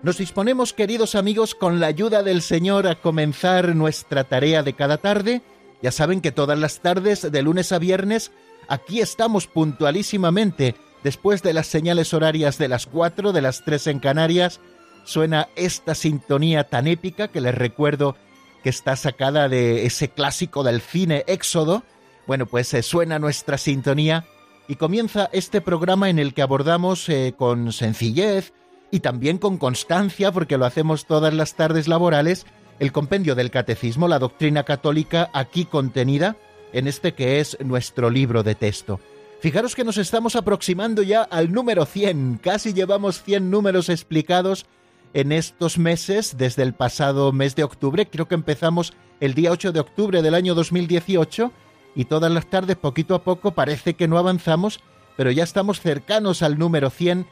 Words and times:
Nos 0.00 0.18
disponemos, 0.18 0.72
queridos 0.72 1.16
amigos, 1.16 1.56
con 1.56 1.80
la 1.80 1.88
ayuda 1.88 2.22
del 2.22 2.40
Señor 2.40 2.86
a 2.86 3.00
comenzar 3.00 3.74
nuestra 3.74 4.22
tarea 4.22 4.62
de 4.62 4.74
cada 4.74 4.98
tarde. 4.98 5.42
Ya 5.82 5.90
saben 5.90 6.20
que 6.20 6.30
todas 6.30 6.56
las 6.56 6.80
tardes, 6.80 7.32
de 7.32 7.42
lunes 7.42 7.72
a 7.72 7.80
viernes, 7.80 8.30
aquí 8.68 9.00
estamos 9.00 9.48
puntualísimamente, 9.48 10.76
después 11.02 11.42
de 11.42 11.52
las 11.52 11.66
señales 11.66 12.14
horarias 12.14 12.58
de 12.58 12.68
las 12.68 12.86
cuatro, 12.86 13.32
de 13.32 13.42
las 13.42 13.64
tres 13.64 13.88
en 13.88 13.98
Canarias, 13.98 14.60
suena 15.02 15.48
esta 15.56 15.96
sintonía 15.96 16.62
tan 16.62 16.86
épica 16.86 17.26
que 17.26 17.40
les 17.40 17.56
recuerdo 17.56 18.16
que 18.62 18.70
está 18.70 18.94
sacada 18.94 19.48
de 19.48 19.84
ese 19.84 20.10
clásico 20.10 20.62
del 20.62 20.80
cine 20.80 21.24
Éxodo. 21.26 21.82
Bueno, 22.28 22.46
pues 22.46 22.72
eh, 22.72 22.84
suena 22.84 23.18
nuestra 23.18 23.58
sintonía 23.58 24.26
y 24.68 24.76
comienza 24.76 25.28
este 25.32 25.60
programa 25.60 26.08
en 26.08 26.20
el 26.20 26.34
que 26.34 26.42
abordamos 26.42 27.08
eh, 27.08 27.34
con 27.36 27.72
sencillez 27.72 28.52
y 28.90 29.00
también 29.00 29.38
con 29.38 29.58
constancia, 29.58 30.32
porque 30.32 30.58
lo 30.58 30.66
hacemos 30.66 31.06
todas 31.06 31.34
las 31.34 31.54
tardes 31.54 31.88
laborales, 31.88 32.46
el 32.78 32.92
compendio 32.92 33.34
del 33.34 33.50
catecismo, 33.50 34.08
la 34.08 34.18
doctrina 34.18 34.64
católica 34.64 35.30
aquí 35.32 35.64
contenida 35.64 36.36
en 36.72 36.86
este 36.86 37.14
que 37.14 37.40
es 37.40 37.56
nuestro 37.60 38.10
libro 38.10 38.42
de 38.42 38.54
texto. 38.54 39.00
Fijaros 39.40 39.74
que 39.74 39.84
nos 39.84 39.98
estamos 39.98 40.36
aproximando 40.36 41.02
ya 41.02 41.22
al 41.22 41.52
número 41.52 41.86
100, 41.86 42.40
casi 42.42 42.72
llevamos 42.72 43.22
100 43.22 43.50
números 43.50 43.88
explicados 43.88 44.66
en 45.14 45.32
estos 45.32 45.78
meses, 45.78 46.36
desde 46.36 46.62
el 46.62 46.74
pasado 46.74 47.32
mes 47.32 47.54
de 47.54 47.64
octubre, 47.64 48.08
creo 48.08 48.28
que 48.28 48.34
empezamos 48.34 48.92
el 49.20 49.34
día 49.34 49.52
8 49.52 49.72
de 49.72 49.80
octubre 49.80 50.22
del 50.22 50.34
año 50.34 50.54
2018 50.54 51.52
y 51.94 52.04
todas 52.04 52.30
las 52.30 52.50
tardes, 52.50 52.76
poquito 52.76 53.14
a 53.14 53.24
poco, 53.24 53.52
parece 53.52 53.94
que 53.94 54.08
no 54.08 54.18
avanzamos, 54.18 54.80
pero 55.16 55.30
ya 55.30 55.44
estamos 55.44 55.80
cercanos 55.80 56.42
al 56.42 56.58
número 56.58 56.90
100 56.90 57.26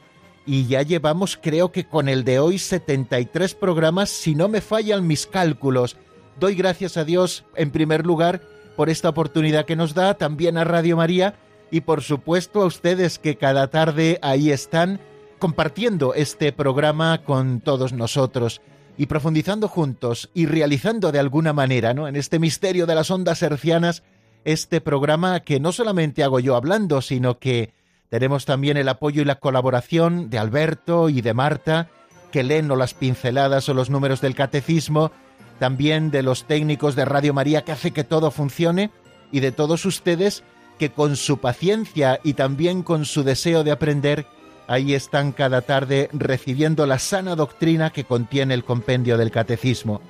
y 0.47 0.65
ya 0.65 0.81
llevamos, 0.81 1.37
creo 1.39 1.73
que 1.73 1.85
con 1.85 2.07
el 2.07 2.23
de 2.23 2.39
hoy, 2.39 2.57
73 2.57 3.53
programas, 3.53 4.09
si 4.09 4.33
no 4.33 4.47
me 4.47 4.61
fallan 4.61 5.05
mis 5.05 5.27
cálculos. 5.27 5.97
Doy 6.39 6.55
gracias 6.55 6.95
a 6.95 7.03
Dios, 7.03 7.43
en 7.55 7.69
primer 7.69 8.05
lugar, 8.05 8.41
por 8.77 8.89
esta 8.89 9.09
oportunidad 9.09 9.65
que 9.65 9.75
nos 9.75 9.93
da, 9.93 10.13
también 10.13 10.57
a 10.57 10.63
Radio 10.63 10.95
María 10.95 11.35
y 11.69 11.81
por 11.81 12.01
supuesto 12.01 12.61
a 12.61 12.65
ustedes 12.65 13.19
que 13.19 13.35
cada 13.35 13.67
tarde 13.67 14.19
ahí 14.21 14.51
están 14.51 15.01
compartiendo 15.37 16.13
este 16.13 16.53
programa 16.53 17.23
con 17.25 17.59
todos 17.59 17.91
nosotros 17.91 18.61
y 18.97 19.07
profundizando 19.07 19.67
juntos 19.67 20.29
y 20.33 20.45
realizando 20.45 21.11
de 21.11 21.19
alguna 21.19 21.51
manera, 21.51 21.93
¿no? 21.93 22.07
En 22.07 22.15
este 22.15 22.39
misterio 22.39 22.85
de 22.85 22.95
las 22.95 23.11
ondas 23.11 23.41
hercianas, 23.41 24.03
este 24.45 24.79
programa 24.79 25.41
que 25.41 25.59
no 25.59 25.73
solamente 25.73 26.23
hago 26.23 26.39
yo 26.39 26.55
hablando, 26.55 27.01
sino 27.01 27.37
que 27.37 27.73
tenemos 28.09 28.45
también 28.45 28.77
el 28.77 28.89
apoyo 28.89 29.21
y 29.21 29.25
la 29.25 29.39
colaboración 29.39 30.29
de 30.29 30.37
Alberto 30.37 31.09
y 31.09 31.21
de 31.21 31.33
Marta, 31.33 31.89
que 32.31 32.43
leen 32.43 32.67
las 32.67 32.93
pinceladas 32.93 33.67
o 33.69 33.73
los 33.73 33.89
números 33.89 34.21
del 34.21 34.35
catecismo, 34.35 35.11
también 35.59 36.11
de 36.11 36.23
los 36.23 36.45
técnicos 36.45 36.95
de 36.95 37.05
Radio 37.05 37.33
María 37.33 37.63
que 37.63 37.71
hace 37.71 37.91
que 37.91 38.03
todo 38.03 38.31
funcione, 38.31 38.91
y 39.31 39.39
de 39.39 39.51
todos 39.51 39.85
ustedes 39.85 40.43
que 40.79 40.91
con 40.91 41.15
su 41.15 41.39
paciencia 41.39 42.19
y 42.23 42.33
también 42.33 42.83
con 42.83 43.05
su 43.05 43.23
deseo 43.23 43.63
de 43.63 43.71
aprender 43.71 44.25
ahí 44.67 44.93
están 44.93 45.31
cada 45.31 45.61
tarde 45.61 46.09
recibiendo 46.13 46.85
la 46.85 46.99
sana 46.99 47.35
doctrina 47.35 47.89
que 47.89 48.03
contiene 48.03 48.53
el 48.53 48.63
compendio 48.63 49.17
del 49.17 49.31
catecismo. 49.31 50.01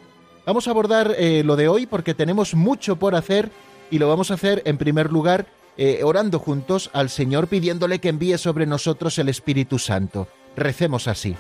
Vamos 0.45 0.67
a 0.67 0.71
abordar 0.71 1.15
eh, 1.17 1.43
lo 1.45 1.55
de 1.55 1.67
hoy 1.67 1.85
porque 1.85 2.13
tenemos 2.13 2.55
mucho 2.55 2.95
por 2.95 3.15
hacer 3.15 3.51
y 3.91 3.99
lo 3.99 4.07
vamos 4.07 4.31
a 4.31 4.33
hacer 4.33 4.61
en 4.65 4.77
primer 4.77 5.11
lugar 5.11 5.45
eh, 5.77 6.01
orando 6.03 6.39
juntos 6.39 6.89
al 6.93 7.09
Señor 7.09 7.47
pidiéndole 7.47 7.99
que 7.99 8.09
envíe 8.09 8.37
sobre 8.37 8.65
nosotros 8.65 9.17
el 9.19 9.29
Espíritu 9.29 9.79
Santo. 9.79 10.27
Recemos 10.55 11.07
así. 11.07 11.35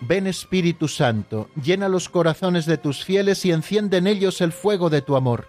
Ven 0.00 0.26
Espíritu 0.26 0.88
Santo, 0.88 1.48
llena 1.62 1.88
los 1.88 2.08
corazones 2.08 2.66
de 2.66 2.76
tus 2.76 3.04
fieles 3.04 3.44
y 3.44 3.52
enciende 3.52 3.98
en 3.98 4.06
ellos 4.06 4.40
el 4.40 4.52
fuego 4.52 4.90
de 4.90 5.00
tu 5.00 5.16
amor 5.16 5.46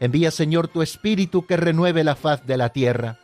Envía, 0.00 0.30
Señor, 0.30 0.68
tu 0.68 0.82
Espíritu 0.82 1.46
que 1.46 1.56
renueve 1.56 2.04
la 2.04 2.14
faz 2.14 2.46
de 2.46 2.56
la 2.56 2.68
tierra. 2.70 3.18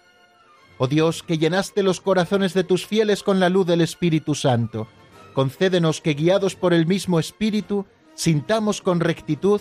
Oh 0.78 0.88
Dios, 0.88 1.22
que 1.22 1.38
llenaste 1.38 1.84
los 1.84 2.00
corazones 2.00 2.52
de 2.52 2.64
tus 2.64 2.86
fieles 2.86 3.22
con 3.22 3.38
la 3.38 3.48
luz 3.48 3.66
del 3.66 3.80
Espíritu 3.80 4.34
Santo, 4.34 4.88
concédenos 5.34 6.00
que, 6.00 6.14
guiados 6.14 6.56
por 6.56 6.74
el 6.74 6.86
mismo 6.86 7.20
Espíritu, 7.20 7.86
sintamos 8.14 8.82
con 8.82 8.98
rectitud 8.98 9.60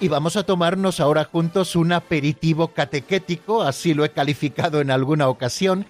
Y 0.00 0.08
vamos 0.08 0.36
a 0.36 0.44
tomarnos 0.44 0.98
ahora 0.98 1.24
juntos 1.24 1.76
un 1.76 1.92
aperitivo 1.92 2.68
catequético, 2.68 3.62
así 3.62 3.92
lo 3.92 4.04
he 4.04 4.10
calificado 4.10 4.80
en 4.80 4.90
alguna 4.90 5.28
ocasión. 5.28 5.84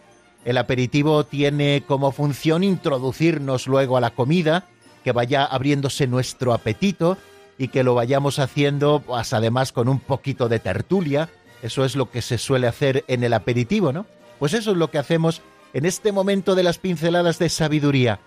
El 0.45 0.59
aperitivo 0.59 1.25
tiene 1.25 1.85
como 1.87 2.11
función 2.11 2.65
introducirnos 2.65 3.69
luego 3.69 3.97
a 3.97 4.01
la 4.01 4.11
comida, 4.11 4.67
que 5.05 5.13
vaya 5.13 5.45
abriéndose 5.45 6.09
nuestro 6.09 6.53
apetito 6.53 7.19
y 7.57 7.69
que 7.69 7.85
lo 7.85 7.95
vayamos 7.95 8.41
haciendo 8.41 9.01
pues, 9.07 9.33
además 9.33 9.71
con 9.71 9.89
un 9.89 10.01
poquito 10.01 10.49
de 10.49 10.59
tertulia. 10.59 11.29
Eso 11.63 11.85
es 11.85 11.95
lo 11.95 12.11
que 12.11 12.21
se 12.21 12.37
suele 12.37 12.67
hacer 12.67 13.05
en 13.07 13.23
el 13.23 13.33
aperitivo, 13.33 13.93
¿no? 13.93 14.07
Pues 14.41 14.55
eso 14.55 14.73
es 14.73 14.77
lo 14.77 14.91
que 14.91 14.99
hacemos 14.99 15.41
en 15.73 15.85
este 15.87 16.11
momento 16.11 16.57
de 16.57 16.65
las 16.65 16.79
pinceladas 16.79 17.39
de 17.39 17.49
sabiduría. 17.49 18.19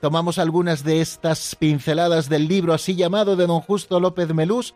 Tomamos 0.00 0.38
algunas 0.38 0.84
de 0.84 1.00
estas 1.00 1.54
pinceladas 1.54 2.28
del 2.28 2.48
libro 2.48 2.74
así 2.74 2.94
llamado 2.94 3.36
de 3.36 3.46
don 3.46 3.60
Justo 3.60 4.00
López 4.00 4.34
Melús, 4.34 4.74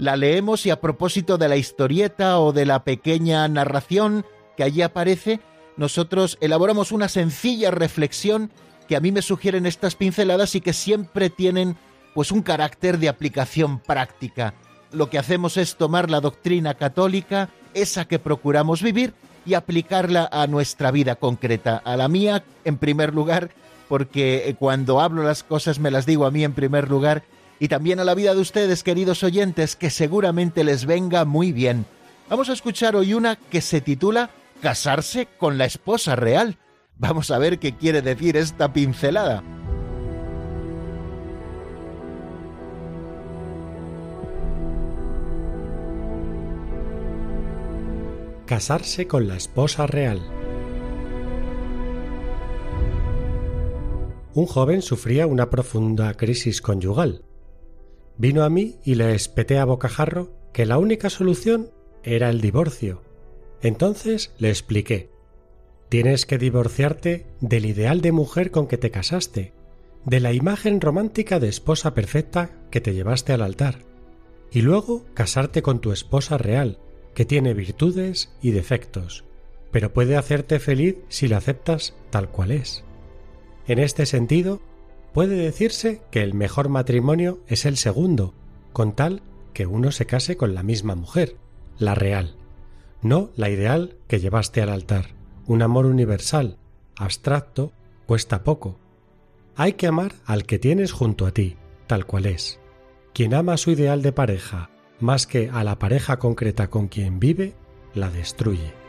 la 0.00 0.16
leemos 0.16 0.64
y 0.64 0.70
a 0.70 0.80
propósito 0.80 1.36
de 1.36 1.46
la 1.48 1.56
historieta 1.56 2.40
o 2.40 2.54
de 2.54 2.64
la 2.64 2.84
pequeña 2.84 3.46
narración 3.48 4.24
que 4.56 4.62
allí 4.64 4.80
aparece, 4.80 5.40
nosotros 5.76 6.38
elaboramos 6.40 6.90
una 6.90 7.10
sencilla 7.10 7.70
reflexión 7.70 8.50
que 8.88 8.96
a 8.96 9.00
mí 9.00 9.12
me 9.12 9.20
sugieren 9.20 9.66
estas 9.66 9.96
pinceladas 9.96 10.54
y 10.54 10.62
que 10.62 10.72
siempre 10.72 11.28
tienen 11.28 11.76
pues 12.14 12.32
un 12.32 12.40
carácter 12.40 12.98
de 12.98 13.10
aplicación 13.10 13.78
práctica. 13.78 14.54
Lo 14.90 15.10
que 15.10 15.18
hacemos 15.18 15.58
es 15.58 15.76
tomar 15.76 16.10
la 16.10 16.20
doctrina 16.20 16.74
católica, 16.74 17.50
esa 17.74 18.06
que 18.06 18.18
procuramos 18.18 18.82
vivir, 18.82 19.12
y 19.44 19.52
aplicarla 19.52 20.28
a 20.32 20.46
nuestra 20.46 20.90
vida 20.90 21.16
concreta, 21.16 21.76
a 21.76 21.96
la 21.98 22.08
mía 22.08 22.42
en 22.64 22.78
primer 22.78 23.14
lugar, 23.14 23.50
porque 23.88 24.56
cuando 24.58 25.00
hablo 25.00 25.24
las 25.24 25.42
cosas 25.42 25.78
me 25.78 25.90
las 25.90 26.06
digo 26.06 26.24
a 26.24 26.30
mí 26.30 26.42
en 26.42 26.54
primer 26.54 26.88
lugar 26.88 27.22
y 27.60 27.68
también 27.68 28.00
a 28.00 28.04
la 28.04 28.14
vida 28.14 28.34
de 28.34 28.40
ustedes, 28.40 28.82
queridos 28.82 29.22
oyentes, 29.22 29.76
que 29.76 29.90
seguramente 29.90 30.64
les 30.64 30.86
venga 30.86 31.26
muy 31.26 31.52
bien. 31.52 31.84
Vamos 32.30 32.48
a 32.48 32.54
escuchar 32.54 32.96
hoy 32.96 33.12
una 33.12 33.36
que 33.36 33.60
se 33.60 33.82
titula 33.82 34.30
Casarse 34.62 35.28
con 35.38 35.58
la 35.58 35.66
esposa 35.66 36.16
real. 36.16 36.56
Vamos 36.96 37.30
a 37.30 37.38
ver 37.38 37.58
qué 37.58 37.76
quiere 37.76 38.00
decir 38.00 38.38
esta 38.38 38.72
pincelada. 38.72 39.44
Casarse 48.46 49.06
con 49.06 49.28
la 49.28 49.36
esposa 49.36 49.86
real. 49.86 50.20
Un 54.32 54.46
joven 54.46 54.80
sufría 54.80 55.26
una 55.26 55.50
profunda 55.50 56.14
crisis 56.14 56.62
conyugal. 56.62 57.22
Vino 58.20 58.44
a 58.44 58.50
mí 58.50 58.76
y 58.84 58.96
le 58.96 59.14
espeté 59.14 59.58
a 59.58 59.64
bocajarro 59.64 60.30
que 60.52 60.66
la 60.66 60.76
única 60.76 61.08
solución 61.08 61.70
era 62.02 62.28
el 62.28 62.42
divorcio. 62.42 63.02
Entonces 63.62 64.34
le 64.36 64.50
expliqué. 64.50 65.08
Tienes 65.88 66.26
que 66.26 66.36
divorciarte 66.36 67.24
del 67.40 67.64
ideal 67.64 68.02
de 68.02 68.12
mujer 68.12 68.50
con 68.50 68.66
que 68.66 68.76
te 68.76 68.90
casaste, 68.90 69.54
de 70.04 70.20
la 70.20 70.34
imagen 70.34 70.82
romántica 70.82 71.40
de 71.40 71.48
esposa 71.48 71.94
perfecta 71.94 72.50
que 72.70 72.82
te 72.82 72.92
llevaste 72.92 73.32
al 73.32 73.40
altar, 73.40 73.86
y 74.52 74.60
luego 74.60 75.06
casarte 75.14 75.62
con 75.62 75.80
tu 75.80 75.90
esposa 75.90 76.36
real, 76.36 76.78
que 77.14 77.24
tiene 77.24 77.54
virtudes 77.54 78.36
y 78.42 78.50
defectos, 78.50 79.24
pero 79.70 79.94
puede 79.94 80.18
hacerte 80.18 80.58
feliz 80.58 80.96
si 81.08 81.26
la 81.26 81.38
aceptas 81.38 81.96
tal 82.10 82.28
cual 82.28 82.50
es. 82.50 82.84
En 83.66 83.78
este 83.78 84.04
sentido, 84.04 84.60
puede 85.12 85.36
decirse 85.36 86.02
que 86.10 86.22
el 86.22 86.34
mejor 86.34 86.68
matrimonio 86.68 87.40
es 87.46 87.66
el 87.66 87.76
segundo, 87.76 88.34
con 88.72 88.92
tal 88.94 89.22
que 89.52 89.66
uno 89.66 89.92
se 89.92 90.06
case 90.06 90.36
con 90.36 90.54
la 90.54 90.62
misma 90.62 90.94
mujer, 90.94 91.36
la 91.78 91.94
real, 91.94 92.36
no 93.02 93.30
la 93.36 93.50
ideal 93.50 93.96
que 94.06 94.20
llevaste 94.20 94.62
al 94.62 94.68
altar. 94.68 95.14
Un 95.46 95.62
amor 95.62 95.86
universal, 95.86 96.58
abstracto, 96.96 97.72
cuesta 98.06 98.44
poco. 98.44 98.78
Hay 99.56 99.72
que 99.72 99.86
amar 99.86 100.12
al 100.24 100.44
que 100.44 100.58
tienes 100.58 100.92
junto 100.92 101.26
a 101.26 101.32
ti, 101.32 101.56
tal 101.86 102.06
cual 102.06 102.26
es. 102.26 102.60
Quien 103.12 103.34
ama 103.34 103.56
su 103.56 103.70
ideal 103.72 104.02
de 104.02 104.12
pareja 104.12 104.70
más 105.00 105.26
que 105.26 105.50
a 105.52 105.64
la 105.64 105.78
pareja 105.78 106.18
concreta 106.18 106.68
con 106.68 106.88
quien 106.88 107.18
vive, 107.18 107.54
la 107.94 108.10
destruye. 108.10 108.79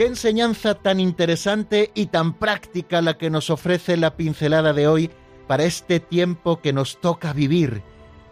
Qué 0.00 0.06
enseñanza 0.06 0.76
tan 0.76 0.98
interesante 0.98 1.90
y 1.94 2.06
tan 2.06 2.32
práctica 2.32 3.02
la 3.02 3.18
que 3.18 3.28
nos 3.28 3.50
ofrece 3.50 3.98
la 3.98 4.16
pincelada 4.16 4.72
de 4.72 4.88
hoy 4.88 5.10
para 5.46 5.64
este 5.64 6.00
tiempo 6.00 6.62
que 6.62 6.72
nos 6.72 7.02
toca 7.02 7.34
vivir. 7.34 7.82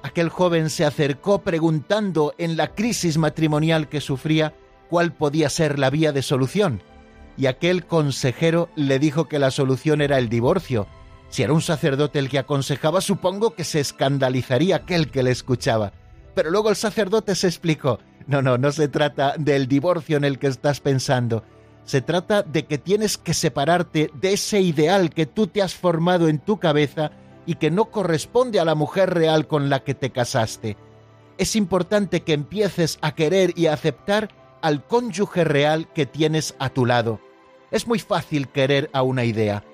Aquel 0.02 0.30
joven 0.30 0.70
se 0.70 0.86
acercó 0.86 1.42
preguntando 1.42 2.32
en 2.38 2.56
la 2.56 2.68
crisis 2.74 3.18
matrimonial 3.18 3.90
que 3.90 4.00
sufría 4.00 4.54
cuál 4.88 5.12
podía 5.12 5.50
ser 5.50 5.78
la 5.78 5.90
vía 5.90 6.10
de 6.12 6.22
solución, 6.22 6.82
y 7.36 7.44
aquel 7.44 7.84
consejero 7.84 8.70
le 8.74 8.98
dijo 8.98 9.28
que 9.28 9.38
la 9.38 9.50
solución 9.50 10.00
era 10.00 10.16
el 10.16 10.30
divorcio. 10.30 10.86
Si 11.28 11.42
era 11.42 11.52
un 11.52 11.60
sacerdote 11.60 12.18
el 12.18 12.30
que 12.30 12.38
aconsejaba, 12.38 13.02
supongo 13.02 13.54
que 13.54 13.64
se 13.64 13.80
escandalizaría 13.80 14.76
aquel 14.76 15.10
que 15.10 15.22
le 15.22 15.32
escuchaba. 15.32 15.92
Pero 16.34 16.50
luego 16.50 16.70
el 16.70 16.76
sacerdote 16.76 17.34
se 17.34 17.46
explicó, 17.46 17.98
no, 18.26 18.40
no, 18.40 18.56
no 18.56 18.72
se 18.72 18.88
trata 18.88 19.34
del 19.36 19.68
divorcio 19.68 20.16
en 20.16 20.24
el 20.24 20.38
que 20.38 20.46
estás 20.46 20.80
pensando, 20.80 21.44
se 21.88 22.02
trata 22.02 22.42
de 22.42 22.66
que 22.66 22.76
tienes 22.76 23.16
que 23.16 23.32
separarte 23.32 24.10
de 24.12 24.34
ese 24.34 24.60
ideal 24.60 25.08
que 25.08 25.24
tú 25.24 25.46
te 25.46 25.62
has 25.62 25.74
formado 25.74 26.28
en 26.28 26.38
tu 26.38 26.58
cabeza 26.58 27.12
y 27.46 27.54
que 27.54 27.70
no 27.70 27.86
corresponde 27.86 28.60
a 28.60 28.66
la 28.66 28.74
mujer 28.74 29.14
real 29.14 29.46
con 29.46 29.70
la 29.70 29.82
que 29.84 29.94
te 29.94 30.10
casaste. 30.10 30.76
Es 31.38 31.56
importante 31.56 32.20
que 32.20 32.34
empieces 32.34 32.98
a 33.00 33.14
querer 33.14 33.54
y 33.56 33.68
a 33.68 33.72
aceptar 33.72 34.28
al 34.60 34.84
cónyuge 34.86 35.44
real 35.44 35.90
que 35.94 36.04
tienes 36.04 36.54
a 36.58 36.68
tu 36.68 36.84
lado. 36.84 37.20
Es 37.70 37.86
muy 37.86 38.00
fácil 38.00 38.48
querer 38.48 38.90
a 38.92 39.00
una 39.00 39.24
idea, 39.24 39.64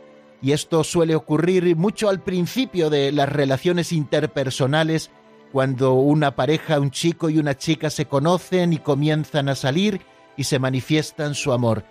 y 0.41 0.53
esto 0.53 0.85
suele 0.85 1.17
ocurrir 1.17 1.75
mucho 1.75 2.09
al 2.09 2.23
principio 2.23 2.91
de 2.91 3.11
las 3.11 3.29
relaciones 3.29 3.91
interpersonales, 3.91 5.11
cuando 5.51 5.95
una 5.95 6.37
pareja, 6.37 6.79
un 6.79 6.93
chico 6.93 7.29
y 7.29 7.39
una 7.39 7.59
chica 7.59 7.91
se 7.91 8.07
conocen 8.07 8.73
y 8.73 8.79
comienzan 8.79 9.49
a 9.49 9.57
salir 9.57 10.01
y 10.37 10.45
se 10.45 10.61
manifiestan 10.61 11.35
su 11.35 11.53
amor 11.53 11.85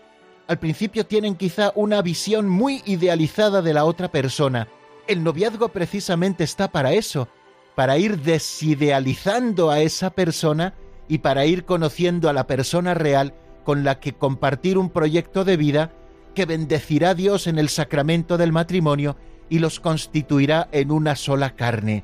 al 0.48 0.60
principio 0.60 1.06
tienen 1.06 1.36
quizá 1.36 1.72
una 1.76 2.02
visión 2.02 2.50
muy 2.50 2.82
idealizada 2.86 3.62
de 3.62 3.74
la 3.74 3.86
otra 3.86 4.12
persona. 4.12 4.68
El 5.08 5.24
noviazgo 5.24 5.70
precisamente 5.70 6.44
está 6.44 6.72
para 6.72 6.94
eso, 6.94 7.28
para 7.76 7.98
ir 7.98 8.20
desidealizando 8.20 9.72
a 9.72 9.82
esa 9.82 10.10
persona 10.10 10.74
y 11.08 11.20
para 11.20 11.46
ir 11.46 11.66
conociendo 11.66 12.30
a 12.30 12.34
la 12.34 12.48
persona 12.48 12.94
real 12.94 13.34
con 13.64 13.84
la 13.84 14.00
que 14.00 14.14
compartir 14.14 14.78
un 14.78 14.90
proyecto 14.90 15.46
de 15.46 15.58
vida 15.58 15.92
que 16.36 16.46
bendecirá 16.46 17.14
Dios 17.14 17.48
en 17.48 17.58
el 17.58 17.70
sacramento 17.70 18.38
del 18.38 18.52
matrimonio 18.52 19.16
y 19.50 19.60
los 19.60 19.80
constituirá 19.80 20.68
en 20.72 20.92
una 20.92 21.16
sola 21.16 21.56
carne. 21.56 22.04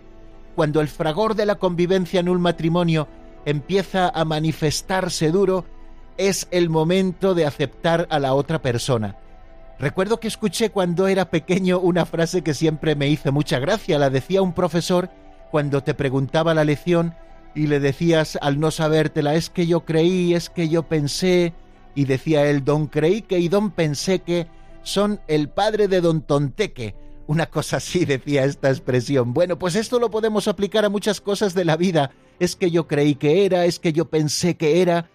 Cuando 0.56 0.82
el 0.82 0.88
fragor 0.88 1.36
de 1.36 1.46
la 1.46 1.56
convivencia 1.56 2.20
en 2.20 2.30
un 2.30 2.42
matrimonio 2.42 3.08
empieza 3.46 4.10
a 4.10 4.26
manifestarse 4.26 5.32
duro, 5.32 5.66
es 6.20 6.48
el 6.52 6.70
momento 6.70 7.34
de 7.34 7.46
aceptar 7.46 8.06
a 8.12 8.20
la 8.20 8.34
otra 8.34 8.62
persona. 8.62 9.16
Recuerdo 9.80 10.20
que 10.20 10.28
escuché 10.28 10.70
cuando 10.70 11.08
era 11.08 11.32
pequeño 11.32 11.80
una 11.80 12.06
frase 12.06 12.42
que 12.44 12.54
siempre 12.54 12.96
me 12.96 13.08
hizo 13.08 13.32
mucha 13.32 13.58
gracia, 13.60 13.98
la 13.98 14.10
decía 14.10 14.42
un 14.42 14.54
profesor 14.54 15.10
cuando 15.50 15.82
te 15.82 15.94
preguntaba 15.94 16.54
la 16.54 16.66
lección 16.66 17.16
y 17.56 17.68
le 17.68 17.80
decías 17.80 18.38
al 18.42 18.60
no 18.60 18.70
sabértela, 18.70 19.36
es 19.36 19.50
que 19.50 19.66
yo 19.66 19.86
creí, 19.86 20.34
es 20.34 20.50
que 20.50 20.68
yo 20.68 20.84
pensé, 20.84 21.54
y 21.96 22.06
decía 22.06 22.46
él, 22.46 22.66
don 22.66 22.88
creí 22.88 23.22
que 23.22 23.40
y 23.40 23.48
don 23.48 23.72
pensé 23.72 24.20
que 24.20 24.48
son 24.84 25.22
el 25.28 25.50
padre 25.50 25.88
de 25.88 26.02
don 26.02 26.22
Tonteque. 26.22 26.96
Una 27.28 27.46
cosa 27.46 27.78
así 27.78 28.06
decía 28.06 28.44
esta 28.44 28.70
expresión. 28.70 29.34
Bueno, 29.34 29.58
pues 29.58 29.76
esto 29.76 30.00
lo 30.00 30.12
podemos 30.12 30.48
aplicar 30.48 30.84
a 30.84 30.90
muchas 30.90 31.22
cosas 31.22 31.54
de 31.54 31.66
la 31.66 31.78
vida. 31.78 32.12
Es 32.40 32.56
que 32.56 32.72
yo 32.72 32.88
creí 32.88 33.16
que 33.16 33.46
era, 33.46 33.66
es 33.66 33.80
que 33.80 33.94
yo 33.94 34.10
pensé 34.10 34.56
que 34.56 34.82
era, 34.82 35.10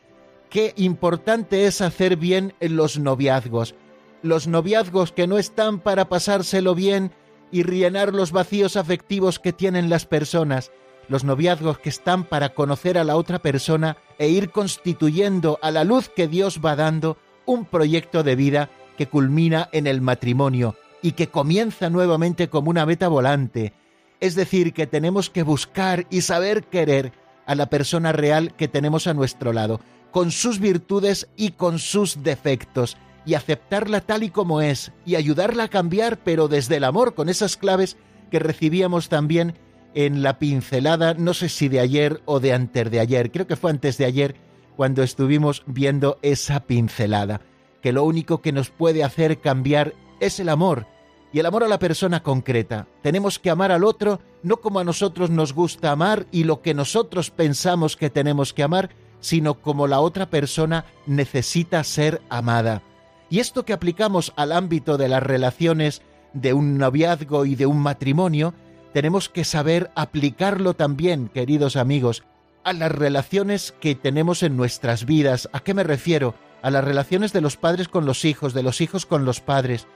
qué 0.55 0.73
importante 0.77 1.67
es 1.67 1.81
hacer 1.81 2.17
bien 2.17 2.55
en 2.61 2.77
los 2.77 2.97
noviazgos. 2.97 3.75
Los 4.23 4.47
noviazgos 4.47 5.11
que 5.11 5.27
no 5.27 5.37
están 5.37 5.81
para 5.81 6.09
pasárselo 6.09 6.77
bien 6.77 7.11
y 7.51 7.65
rellenar 7.65 8.15
los 8.15 8.31
vacíos 8.31 8.77
afectivos 8.77 9.41
que 9.41 9.53
tienen 9.53 9.91
las 9.91 10.07
personas. 10.07 10.71
Los 11.09 11.25
noviazgos 11.25 11.81
que 11.81 11.89
están 11.89 12.23
para 12.23 12.51
conocer 12.51 12.99
a 12.99 13.03
la 13.03 13.17
otra 13.17 13.41
persona 13.41 13.97
e 14.17 14.29
ir 14.29 14.51
constituyendo 14.51 15.59
a 15.61 15.73
la 15.73 15.83
luz 15.83 16.09
que 16.09 16.29
Dios 16.29 16.61
va 16.65 16.77
dando 16.77 17.19
un 17.47 17.65
proyecto 17.65 18.23
de 18.23 18.37
vida 18.37 18.71
que 18.97 19.09
culmina 19.09 19.69
en 19.73 19.89
el 19.89 20.03
matrimonio 20.03 20.77
y 21.03 21.13
que 21.13 21.27
comienza 21.27 21.91
nuevamente 21.91 22.49
como 22.49 22.71
una 22.71 22.85
beta 22.85 23.09
volante. 23.09 23.73
Es 24.21 24.37
decir, 24.37 24.73
que 24.73 24.87
tenemos 24.87 25.31
que 25.31 25.43
buscar 25.43 26.07
y 26.11 26.21
saber 26.21 26.63
querer 26.63 27.13
a 27.45 27.57
la 27.57 27.67
persona 27.67 28.13
real 28.13 28.55
que 28.55 28.69
tenemos 28.69 29.09
a 29.09 29.15
nuestro 29.15 29.53
lado 29.53 29.81
con 30.15 30.31
sus 30.31 30.61
virtudes 30.61 31.27
y 31.37 31.51
con 31.51 31.81
sus 31.81 32.23
defectos, 32.23 32.97
y 33.27 33.35
aceptarla 33.35 34.01
tal 34.01 34.23
y 34.23 34.31
como 34.31 34.61
es, 34.61 34.93
y 35.05 35.17
ayudarla 35.17 35.65
a 35.65 35.69
cambiar, 35.69 36.23
pero 36.23 36.47
desde 36.47 36.77
el 36.77 36.85
amor, 36.85 37.17
con 37.17 37.29
esas 37.29 37.57
claves 37.57 37.97
que 38.31 38.39
recibíamos 38.39 39.09
también 39.09 39.55
en 39.93 40.23
la 40.23 40.39
pincelada, 40.39 41.15
no 41.15 41.35
sé 41.35 41.49
si 41.49 41.67
de 41.67 41.81
ayer 41.81 42.23
o 42.27 42.39
de 42.39 42.53
antes 42.53 42.93
de 42.93 43.01
ayer, 43.01 43.33
creo 43.33 43.49
que 43.49 43.57
fue 43.57 43.73
antes 43.73 43.99
de 43.99 44.05
ayer, 44.05 44.37
cuando 44.77 45.03
estuvimos 45.03 45.65
viendo 45.67 46.21
esa 46.23 46.61
pincelada, 46.61 47.41
que 47.83 47.93
lo 47.93 48.05
único 48.05 48.41
que 48.41 48.53
nos 48.53 48.71
puede 48.71 49.03
hacer 49.03 49.41
cambiar 49.41 49.95
es 50.21 50.39
el 50.39 50.49
amor, 50.49 50.87
y 51.33 51.41
el 51.41 51.47
amor 51.47 51.65
a 51.65 51.69
la 51.69 51.81
persona 51.81 52.23
concreta. 52.23 52.87
Tenemos 53.03 53.41
que 53.41 53.51
amar 53.51 53.73
al 53.73 53.83
otro 53.83 54.21
no 54.45 54.59
como 54.59 54.79
a 54.79 54.85
nosotros 54.85 55.31
nos 55.31 55.53
gusta 55.53 55.91
amar 55.91 56.27
y 56.31 56.45
lo 56.45 56.63
que 56.63 56.73
nosotros 56.73 57.33
pensamos 57.33 57.97
que 57.97 58.11
tenemos 58.11 58.53
que 58.53 58.63
amar, 58.63 58.91
sino 59.25 59.55
como 59.55 59.87
la 59.87 60.01
otra 60.01 60.29
persona 60.29 60.85
necesita 61.07 61.83
ser 61.83 62.21
amada. 62.29 62.83
Y 63.31 63.41
esto 63.41 63.65
que 63.65 63.73
aplicamos 63.73 64.35
al 64.37 64.53
ámbito 64.53 64.99
de 64.99 65.09
las 65.09 65.23
relaciones 65.23 66.03
de 66.35 66.53
un 66.53 66.77
noviazgo 66.77 67.47
y 67.47 67.55
de 67.55 67.65
un 67.65 67.79
matrimonio, 67.79 68.53
tenemos 68.93 69.31
que 69.31 69.45
saber 69.45 69.91
aplicarlo 69.95 70.75
también, 70.75 71.29
queridos 71.29 71.77
amigos, 71.77 72.23
a 72.65 72.75
las 72.75 72.93
relaciones 72.93 73.75
que 73.81 73.95
tenemos 73.95 74.43
en 74.43 74.59
nuestras 74.59 75.07
vidas. 75.07 75.49
¿A 75.55 75.61
qué 75.61 75.73
me 75.73 75.85
refiero? 75.85 76.35
A 76.61 76.71
las 76.71 76.85
relaciones 76.85 77.33
de 77.33 77.41
los 77.41 77.57
padres 77.57 77.89
con 77.89 78.05
los 78.05 78.27
hijos, 78.27 78.53
de 78.53 78.63
los 78.63 78.83
hijos 78.83 79.07
con 79.07 79.25
los 79.25 79.41
padres, 79.41 79.87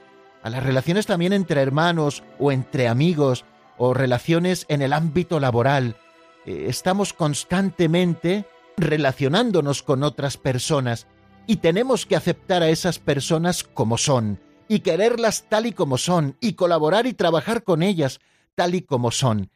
a 0.43 0.49
las 0.49 0.63
relaciones 0.63 1.05
también 1.05 1.35
entre 1.35 1.61
hermanos 1.61 2.23
o 2.39 2.51
entre 2.51 2.89
amigos, 2.89 3.45
o 3.77 3.93
relaciones 3.93 4.65
en 4.69 4.81
el 4.81 4.95
ámbito 4.95 5.39
laboral. 5.39 5.97
Eh, 6.47 6.65
estamos 6.69 7.13
constantemente 7.13 8.47
relacionándonos 8.79 9.83
con 9.83 10.03
otras 10.03 10.37
personas 10.37 11.07
y 11.47 11.57
tenemos 11.57 12.07
que 12.07 12.17
aceptar 12.17 12.63
a 12.63 12.69
esas 12.69 12.99
personas 12.99 13.65
como 13.65 13.99
son 13.99 14.41
y 14.69 14.81
quererlas 14.81 15.47
tal 15.49 15.67
y 15.67 15.73
como 15.73 15.99
son 15.99 16.37
y 16.41 16.53
colaborar 16.55 17.07
y 17.07 17.15
trabajar 17.15 17.65
con 17.65 17.83
ellas 17.83 18.21
tal 18.55 18.75
y 18.75 18.83
como 18.83 19.11
son. 19.11 19.51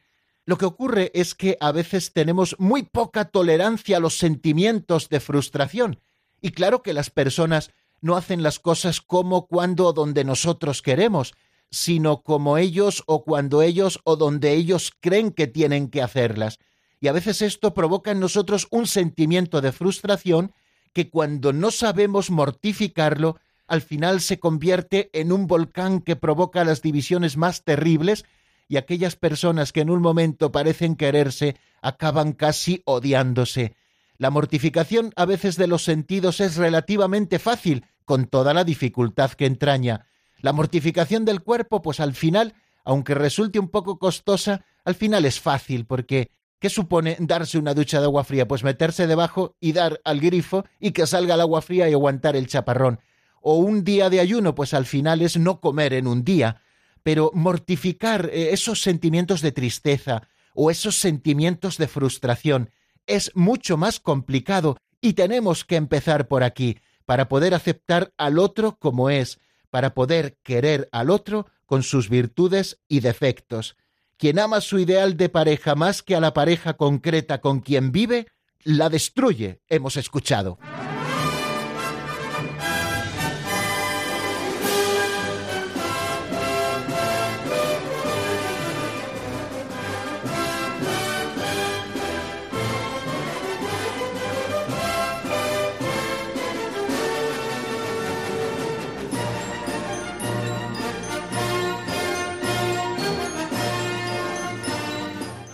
Lo 0.45 0.57
que 0.57 0.65
ocurre 0.65 1.11
es 1.13 1.35
que 1.35 1.57
a 1.61 1.71
veces 1.71 2.11
tenemos 2.11 2.55
muy 2.59 2.83
poca 2.83 3.25
tolerancia 3.25 3.97
a 3.97 3.99
los 3.99 4.17
sentimientos 4.17 5.07
de 5.09 5.19
frustración 5.19 5.99
y 6.41 6.51
claro 6.51 6.83
que 6.83 6.93
las 6.93 7.09
personas 7.09 7.71
no 8.01 8.17
hacen 8.17 8.43
las 8.43 8.59
cosas 8.59 8.99
como, 8.99 9.47
cuando 9.47 9.87
o 9.87 9.93
donde 9.93 10.25
nosotros 10.25 10.81
queremos, 10.81 11.33
sino 11.71 12.21
como 12.21 12.57
ellos 12.57 13.03
o 13.07 13.23
cuando 13.23 13.61
ellos 13.61 14.01
o 14.03 14.17
donde 14.17 14.51
ellos 14.51 14.91
creen 14.99 15.31
que 15.31 15.47
tienen 15.47 15.87
que 15.87 16.01
hacerlas. 16.01 16.59
Y 17.03 17.09
a 17.09 17.11
veces 17.11 17.41
esto 17.41 17.73
provoca 17.73 18.11
en 18.11 18.21
nosotros 18.21 18.65
un 18.71 18.87
sentimiento 18.87 19.59
de 19.59 19.73
frustración 19.73 20.53
que 20.93 21.09
cuando 21.09 21.51
no 21.51 21.69
sabemos 21.69 22.31
mortificarlo, 22.31 23.41
al 23.67 23.81
final 23.81 24.21
se 24.21 24.39
convierte 24.39 25.09
en 25.11 25.33
un 25.33 25.45
volcán 25.45 25.99
que 25.99 26.15
provoca 26.15 26.63
las 26.63 26.81
divisiones 26.81 27.35
más 27.35 27.65
terribles 27.65 28.23
y 28.69 28.77
aquellas 28.77 29.17
personas 29.17 29.73
que 29.73 29.81
en 29.81 29.89
un 29.89 30.01
momento 30.01 30.53
parecen 30.53 30.95
quererse 30.95 31.57
acaban 31.81 32.31
casi 32.31 32.81
odiándose. 32.85 33.75
La 34.17 34.29
mortificación 34.29 35.11
a 35.17 35.25
veces 35.25 35.57
de 35.57 35.67
los 35.67 35.83
sentidos 35.83 36.39
es 36.39 36.55
relativamente 36.55 37.37
fácil, 37.37 37.85
con 38.05 38.27
toda 38.27 38.53
la 38.53 38.63
dificultad 38.63 39.31
que 39.31 39.45
entraña. 39.45 40.07
La 40.39 40.53
mortificación 40.53 41.25
del 41.25 41.43
cuerpo, 41.43 41.81
pues 41.81 41.99
al 41.99 42.13
final, 42.13 42.53
aunque 42.85 43.13
resulte 43.13 43.59
un 43.59 43.67
poco 43.67 43.99
costosa, 43.99 44.63
al 44.85 44.95
final 44.95 45.25
es 45.25 45.41
fácil, 45.41 45.85
porque 45.85 46.31
¿qué 46.63 46.69
supone 46.69 47.17
darse 47.19 47.57
una 47.57 47.73
ducha 47.73 47.99
de 47.99 48.05
agua 48.05 48.23
fría? 48.23 48.47
Pues 48.47 48.63
meterse 48.63 49.05
debajo 49.05 49.57
y 49.59 49.73
dar 49.73 49.99
al 50.05 50.21
grifo 50.21 50.63
y 50.79 50.91
que 50.91 51.05
salga 51.05 51.35
el 51.35 51.41
agua 51.41 51.61
fría 51.61 51.89
y 51.89 51.91
aguantar 51.91 52.37
el 52.37 52.47
chaparrón. 52.47 53.01
O 53.41 53.57
un 53.57 53.83
día 53.83 54.09
de 54.09 54.21
ayuno, 54.21 54.55
pues 54.55 54.73
al 54.73 54.85
final 54.85 55.21
es 55.21 55.35
no 55.35 55.59
comer 55.59 55.91
en 55.91 56.07
un 56.07 56.23
día. 56.23 56.61
Pero 57.03 57.31
mortificar 57.33 58.29
eh, 58.31 58.53
esos 58.53 58.81
sentimientos 58.81 59.41
de 59.41 59.51
tristeza 59.51 60.29
o 60.55 60.71
esos 60.71 60.97
sentimientos 60.97 61.77
de 61.77 61.89
frustración, 61.89 62.69
es 63.07 63.31
mucho 63.35 63.75
más 63.75 63.99
complicado 63.99 64.77
y 65.01 65.13
tenemos 65.13 65.65
que 65.65 65.75
empezar 65.75 66.29
por 66.29 66.45
aquí 66.45 66.77
para 67.05 67.27
poder 67.27 67.55
aceptar 67.55 68.13
al 68.15 68.39
otro 68.39 68.77
como 68.79 69.09
es, 69.09 69.41
para 69.69 69.93
poder 69.93 70.37
querer 70.43 70.87
al 70.93 71.09
otro 71.09 71.47
con 71.65 71.83
sus 71.83 72.07
virtudes 72.07 72.79
y 72.87 73.01
defectos. 73.01 73.75
Quien 74.17 74.39
ama 74.39 74.61
su 74.61 74.79
ideal 74.79 75.17
de 75.17 75.29
pareja 75.29 75.75
más 75.75 76.01
que 76.01 76.15
a 76.15 76.19
la 76.19 76.33
pareja 76.33 76.75
concreta 76.75 77.41
con 77.41 77.59
quien 77.59 77.91
vive, 77.91 78.27
la 78.63 78.89
destruye, 78.89 79.61
hemos 79.67 79.97
escuchado. 79.97 80.57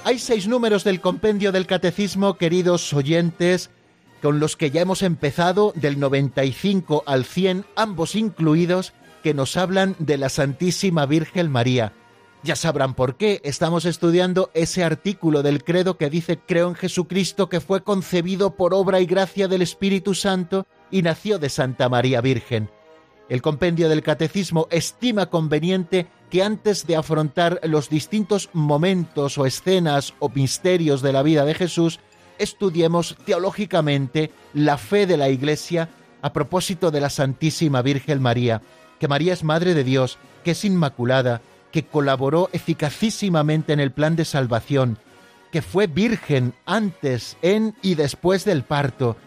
Hay 0.10 0.18
seis 0.18 0.48
números 0.48 0.84
del 0.84 1.02
compendio 1.02 1.52
del 1.52 1.68
catecismo, 1.68 2.34
queridos 2.40 2.92
oyentes, 2.96 3.70
con 4.24 4.40
los 4.40 4.58
que 4.58 4.72
ya 4.72 4.82
hemos 4.82 5.04
empezado 5.04 5.72
del 5.76 6.00
95 6.00 7.04
al 7.06 7.26
100, 7.26 7.68
ambos 7.76 8.16
incluidos, 8.16 8.94
que 9.22 9.36
nos 9.36 9.56
hablan 9.56 9.96
de 10.00 10.18
la 10.18 10.30
Santísima 10.30 11.06
Virgen 11.06 11.52
María. 11.52 11.94
Ya 12.42 12.56
sabrán 12.56 12.96
por 12.96 13.18
qué 13.18 13.40
estamos 13.44 13.86
estudiando 13.86 14.50
ese 14.56 14.84
artículo 14.84 15.44
del 15.44 15.64
credo 15.64 16.00
que 16.00 16.10
dice 16.10 16.40
creo 16.40 16.70
en 16.70 16.76
Jesucristo 16.76 17.48
que 17.48 17.62
fue 17.62 17.84
concebido 17.84 18.56
por 18.56 18.74
obra 18.74 19.02
y 19.02 19.06
gracia 19.06 19.48
del 19.48 19.62
Espíritu 19.62 20.16
Santo 20.16 20.66
y 20.90 21.04
nació 21.04 21.38
de 21.38 21.50
Santa 21.50 21.88
María 21.88 22.20
Virgen. 22.20 22.72
El 23.30 23.44
compendio 23.44 23.90
del 23.90 24.02
catecismo 24.02 24.68
estima 24.72 25.28
conveniente 25.28 26.08
que 26.30 26.44
antes 26.44 26.86
de 26.86 26.96
afrontar 26.96 27.60
los 27.64 27.90
distintos 27.90 28.50
momentos 28.54 29.38
o 29.38 29.46
escenas 29.46 30.14
o 30.20 30.30
misterios 30.30 31.02
de 31.02 31.14
la 31.14 31.24
vida 31.24 31.46
de 31.46 31.56
Jesús, 31.56 32.00
estudiemos 32.38 33.18
teológicamente 33.26 34.32
la 34.54 34.78
fe 34.78 35.08
de 35.08 35.18
la 35.18 35.30
Iglesia 35.30 35.90
a 36.22 36.34
propósito 36.34 36.92
de 36.92 37.02
la 37.02 37.10
Santísima 37.10 37.82
Virgen 37.82 38.22
María, 38.22 38.62
que 39.00 39.08
María 39.08 39.34
es 39.34 39.44
Madre 39.44 39.74
de 39.74 39.84
Dios, 39.84 40.18
que 40.44 40.52
es 40.52 40.66
Inmaculada, 40.66 41.42
que 41.72 41.86
colaboró 41.86 42.50
eficacísimamente 42.52 43.74
en 43.74 43.80
el 43.80 43.92
plan 43.92 44.16
de 44.16 44.26
salvación, 44.26 44.98
que 45.52 45.62
fue 45.62 45.88
virgen 45.88 46.54
antes, 46.66 47.38
en 47.42 47.76
y 47.82 47.96
después 47.96 48.46
del 48.46 48.64
parto, 48.64 49.18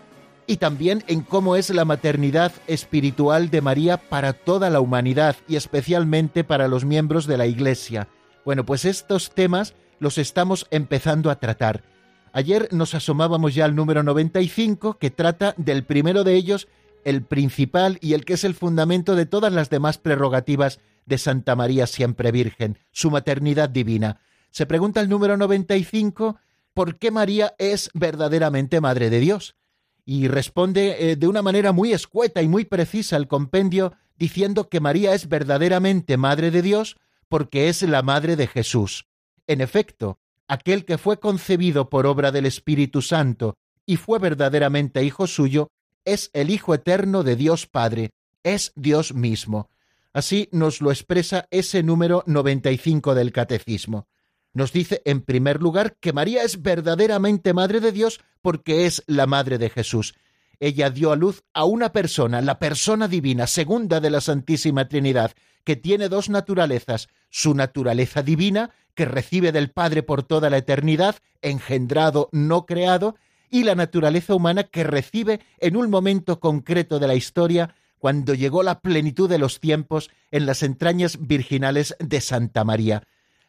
y 0.46 0.56
también 0.56 1.04
en 1.06 1.22
cómo 1.22 1.56
es 1.56 1.70
la 1.70 1.84
maternidad 1.84 2.52
espiritual 2.66 3.50
de 3.50 3.60
María 3.60 3.96
para 3.96 4.32
toda 4.32 4.70
la 4.70 4.80
humanidad 4.80 5.36
y 5.48 5.56
especialmente 5.56 6.44
para 6.44 6.68
los 6.68 6.84
miembros 6.84 7.26
de 7.26 7.36
la 7.36 7.46
Iglesia. 7.46 8.08
Bueno, 8.44 8.64
pues 8.64 8.84
estos 8.84 9.30
temas 9.30 9.74
los 9.98 10.18
estamos 10.18 10.66
empezando 10.70 11.30
a 11.30 11.38
tratar. 11.38 11.84
Ayer 12.32 12.68
nos 12.72 12.94
asomábamos 12.94 13.54
ya 13.54 13.64
al 13.64 13.74
número 13.74 14.02
95 14.02 14.98
que 14.98 15.10
trata 15.10 15.54
del 15.58 15.84
primero 15.84 16.24
de 16.24 16.34
ellos, 16.34 16.66
el 17.04 17.22
principal 17.22 17.98
y 18.00 18.14
el 18.14 18.24
que 18.24 18.34
es 18.34 18.44
el 18.44 18.54
fundamento 18.54 19.14
de 19.14 19.26
todas 19.26 19.52
las 19.52 19.70
demás 19.70 19.98
prerrogativas 19.98 20.80
de 21.06 21.18
Santa 21.18 21.56
María 21.56 21.86
siempre 21.86 22.32
Virgen, 22.32 22.78
su 22.90 23.10
maternidad 23.10 23.68
divina. 23.68 24.20
Se 24.50 24.66
pregunta 24.66 25.00
el 25.00 25.08
número 25.08 25.36
95, 25.36 26.36
¿por 26.74 26.98
qué 26.98 27.10
María 27.10 27.54
es 27.58 27.90
verdaderamente 27.94 28.80
Madre 28.80 29.10
de 29.10 29.20
Dios? 29.20 29.56
Y 30.04 30.28
responde 30.28 31.12
eh, 31.12 31.16
de 31.16 31.28
una 31.28 31.42
manera 31.42 31.72
muy 31.72 31.92
escueta 31.92 32.42
y 32.42 32.48
muy 32.48 32.64
precisa 32.64 33.16
el 33.16 33.28
compendio 33.28 33.92
diciendo 34.16 34.68
que 34.68 34.80
María 34.80 35.14
es 35.14 35.28
verdaderamente 35.28 36.16
Madre 36.16 36.50
de 36.50 36.62
Dios 36.62 36.96
porque 37.28 37.68
es 37.68 37.82
la 37.82 38.02
Madre 38.02 38.36
de 38.36 38.46
Jesús. 38.46 39.06
En 39.46 39.60
efecto, 39.60 40.18
aquel 40.48 40.84
que 40.84 40.98
fue 40.98 41.18
concebido 41.18 41.88
por 41.88 42.06
obra 42.06 42.30
del 42.30 42.46
Espíritu 42.46 43.02
Santo 43.02 43.56
y 43.86 43.96
fue 43.96 44.18
verdaderamente 44.18 45.04
Hijo 45.04 45.26
suyo, 45.26 45.68
es 46.04 46.30
el 46.32 46.50
Hijo 46.50 46.74
eterno 46.74 47.22
de 47.22 47.36
Dios 47.36 47.66
Padre, 47.66 48.10
es 48.42 48.72
Dios 48.74 49.14
mismo. 49.14 49.70
Así 50.12 50.48
nos 50.52 50.80
lo 50.80 50.90
expresa 50.90 51.46
ese 51.50 51.82
número 51.82 52.22
95 52.26 53.14
del 53.14 53.32
Catecismo 53.32 54.06
nos 54.54 54.72
dice 54.72 55.02
en 55.04 55.22
primer 55.22 55.60
lugar 55.60 55.96
que 56.00 56.12
María 56.12 56.42
es 56.42 56.62
verdaderamente 56.62 57.54
Madre 57.54 57.80
de 57.80 57.92
Dios 57.92 58.20
porque 58.40 58.86
es 58.86 59.02
la 59.06 59.26
Madre 59.26 59.58
de 59.58 59.70
Jesús. 59.70 60.14
Ella 60.60 60.90
dio 60.90 61.10
a 61.10 61.16
luz 61.16 61.42
a 61.54 61.64
una 61.64 61.92
persona, 61.92 62.40
la 62.40 62.58
persona 62.58 63.08
divina, 63.08 63.46
segunda 63.46 64.00
de 64.00 64.10
la 64.10 64.20
Santísima 64.20 64.88
Trinidad, 64.88 65.32
que 65.64 65.76
tiene 65.76 66.08
dos 66.08 66.28
naturalezas, 66.28 67.08
su 67.30 67.54
naturaleza 67.54 68.22
divina, 68.22 68.70
que 68.94 69.04
recibe 69.04 69.52
del 69.52 69.70
Padre 69.70 70.02
por 70.02 70.22
toda 70.22 70.50
la 70.50 70.58
eternidad, 70.58 71.16
engendrado, 71.40 72.28
no 72.32 72.66
creado, 72.66 73.16
y 73.50 73.64
la 73.64 73.74
naturaleza 73.74 74.34
humana 74.34 74.64
que 74.64 74.84
recibe 74.84 75.40
en 75.58 75.76
un 75.76 75.90
momento 75.90 76.40
concreto 76.40 76.98
de 76.98 77.06
la 77.06 77.14
historia, 77.14 77.74
cuando 77.98 78.34
llegó 78.34 78.62
la 78.62 78.80
plenitud 78.80 79.28
de 79.28 79.38
los 79.38 79.60
tiempos 79.60 80.10
en 80.30 80.46
las 80.46 80.62
entrañas 80.62 81.18
virginales 81.20 81.94
de 81.98 82.20
Santa 82.20 82.64
María. 82.64 83.02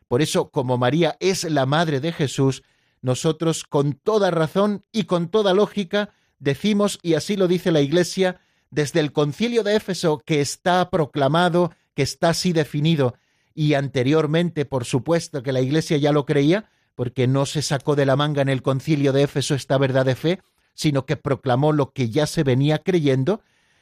Por 0.07 0.21
eso, 0.21 0.49
como 0.49 0.77
María 0.77 1.17
es 1.19 1.43
la 1.43 1.65
madre 1.65 1.99
de 1.99 2.11
Jesús, 2.11 2.63
nosotros 3.01 3.63
con 3.63 3.93
toda 3.93 4.31
razón 4.31 4.85
y 4.91 5.03
con 5.03 5.29
toda 5.29 5.53
lógica 5.53 6.11
decimos, 6.39 6.99
y 7.01 7.13
así 7.13 7.35
lo 7.35 7.47
dice 7.47 7.71
la 7.71 7.81
Iglesia, 7.81 8.39
desde 8.69 8.99
el 8.99 9.11
concilio 9.11 9.63
de 9.63 9.75
Éfeso, 9.75 10.21
que 10.25 10.41
está 10.41 10.89
proclamado, 10.89 11.71
que 11.95 12.03
está 12.03 12.29
así 12.29 12.53
definido, 12.53 13.15
y 13.53 13.75
anteriormente, 13.75 14.65
por 14.65 14.85
supuesto, 14.85 15.43
que 15.43 15.51
la 15.51 15.61
Iglesia 15.61 15.97
ya 15.97 16.11
lo 16.11 16.25
creía, 16.25 16.69
porque 16.95 17.27
no 17.27 17.45
se 17.45 17.61
sacó 17.61 17.95
de 17.95 18.05
la 18.05 18.15
manga 18.15 18.41
en 18.41 18.49
el 18.49 18.61
concilio 18.61 19.13
de 19.13 19.23
Éfeso 19.23 19.55
esta 19.55 19.77
verdad 19.77 20.05
de 20.05 20.15
fe, 20.15 20.41
sino 20.73 21.05
que 21.05 21.17
proclamó 21.17 21.71
lo 21.71 21.91
que 21.91 22.09
ya 22.09 22.25
se 22.25 22.43
venía 22.43 22.79
creyendo, 22.79 23.41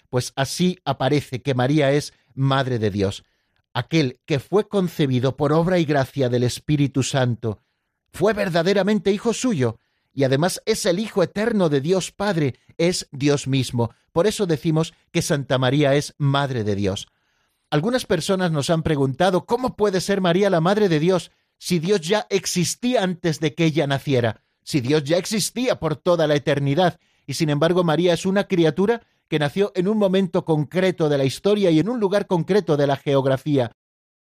pues 0.10 0.34
así 0.36 0.80
aparece 0.84 1.42
que 1.42 1.54
María 1.54 1.92
es 1.92 2.14
Madre 2.34 2.80
de 2.80 2.92
Dios 2.92 3.24
aquel 3.74 4.20
que 4.26 4.40
fue 4.40 4.68
concebido 4.68 5.38
por 5.38 5.54
obra 5.54 5.80
y 5.80 5.86
gracia 5.86 6.30
del 6.30 6.44
Espíritu 6.44 7.04
Santo, 7.04 7.60
fue 8.12 8.34
verdaderamente 8.34 9.12
hijo 9.12 9.34
suyo, 9.34 9.80
y 10.14 10.24
además 10.26 10.62
es 10.66 10.86
el 10.86 11.00
Hijo 11.00 11.24
eterno 11.24 11.70
de 11.70 11.82
Dios 11.82 12.12
Padre, 12.12 12.56
es 12.78 13.08
Dios 13.12 13.48
mismo. 13.48 13.92
Por 14.12 14.28
eso 14.28 14.46
decimos 14.46 14.94
que 15.12 15.22
Santa 15.22 15.58
María 15.58 15.96
es 15.96 16.14
Madre 16.18 16.64
de 16.64 16.76
Dios. 16.76 17.08
Algunas 17.70 18.06
personas 18.06 18.52
nos 18.52 18.70
han 18.70 18.84
preguntado 18.84 19.46
cómo 19.46 19.78
puede 19.78 20.02
ser 20.02 20.20
María 20.20 20.50
la 20.50 20.60
Madre 20.60 20.90
de 20.90 21.00
Dios 21.00 21.32
si 21.58 21.80
Dios 21.80 22.02
ya 22.02 22.28
existía 22.30 23.04
antes 23.04 23.40
de 23.40 23.54
que 23.54 23.66
ella 23.66 23.88
naciera, 23.88 24.44
si 24.64 24.82
Dios 24.82 25.04
ya 25.06 25.18
existía 25.18 25.80
por 25.80 25.96
toda 25.96 26.28
la 26.28 26.36
eternidad, 26.36 27.00
y 27.26 27.36
sin 27.36 27.50
embargo 27.50 27.84
María 27.84 28.14
es 28.14 28.26
una 28.26 28.48
criatura 28.48 29.04
que 29.32 29.40
nació 29.40 29.72
en 29.76 29.88
un 29.88 29.98
momento 29.98 30.44
concreto 30.44 31.08
de 31.08 31.18
la 31.18 31.24
historia 31.24 31.72
y 31.72 31.80
en 31.80 31.88
un 31.88 32.02
lugar 32.02 32.28
concreto 32.28 32.76
de 32.76 32.86
la 32.86 32.98
geografía. 32.98 33.72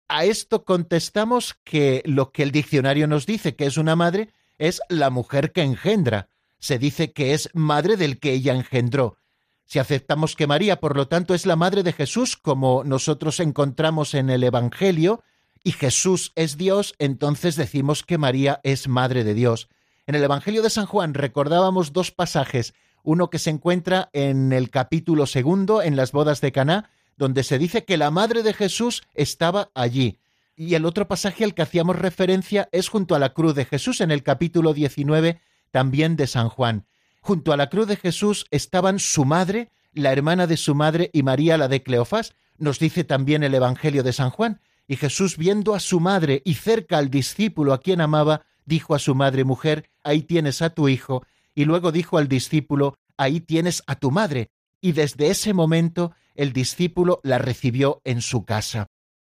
A 0.07 0.25
esto 0.25 0.65
contestamos 0.65 1.59
que 1.63 2.01
lo 2.05 2.31
que 2.31 2.41
el 2.41 2.49
diccionario 2.49 3.05
nos 3.05 3.27
dice 3.27 3.55
que 3.55 3.67
es 3.67 3.77
una 3.77 3.95
madre 3.95 4.33
es 4.57 4.81
la 4.89 5.11
mujer 5.11 5.51
que 5.51 5.61
engendra. 5.61 6.29
Se 6.57 6.79
dice 6.79 7.13
que 7.13 7.35
es 7.35 7.51
madre 7.53 7.97
del 7.97 8.19
que 8.19 8.33
ella 8.33 8.55
engendró. 8.55 9.19
Si 9.65 9.77
aceptamos 9.77 10.35
que 10.35 10.47
María, 10.47 10.79
por 10.79 10.97
lo 10.97 11.07
tanto, 11.07 11.35
es 11.35 11.45
la 11.45 11.55
madre 11.55 11.83
de 11.83 11.93
Jesús, 11.93 12.35
como 12.35 12.83
nosotros 12.83 13.39
encontramos 13.39 14.15
en 14.15 14.31
el 14.31 14.43
Evangelio, 14.43 15.21
y 15.63 15.73
Jesús 15.73 16.31
es 16.33 16.57
Dios, 16.57 16.95
entonces 16.97 17.55
decimos 17.55 18.01
que 18.01 18.17
María 18.17 18.59
es 18.63 18.87
madre 18.87 19.23
de 19.23 19.35
Dios. 19.35 19.69
En 20.07 20.15
el 20.15 20.23
Evangelio 20.23 20.63
de 20.63 20.71
San 20.71 20.87
Juan 20.87 21.13
recordábamos 21.13 21.93
dos 21.93 22.09
pasajes, 22.09 22.73
uno 23.05 23.29
que 23.29 23.39
se 23.39 23.51
encuentra 23.51 24.09
en 24.11 24.51
el 24.51 24.69
capítulo 24.69 25.25
segundo, 25.27 25.81
en 25.81 25.95
las 25.95 26.11
bodas 26.11 26.41
de 26.41 26.51
Caná, 26.51 26.89
donde 27.17 27.43
se 27.43 27.57
dice 27.57 27.85
que 27.85 27.97
la 27.97 28.11
madre 28.11 28.43
de 28.43 28.53
Jesús 28.53 29.03
estaba 29.13 29.69
allí. 29.73 30.19
Y 30.57 30.73
el 30.75 30.85
otro 30.85 31.07
pasaje 31.07 31.43
al 31.43 31.53
que 31.53 31.61
hacíamos 31.61 31.97
referencia 31.97 32.67
es 32.71 32.89
junto 32.89 33.15
a 33.15 33.19
la 33.19 33.33
cruz 33.33 33.55
de 33.55 33.65
Jesús, 33.65 34.01
en 34.01 34.11
el 34.11 34.23
capítulo 34.23 34.73
19, 34.73 35.39
también 35.71 36.15
de 36.15 36.27
San 36.27 36.49
Juan. 36.49 36.85
Junto 37.21 37.53
a 37.53 37.57
la 37.57 37.69
cruz 37.69 37.87
de 37.87 37.95
Jesús 37.95 38.45
estaban 38.51 38.99
su 38.99 39.25
madre, 39.25 39.69
la 39.93 40.11
hermana 40.11 40.47
de 40.47 40.57
su 40.57 40.75
madre 40.75 41.09
y 41.13 41.23
María 41.23 41.57
la 41.57 41.67
de 41.67 41.83
Cleofás, 41.83 42.33
nos 42.57 42.79
dice 42.79 43.03
también 43.03 43.43
el 43.43 43.53
Evangelio 43.53 44.03
de 44.03 44.13
San 44.13 44.29
Juan. 44.29 44.61
Y 44.87 44.97
Jesús, 44.97 45.37
viendo 45.37 45.75
a 45.75 45.79
su 45.79 45.99
madre 45.99 46.41
y 46.45 46.55
cerca 46.55 46.97
al 46.97 47.09
discípulo 47.09 47.73
a 47.73 47.79
quien 47.79 48.01
amaba, 48.01 48.45
dijo 48.65 48.95
a 48.95 48.99
su 48.99 49.15
madre, 49.15 49.43
mujer, 49.43 49.89
ahí 50.03 50.21
tienes 50.21 50.61
a 50.61 50.69
tu 50.69 50.87
hijo, 50.87 51.25
y 51.55 51.65
luego 51.65 51.91
dijo 51.91 52.17
al 52.17 52.27
discípulo, 52.27 52.97
ahí 53.17 53.39
tienes 53.39 53.81
a 53.87 53.95
tu 53.95 54.11
madre. 54.11 54.51
Y 54.81 54.91
desde 54.91 55.29
ese 55.29 55.53
momento 55.53 56.11
el 56.35 56.53
discípulo 56.53 57.21
la 57.23 57.37
recibió 57.37 58.01
en 58.03 58.21
su 58.21 58.45
casa. 58.45 58.87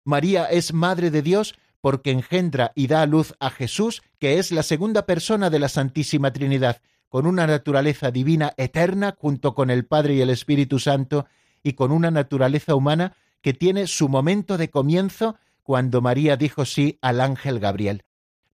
María 0.04 0.46
es 0.46 0.74
madre 0.74 1.10
de 1.10 1.22
Dios 1.22 1.54
porque 1.80 2.10
engendra 2.10 2.72
y 2.74 2.88
da 2.88 3.02
a 3.02 3.06
luz 3.06 3.34
a 3.38 3.50
Jesús, 3.50 4.02
que 4.18 4.38
es 4.38 4.50
la 4.50 4.64
segunda 4.64 5.06
persona 5.06 5.48
de 5.48 5.60
la 5.60 5.68
Santísima 5.68 6.32
Trinidad, 6.32 6.82
con 7.08 7.26
una 7.26 7.46
naturaleza 7.46 8.10
divina 8.10 8.52
eterna 8.56 9.14
junto 9.16 9.54
con 9.54 9.70
el 9.70 9.86
Padre 9.86 10.14
y 10.14 10.20
el 10.20 10.30
Espíritu 10.30 10.78
Santo, 10.78 11.26
y 11.62 11.74
con 11.74 11.92
una 11.92 12.10
naturaleza 12.10 12.74
humana 12.74 13.16
que 13.40 13.54
tiene 13.54 13.86
su 13.86 14.08
momento 14.08 14.58
de 14.58 14.70
comienzo 14.70 15.36
cuando 15.62 16.00
María 16.00 16.36
dijo 16.36 16.64
sí 16.64 16.98
al 17.00 17.20
ángel 17.20 17.60
Gabriel. 17.60 18.04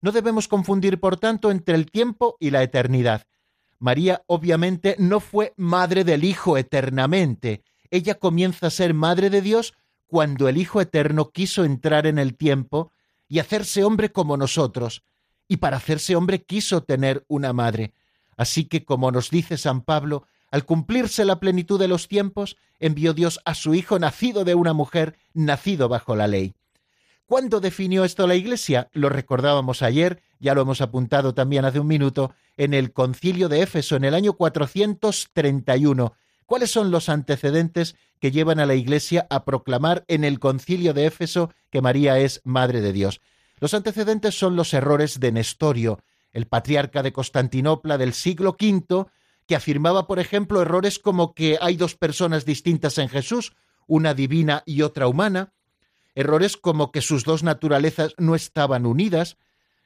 No 0.01 0.11
debemos 0.11 0.47
confundir, 0.47 0.99
por 0.99 1.17
tanto, 1.17 1.51
entre 1.51 1.75
el 1.75 1.89
tiempo 1.89 2.35
y 2.39 2.49
la 2.49 2.63
eternidad. 2.63 3.23
María 3.83 4.23
obviamente 4.27 4.95
no 4.97 5.19
fue 5.19 5.53
madre 5.57 6.05
del 6.05 6.23
Hijo 6.23 6.57
eternamente. 6.57 7.63
Ella 7.91 8.15
comienza 8.15 8.67
a 8.67 8.69
ser 8.69 8.93
madre 8.93 9.29
de 9.29 9.41
Dios 9.41 9.73
cuando 10.07 10.47
el 10.47 10.55
Hijo 10.55 10.79
eterno 10.79 11.31
quiso 11.31 11.65
entrar 11.65 12.07
en 12.07 12.17
el 12.17 12.37
tiempo 12.37 12.93
y 13.27 13.39
hacerse 13.39 13.83
hombre 13.83 14.09
como 14.09 14.37
nosotros. 14.37 15.03
Y 15.49 15.57
para 15.57 15.75
hacerse 15.75 16.15
hombre 16.15 16.43
quiso 16.43 16.83
tener 16.83 17.25
una 17.27 17.51
madre. 17.51 17.91
Así 18.37 18.63
que, 18.63 18.85
como 18.85 19.11
nos 19.11 19.29
dice 19.29 19.57
San 19.57 19.81
Pablo, 19.81 20.25
al 20.49 20.63
cumplirse 20.63 21.25
la 21.25 21.41
plenitud 21.41 21.77
de 21.77 21.89
los 21.89 22.07
tiempos, 22.07 22.55
envió 22.79 23.13
Dios 23.13 23.41
a 23.43 23.53
su 23.53 23.73
Hijo 23.75 23.99
nacido 23.99 24.45
de 24.45 24.55
una 24.55 24.71
mujer, 24.71 25.17
nacido 25.33 25.89
bajo 25.89 26.15
la 26.15 26.27
ley. 26.27 26.53
¿Cuándo 27.25 27.59
definió 27.59 28.05
esto 28.05 28.27
la 28.27 28.35
Iglesia? 28.35 28.89
Lo 28.93 29.09
recordábamos 29.09 29.81
ayer, 29.81 30.21
ya 30.43 30.53
lo 30.53 30.61
hemos 30.61 30.81
apuntado 30.81 31.33
también 31.33 31.63
hace 31.63 31.79
un 31.79 31.87
minuto, 31.87 32.35
en 32.57 32.73
el 32.73 32.91
concilio 32.91 33.47
de 33.47 33.61
Éfeso 33.61 33.95
en 33.95 34.03
el 34.03 34.13
año 34.13 34.33
431. 34.33 36.13
¿Cuáles 36.45 36.69
son 36.69 36.91
los 36.91 37.07
antecedentes 37.07 37.95
que 38.19 38.31
llevan 38.31 38.59
a 38.59 38.65
la 38.65 38.75
Iglesia 38.75 39.25
a 39.29 39.45
proclamar 39.45 40.03
en 40.09 40.25
el 40.25 40.39
concilio 40.39 40.93
de 40.93 41.05
Éfeso 41.05 41.53
que 41.69 41.81
María 41.81 42.19
es 42.19 42.41
Madre 42.43 42.81
de 42.81 42.91
Dios? 42.91 43.21
Los 43.61 43.73
antecedentes 43.73 44.37
son 44.37 44.57
los 44.57 44.73
errores 44.73 45.21
de 45.21 45.31
Nestorio, 45.31 46.03
el 46.33 46.45
patriarca 46.45 47.03
de 47.03 47.13
Constantinopla 47.13 47.97
del 47.97 48.11
siglo 48.11 48.57
V, 48.59 49.05
que 49.47 49.55
afirmaba, 49.55 50.07
por 50.07 50.19
ejemplo, 50.19 50.61
errores 50.61 50.99
como 50.99 51.33
que 51.33 51.57
hay 51.61 51.77
dos 51.77 51.95
personas 51.95 52.43
distintas 52.43 52.97
en 52.97 53.07
Jesús, 53.07 53.55
una 53.87 54.13
divina 54.13 54.61
y 54.65 54.81
otra 54.81 55.07
humana, 55.07 55.53
errores 56.15 56.57
como 56.57 56.91
que 56.91 57.01
sus 57.01 57.23
dos 57.23 57.43
naturalezas 57.43 58.13
no 58.17 58.35
estaban 58.35 58.85
unidas, 58.85 59.37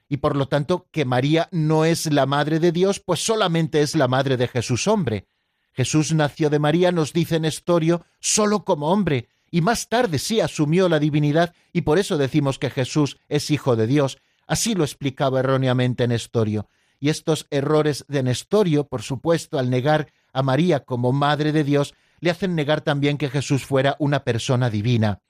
y 0.10 0.18
por 0.18 0.36
lo 0.36 0.48
tanto 0.48 0.88
que 0.92 1.06
María 1.06 1.50
no 1.52 1.86
es 1.86 2.12
la 2.12 2.26
madre 2.26 2.60
de 2.60 2.72
Dios, 2.72 3.00
pues 3.00 3.24
solamente 3.24 3.82
es 3.82 3.96
la 3.96 4.08
madre 4.08 4.38
de 4.38 4.48
Jesús 4.48 4.88
hombre. 4.88 5.28
Jesús 5.74 6.14
nació 6.14 6.50
de 6.50 6.60
María, 6.60 6.92
nos 6.92 7.14
dice 7.14 7.40
Nestorio, 7.40 8.06
solo 8.20 8.64
como 8.64 8.92
hombre, 8.92 9.30
y 9.52 9.62
más 9.62 9.90
tarde 9.90 10.20
sí 10.20 10.40
asumió 10.40 10.90
la 10.90 11.00
divinidad, 11.00 11.54
y 11.72 11.82
por 11.82 12.00
eso 12.00 12.18
decimos 12.18 12.60
que 12.60 12.70
Jesús 12.70 13.18
es 13.30 13.52
hijo 13.52 13.76
de 13.76 13.88
Dios. 13.88 14.18
Así 14.48 14.76
lo 14.76 14.84
explicaba 14.84 15.40
erróneamente 15.40 16.08
Nestorio 16.08 16.68
y 17.00 17.10
estos 17.10 17.48
errores 17.50 18.06
de 18.08 18.24
Nestorio, 18.24 18.88
por 18.88 19.02
supuesto, 19.02 19.60
al 19.60 19.70
negar 19.70 20.12
a 20.34 20.42
María 20.42 20.82
como 20.82 21.12
Madre 21.12 21.52
de 21.52 21.64
Dios, 21.64 21.94
le 22.20 22.32
hacen 22.32 22.56
negar 22.56 22.82
también 22.82 23.18
que 23.18 23.30
Jesús 23.30 23.66
fuera 23.66 23.96
una 24.00 24.24
persona 24.24 24.70
divina. 24.70 25.22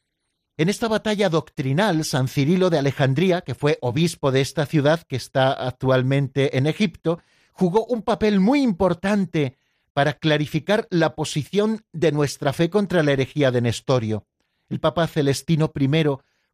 En 0.60 0.70
esta 0.70 0.88
batalla 0.88 1.30
doctrinal, 1.30 2.04
San 2.04 2.28
Cirilo 2.28 2.72
de 2.72 2.80
Alejandría, 2.80 3.42
que 3.42 3.54
fue 3.54 3.78
obispo 3.80 4.32
de 4.32 4.42
esta 4.42 4.66
ciudad 4.66 5.04
que 5.04 5.16
está 5.16 5.52
actualmente 5.52 6.58
en 6.58 6.66
Egipto, 6.66 7.20
jugó 7.52 7.86
un 7.86 8.02
papel 8.02 8.40
muy 8.40 8.64
importante 8.64 9.56
para 9.94 10.14
clarificar 10.14 10.88
la 10.90 11.14
posición 11.14 11.86
de 11.94 12.12
nuestra 12.12 12.54
fe 12.54 12.72
contra 12.72 13.04
la 13.04 13.12
herejía 13.12 13.52
de 13.52 13.62
Nestorio. 13.62 14.26
El 14.68 14.80
Papa 14.80 15.06
Celestino 15.06 15.72
I 15.80 15.90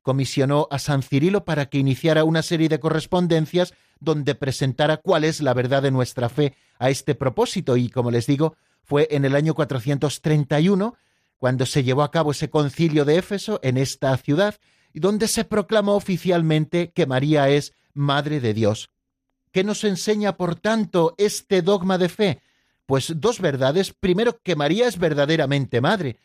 comisionó 0.02 0.68
a 0.70 0.80
San 0.80 1.02
Cirilo 1.02 1.46
para 1.46 1.68
que 1.68 1.78
iniciara 1.78 2.26
una 2.26 2.42
serie 2.42 2.68
de 2.68 2.82
correspondencias 2.82 3.74
donde 4.02 4.36
presentara 4.36 4.98
cuál 4.98 5.24
es 5.24 5.40
la 5.40 5.54
verdad 5.54 5.82
de 5.82 5.92
nuestra 5.92 6.28
fe 6.28 6.58
a 6.78 6.90
este 6.90 7.16
propósito 7.16 7.78
y, 7.78 7.90
como 7.90 8.12
les 8.12 8.28
digo, 8.28 8.58
fue 8.84 9.08
en 9.12 9.24
el 9.24 9.34
año 9.34 9.54
431 9.54 10.94
cuando 11.44 11.66
se 11.66 11.84
llevó 11.84 12.04
a 12.04 12.12
cabo 12.12 12.32
ese 12.32 12.50
concilio 12.50 13.04
de 13.04 13.18
Éfeso 13.18 13.60
en 13.64 13.78
esta 13.78 14.16
ciudad 14.16 14.56
donde 14.94 15.28
se 15.28 15.44
proclamó 15.44 15.96
oficialmente 15.96 16.94
que 16.94 17.06
María 17.06 17.50
es 17.50 17.74
Madre 17.94 18.40
de 18.40 18.54
Dios. 18.54 18.92
¿Qué 19.52 19.66
nos 19.66 19.84
enseña, 19.84 20.38
por 20.38 20.56
tanto, 20.56 21.16
este 21.18 21.62
dogma 21.62 21.98
de 21.98 22.08
fe? 22.08 22.42
Pues 22.86 23.12
dos 23.18 23.42
verdades. 23.42 23.92
Primero, 23.92 24.40
que 24.42 24.56
María 24.56 24.88
es 24.88 24.98
verdaderamente 24.98 25.82
madre, 25.82 26.18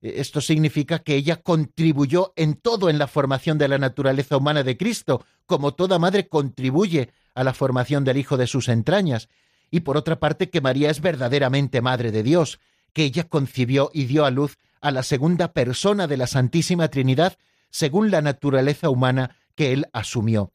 esto 0.00 0.40
significa 0.40 0.98
que 0.98 1.14
ella 1.14 1.36
contribuyó 1.36 2.32
en 2.34 2.54
todo 2.54 2.90
en 2.90 2.98
la 2.98 3.06
formación 3.06 3.58
de 3.58 3.68
la 3.68 3.78
naturaleza 3.78 4.36
humana 4.36 4.64
de 4.64 4.76
Cristo, 4.76 5.24
como 5.46 5.74
toda 5.74 6.00
madre 6.00 6.26
contribuye 6.26 7.12
a 7.36 7.44
la 7.44 7.54
formación 7.54 8.02
del 8.02 8.16
Hijo 8.16 8.36
de 8.36 8.48
sus 8.48 8.68
entrañas. 8.68 9.28
Y 9.70 9.80
por 9.80 9.96
otra 9.96 10.18
parte 10.18 10.50
que 10.50 10.60
María 10.60 10.90
es 10.90 11.00
verdaderamente 11.00 11.80
Madre 11.80 12.10
de 12.10 12.24
Dios, 12.24 12.58
que 12.94 13.04
ella 13.04 13.24
concibió 13.24 13.90
y 13.92 14.06
dio 14.06 14.24
a 14.24 14.30
luz 14.30 14.56
a 14.80 14.90
la 14.90 15.02
segunda 15.02 15.52
persona 15.52 16.06
de 16.06 16.16
la 16.16 16.26
Santísima 16.26 16.88
Trinidad, 16.88 17.36
según 17.70 18.10
la 18.10 18.22
naturaleza 18.22 18.88
humana 18.88 19.36
que 19.54 19.72
él 19.72 19.86
asumió. 19.92 20.52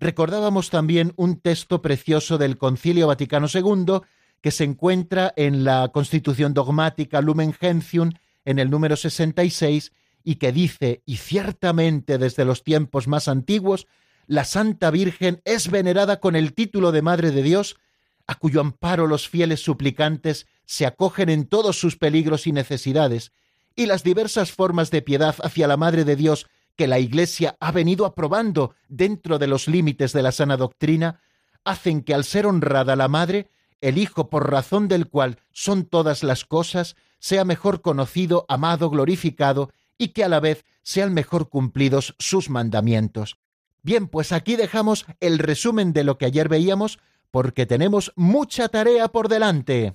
Recordábamos 0.00 0.70
también 0.70 1.12
un 1.16 1.38
texto 1.40 1.80
precioso 1.80 2.38
del 2.38 2.58
Concilio 2.58 3.06
Vaticano 3.06 3.46
II 3.52 4.00
que 4.40 4.50
se 4.50 4.64
encuentra 4.64 5.32
en 5.36 5.62
la 5.62 5.90
Constitución 5.92 6.54
dogmática 6.54 7.20
Lumen 7.20 7.52
Gentium 7.52 8.10
en 8.44 8.58
el 8.58 8.70
número 8.70 8.96
66 8.96 9.92
y 10.24 10.36
que 10.36 10.50
dice, 10.50 11.02
y 11.06 11.18
ciertamente 11.18 12.18
desde 12.18 12.44
los 12.44 12.64
tiempos 12.64 13.06
más 13.06 13.28
antiguos, 13.28 13.86
la 14.26 14.44
Santa 14.44 14.90
Virgen 14.90 15.40
es 15.44 15.70
venerada 15.70 16.20
con 16.20 16.36
el 16.36 16.54
título 16.54 16.90
de 16.90 17.02
Madre 17.02 17.30
de 17.30 17.42
Dios, 17.42 17.76
a 18.26 18.34
cuyo 18.36 18.60
amparo 18.60 19.06
los 19.06 19.28
fieles 19.28 19.60
suplicantes 19.60 20.46
se 20.66 20.86
acogen 20.86 21.28
en 21.28 21.46
todos 21.46 21.78
sus 21.78 21.96
peligros 21.96 22.46
y 22.46 22.52
necesidades, 22.52 23.32
y 23.74 23.86
las 23.86 24.02
diversas 24.02 24.52
formas 24.52 24.90
de 24.90 25.02
piedad 25.02 25.34
hacia 25.42 25.66
la 25.66 25.76
Madre 25.76 26.04
de 26.04 26.16
Dios 26.16 26.46
que 26.76 26.86
la 26.86 26.98
Iglesia 26.98 27.56
ha 27.60 27.72
venido 27.72 28.06
aprobando 28.06 28.74
dentro 28.88 29.38
de 29.38 29.46
los 29.46 29.68
límites 29.68 30.12
de 30.12 30.22
la 30.22 30.32
sana 30.32 30.56
doctrina, 30.56 31.20
hacen 31.64 32.02
que 32.02 32.14
al 32.14 32.24
ser 32.24 32.46
honrada 32.46 32.96
la 32.96 33.08
Madre, 33.08 33.50
el 33.80 33.98
Hijo 33.98 34.30
por 34.30 34.50
razón 34.50 34.88
del 34.88 35.08
cual 35.08 35.38
son 35.52 35.84
todas 35.84 36.22
las 36.22 36.44
cosas, 36.44 36.96
sea 37.18 37.44
mejor 37.44 37.82
conocido, 37.82 38.46
amado, 38.48 38.90
glorificado, 38.90 39.70
y 39.98 40.08
que 40.08 40.24
a 40.24 40.28
la 40.28 40.40
vez 40.40 40.64
sean 40.82 41.14
mejor 41.14 41.48
cumplidos 41.48 42.14
sus 42.18 42.50
mandamientos. 42.50 43.38
Bien, 43.82 44.08
pues 44.08 44.32
aquí 44.32 44.56
dejamos 44.56 45.06
el 45.20 45.38
resumen 45.38 45.92
de 45.92 46.04
lo 46.04 46.18
que 46.18 46.26
ayer 46.26 46.48
veíamos, 46.48 46.98
porque 47.30 47.66
tenemos 47.66 48.12
mucha 48.16 48.68
tarea 48.68 49.08
por 49.08 49.28
delante. 49.28 49.92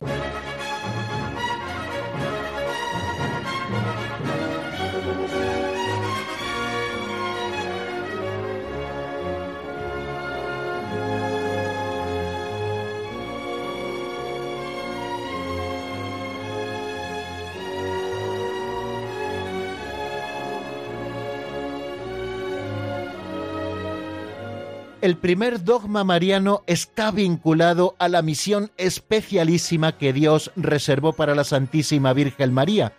El 25.07 25.15
primer 25.15 25.63
dogma 25.63 26.03
mariano 26.03 26.63
está 26.67 27.11
vinculado 27.11 27.95
a 27.97 28.09
la 28.09 28.21
misión 28.21 28.71
especialísima 28.75 29.97
que 29.97 30.11
Dios 30.11 30.51
reservó 30.57 31.13
para 31.13 31.33
la 31.33 31.45
Santísima 31.45 32.11
Virgen 32.11 32.53
María, 32.53 32.91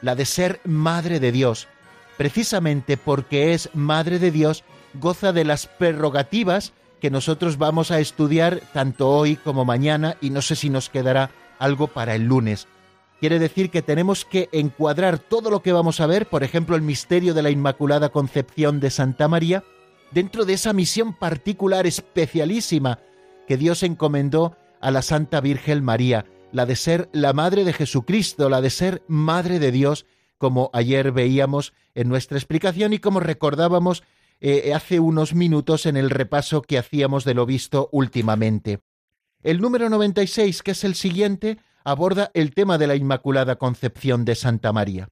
la 0.00 0.14
de 0.14 0.24
ser 0.24 0.60
Madre 0.64 1.20
de 1.20 1.32
Dios. 1.32 1.68
Precisamente 2.16 2.96
porque 2.96 3.52
es 3.52 3.68
Madre 3.74 4.18
de 4.18 4.30
Dios, 4.30 4.64
goza 4.94 5.34
de 5.34 5.44
las 5.44 5.66
prerrogativas 5.66 6.72
que 6.98 7.10
nosotros 7.10 7.58
vamos 7.58 7.90
a 7.90 8.00
estudiar 8.00 8.62
tanto 8.72 9.10
hoy 9.10 9.36
como 9.36 9.66
mañana 9.66 10.16
y 10.22 10.30
no 10.30 10.40
sé 10.40 10.56
si 10.56 10.70
nos 10.70 10.88
quedará 10.88 11.30
algo 11.58 11.88
para 11.88 12.14
el 12.14 12.24
lunes. 12.24 12.68
Quiere 13.20 13.38
decir 13.38 13.68
que 13.68 13.82
tenemos 13.82 14.24
que 14.24 14.48
encuadrar 14.52 15.18
todo 15.18 15.50
lo 15.50 15.60
que 15.60 15.74
vamos 15.74 16.00
a 16.00 16.06
ver, 16.06 16.26
por 16.26 16.42
ejemplo, 16.42 16.74
el 16.74 16.80
misterio 16.80 17.34
de 17.34 17.42
la 17.42 17.50
Inmaculada 17.50 18.08
Concepción 18.08 18.80
de 18.80 18.88
Santa 18.88 19.28
María, 19.28 19.62
dentro 20.10 20.44
de 20.44 20.54
esa 20.54 20.72
misión 20.72 21.14
particular 21.14 21.86
especialísima 21.86 22.98
que 23.46 23.56
Dios 23.56 23.82
encomendó 23.82 24.56
a 24.80 24.90
la 24.90 25.02
Santa 25.02 25.40
Virgen 25.40 25.84
María, 25.84 26.26
la 26.52 26.66
de 26.66 26.76
ser 26.76 27.08
la 27.12 27.32
Madre 27.32 27.64
de 27.64 27.72
Jesucristo, 27.72 28.48
la 28.48 28.60
de 28.60 28.70
ser 28.70 29.02
Madre 29.06 29.58
de 29.58 29.72
Dios, 29.72 30.06
como 30.38 30.70
ayer 30.72 31.12
veíamos 31.12 31.72
en 31.94 32.08
nuestra 32.08 32.38
explicación 32.38 32.92
y 32.92 32.98
como 32.98 33.20
recordábamos 33.20 34.02
eh, 34.40 34.72
hace 34.74 35.00
unos 35.00 35.34
minutos 35.34 35.84
en 35.84 35.96
el 35.96 36.10
repaso 36.10 36.62
que 36.62 36.78
hacíamos 36.78 37.24
de 37.24 37.34
lo 37.34 37.44
visto 37.44 37.88
últimamente. 37.92 38.80
El 39.42 39.60
número 39.60 39.90
96, 39.90 40.62
que 40.62 40.70
es 40.70 40.84
el 40.84 40.94
siguiente, 40.94 41.58
aborda 41.84 42.30
el 42.34 42.54
tema 42.54 42.78
de 42.78 42.86
la 42.86 42.96
Inmaculada 42.96 43.56
Concepción 43.56 44.24
de 44.24 44.34
Santa 44.34 44.72
María. 44.72 45.08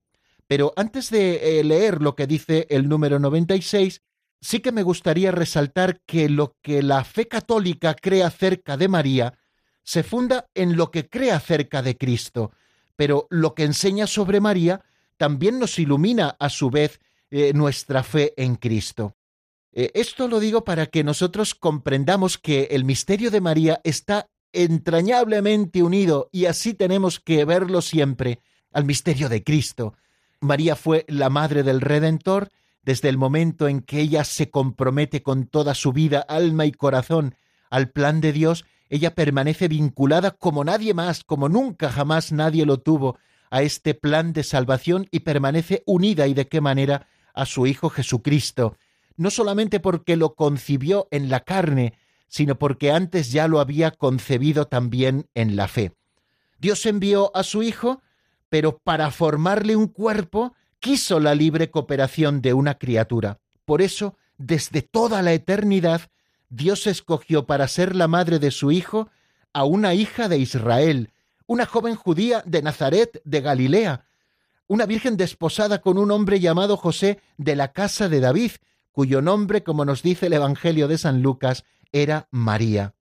Pero 0.47 0.73
antes 0.77 1.11
de 1.11 1.61
eh, 1.61 1.65
leer 1.65 2.01
lo 2.01 2.15
que 2.15 2.27
dice 2.27 2.67
el 2.71 2.89
número 2.89 3.19
96, 3.19 4.01
sí 4.41 4.61
que 4.61 4.73
me 4.73 4.83
gustaría 4.83 5.31
resaltar 5.31 6.01
que 6.07 6.29
lo 6.29 6.57
que 6.63 6.83
la 6.83 7.05
fe 7.05 7.29
católica 7.29 7.95
cree 7.95 8.23
acerca 8.23 8.77
de 8.77 8.89
María 8.89 9.39
se 9.83 10.03
funda 10.03 10.49
en 10.55 10.77
lo 10.77 10.91
que 10.91 11.09
cree 11.09 11.33
acerca 11.33 11.83
de 11.83 11.97
Cristo, 11.97 12.53
pero 12.97 13.27
lo 13.31 13.55
que 13.55 13.65
enseña 13.65 14.07
sobre 14.07 14.41
María 14.41 14.83
también 15.17 15.59
nos 15.59 15.79
ilumina 15.79 16.37
a 16.39 16.49
su 16.49 16.71
vez 16.71 17.01
eh, 17.31 17.53
nuestra 17.55 18.03
fe 18.03 18.35
en 18.37 18.57
Cristo. 18.57 19.17
Eh, 19.73 19.91
esto 19.95 20.29
lo 20.29 20.41
digo 20.41 20.65
para 20.65 20.87
que 20.87 21.05
nosotros 21.05 21.55
comprendamos 21.55 22.39
que 22.39 22.69
el 22.71 22.85
misterio 22.85 23.31
de 23.31 23.41
María 23.41 23.81
está 23.85 24.29
entrañablemente 24.53 25.83
unido 25.83 26.29
y 26.33 26.47
así 26.47 26.75
tenemos 26.75 27.21
que 27.21 27.45
verlo 27.45 27.83
siempre 27.83 28.41
al 28.73 28.85
misterio 28.85 29.29
de 29.29 29.43
Cristo. 29.43 29.95
María 30.41 30.77
fue 30.77 31.05
la 31.09 31.31
madre 31.31 31.63
del 31.63 31.81
Redentor 31.81 32.51
desde 32.89 33.11
el 33.11 33.19
momento 33.19 33.69
en 33.69 33.83
que 33.83 34.01
ella 34.01 34.25
se 34.25 34.51
compromete 34.51 35.23
con 35.23 35.45
toda 35.45 35.75
su 35.75 35.93
vida, 35.93 36.21
alma 36.27 36.65
y 36.65 36.73
corazón 36.73 37.35
al 37.69 37.91
plan 37.91 38.23
de 38.23 38.33
Dios, 38.33 38.65
ella 38.89 39.15
permanece 39.15 39.69
vinculada 39.69 40.31
como 40.31 40.65
nadie 40.65 40.95
más, 40.95 41.23
como 41.23 41.51
nunca 41.51 41.91
jamás 41.91 42.33
nadie 42.33 42.65
lo 42.65 42.79
tuvo, 42.79 43.19
a 43.51 43.61
este 43.61 43.93
plan 43.93 44.33
de 44.33 44.43
salvación 44.43 45.07
y 45.11 45.21
permanece 45.21 45.83
unida 45.85 46.29
y 46.29 46.33
de 46.33 46.49
qué 46.49 46.63
manera 46.63 47.07
a 47.35 47.45
su 47.45 47.67
Hijo 47.67 47.91
Jesucristo, 47.91 48.79
no 49.19 49.29
solamente 49.31 49.81
porque 49.81 50.17
lo 50.17 50.35
concibió 50.35 51.09
en 51.11 51.29
la 51.29 51.41
carne, 51.41 51.93
sino 52.27 52.59
porque 52.59 52.91
antes 52.91 53.33
ya 53.33 53.49
lo 53.49 53.61
había 53.61 53.91
concebido 53.91 54.67
también 54.67 55.29
en 55.35 55.57
la 55.57 55.69
fe. 55.69 55.93
Dios 56.59 56.87
envió 56.87 57.37
a 57.37 57.43
su 57.43 57.63
Hijo, 57.63 58.01
pero 58.49 58.79
para 58.79 59.11
formarle 59.11 59.77
un 59.77 59.89
cuerpo 59.89 60.55
quiso 60.81 61.21
la 61.21 61.35
libre 61.35 61.71
cooperación 61.71 62.41
de 62.41 62.55
una 62.55 62.79
criatura. 62.79 63.41
Por 63.65 63.83
eso, 63.83 64.17
desde 64.37 64.83
toda 64.83 65.23
la 65.23 65.33
eternidad, 65.33 66.03
Dios 66.49 66.87
escogió 66.87 67.47
para 67.47 67.69
ser 67.69 67.95
la 67.95 68.09
madre 68.09 68.39
de 68.39 68.51
su 68.51 68.71
Hijo 68.71 69.09
a 69.53 69.65
una 69.65 69.95
hija 69.95 70.29
de 70.29 70.39
Israel, 70.39 71.11
una 71.47 71.67
joven 71.67 71.95
judía 71.95 72.43
de 72.47 72.63
Nazaret 72.63 73.21
de 73.25 73.41
Galilea, 73.41 74.05
una 74.67 74.87
virgen 74.87 75.17
desposada 75.17 75.81
con 75.81 75.99
un 75.99 76.11
hombre 76.11 76.41
llamado 76.41 76.77
José 76.77 77.21
de 77.39 77.57
la 77.57 77.73
casa 77.73 78.09
de 78.09 78.21
David, 78.21 78.53
cuyo 78.93 79.23
nombre, 79.23 79.63
como 79.63 79.85
nos 79.85 80.03
dice 80.03 80.27
el 80.27 80.35
Evangelio 80.35 80.89
de 80.89 80.99
San 80.99 81.23
Lucas, 81.23 81.65
era 81.93 82.29
María. 82.31 82.95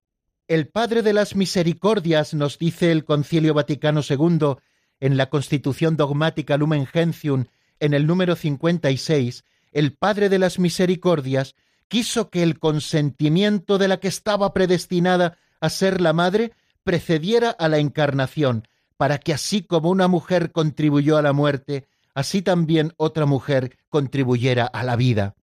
El 0.47 0.69
Padre 0.69 1.01
de 1.01 1.11
las 1.11 1.35
Misericordias, 1.35 2.33
nos 2.33 2.57
dice 2.57 2.91
el 2.91 3.03
Concilio 3.03 3.53
Vaticano 3.53 4.01
II 4.07 4.55
en 5.01 5.17
la 5.17 5.29
Constitución 5.29 5.97
Dogmática 5.97 6.55
Lumen 6.55 6.85
Gentium, 6.85 7.45
en 7.79 7.93
el 7.93 8.07
número 8.07 8.35
56, 8.35 9.43
el 9.71 9.93
Padre 9.93 10.29
de 10.29 10.39
las 10.39 10.59
Misericordias 10.59 11.55
quiso 11.87 12.29
que 12.29 12.43
el 12.43 12.59
consentimiento 12.59 13.77
de 13.77 13.87
la 13.87 13.99
que 13.99 14.07
estaba 14.07 14.53
predestinada 14.53 15.37
a 15.59 15.69
ser 15.69 16.01
la 16.01 16.13
madre 16.13 16.53
precediera 16.83 17.49
a 17.51 17.67
la 17.67 17.79
encarnación, 17.79 18.67
para 18.97 19.19
que 19.19 19.33
así 19.33 19.61
como 19.61 19.89
una 19.89 20.07
mujer 20.07 20.51
contribuyó 20.51 21.17
a 21.17 21.21
la 21.21 21.33
muerte, 21.33 21.87
así 22.13 22.41
también 22.41 22.93
otra 22.97 23.25
mujer 23.25 23.77
contribuyera 23.89 24.65
a 24.65 24.83
la 24.83 24.95
vida. 24.95 25.35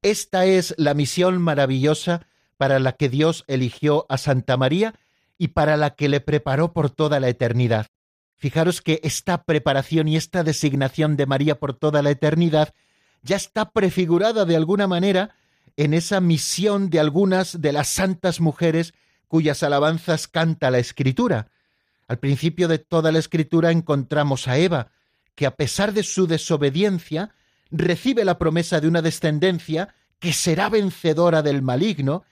Esta 0.00 0.46
es 0.46 0.74
la 0.78 0.94
misión 0.94 1.40
maravillosa 1.40 2.26
para 2.56 2.78
la 2.78 2.92
que 2.92 3.08
Dios 3.08 3.44
eligió 3.46 4.06
a 4.08 4.18
Santa 4.18 4.56
María 4.56 4.94
y 5.38 5.48
para 5.48 5.76
la 5.76 5.90
que 5.90 6.08
le 6.08 6.20
preparó 6.20 6.72
por 6.72 6.90
toda 6.90 7.20
la 7.20 7.28
eternidad. 7.28 7.86
Fijaros 8.42 8.82
que 8.82 8.98
esta 9.04 9.44
preparación 9.44 10.08
y 10.08 10.16
esta 10.16 10.42
designación 10.42 11.16
de 11.16 11.26
María 11.26 11.60
por 11.60 11.74
toda 11.74 12.02
la 12.02 12.10
eternidad 12.10 12.74
ya 13.22 13.36
está 13.36 13.70
prefigurada 13.70 14.44
de 14.44 14.56
alguna 14.56 14.88
manera 14.88 15.36
en 15.76 15.94
esa 15.94 16.20
misión 16.20 16.90
de 16.90 16.98
algunas 16.98 17.62
de 17.62 17.70
las 17.70 17.86
santas 17.86 18.40
mujeres 18.40 18.94
cuyas 19.28 19.62
alabanzas 19.62 20.26
canta 20.26 20.72
la 20.72 20.80
Escritura. 20.80 21.52
Al 22.08 22.18
principio 22.18 22.66
de 22.66 22.78
toda 22.78 23.12
la 23.12 23.20
Escritura 23.20 23.70
encontramos 23.70 24.48
a 24.48 24.58
Eva, 24.58 24.90
que 25.36 25.46
a 25.46 25.54
pesar 25.54 25.92
de 25.92 26.02
su 26.02 26.26
desobediencia, 26.26 27.30
recibe 27.70 28.24
la 28.24 28.38
promesa 28.38 28.80
de 28.80 28.88
una 28.88 29.02
descendencia 29.02 29.94
que 30.18 30.32
será 30.32 30.68
vencedora 30.68 31.42
del 31.42 31.62
maligno 31.62 32.24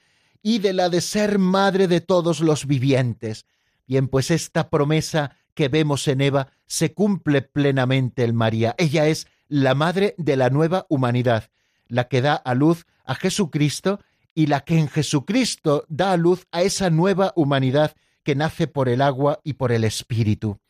y 0.42 0.58
de 0.58 0.72
la 0.72 0.88
de 0.88 1.02
ser 1.02 1.38
madre 1.38 1.86
de 1.86 2.00
todos 2.00 2.40
los 2.40 2.66
vivientes. 2.66 3.46
Bien, 3.86 4.08
pues 4.08 4.32
esta 4.32 4.70
promesa 4.70 5.36
que 5.54 5.68
vemos 5.68 6.06
en 6.08 6.20
Eva 6.20 6.48
se 6.66 6.94
cumple 6.94 7.42
plenamente 7.42 8.24
en 8.24 8.34
María. 8.34 8.74
Ella 8.78 9.06
es 9.06 9.26
la 9.48 9.74
madre 9.74 10.14
de 10.16 10.36
la 10.36 10.50
nueva 10.50 10.86
humanidad, 10.88 11.50
la 11.88 12.08
que 12.08 12.22
da 12.22 12.34
a 12.34 12.54
luz 12.54 12.86
a 13.04 13.14
Jesucristo 13.14 14.00
y 14.34 14.46
la 14.46 14.60
que 14.60 14.78
en 14.78 14.88
Jesucristo 14.88 15.84
da 15.88 16.12
a 16.12 16.16
luz 16.16 16.46
a 16.52 16.62
esa 16.62 16.88
nueva 16.90 17.32
humanidad 17.34 17.96
que 18.22 18.34
nace 18.34 18.68
por 18.68 18.88
el 18.88 19.02
agua 19.02 19.40
y 19.42 19.54
por 19.54 19.72
el 19.72 19.84
Espíritu. 19.84 20.60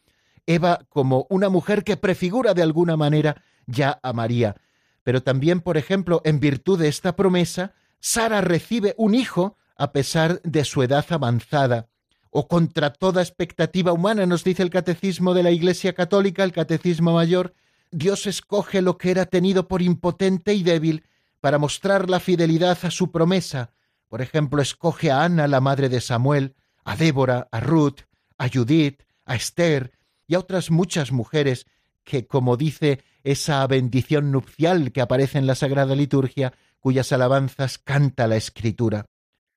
Eva 0.46 0.86
como 0.88 1.26
una 1.28 1.50
mujer 1.50 1.84
que 1.84 1.98
prefigura 1.98 2.54
de 2.54 2.62
alguna 2.62 2.96
manera 2.96 3.42
ya 3.66 4.00
a 4.02 4.12
María. 4.12 4.56
Pero 5.02 5.22
también, 5.22 5.60
por 5.60 5.76
ejemplo, 5.76 6.22
en 6.24 6.40
virtud 6.40 6.78
de 6.78 6.88
esta 6.88 7.16
promesa, 7.16 7.74
Sara 8.00 8.40
recibe 8.40 8.94
un 8.96 9.14
hijo 9.14 9.58
a 9.76 9.92
pesar 9.92 10.40
de 10.42 10.64
su 10.64 10.82
edad 10.82 11.04
avanzada, 11.10 11.89
o 12.30 12.46
contra 12.48 12.92
toda 12.92 13.22
expectativa 13.22 13.92
humana, 13.92 14.24
nos 14.24 14.44
dice 14.44 14.62
el 14.62 14.70
Catecismo 14.70 15.34
de 15.34 15.42
la 15.42 15.50
Iglesia 15.50 15.92
Católica, 15.92 16.44
el 16.44 16.52
Catecismo 16.52 17.12
Mayor, 17.14 17.54
Dios 17.90 18.26
escoge 18.26 18.82
lo 18.82 18.98
que 18.98 19.10
era 19.10 19.26
tenido 19.26 19.66
por 19.66 19.82
impotente 19.82 20.54
y 20.54 20.62
débil 20.62 21.04
para 21.40 21.58
mostrar 21.58 22.08
la 22.08 22.20
fidelidad 22.20 22.78
a 22.82 22.90
su 22.90 23.10
promesa. 23.10 23.72
Por 24.08 24.22
ejemplo, 24.22 24.62
escoge 24.62 25.10
a 25.10 25.24
Ana, 25.24 25.48
la 25.48 25.60
madre 25.60 25.88
de 25.88 26.00
Samuel, 26.00 26.54
a 26.84 26.96
Débora, 26.96 27.48
a 27.50 27.60
Ruth, 27.60 28.02
a 28.38 28.48
Judith, 28.48 29.02
a 29.24 29.34
Esther 29.34 29.92
y 30.26 30.34
a 30.34 30.38
otras 30.38 30.70
muchas 30.70 31.10
mujeres 31.10 31.66
que, 32.04 32.26
como 32.26 32.56
dice 32.56 33.00
esa 33.24 33.66
bendición 33.66 34.30
nupcial 34.30 34.92
que 34.92 35.00
aparece 35.00 35.38
en 35.38 35.46
la 35.46 35.54
Sagrada 35.54 35.94
Liturgia, 35.94 36.52
cuyas 36.78 37.12
alabanzas 37.12 37.78
canta 37.78 38.26
la 38.26 38.36
Escritura. 38.36 39.06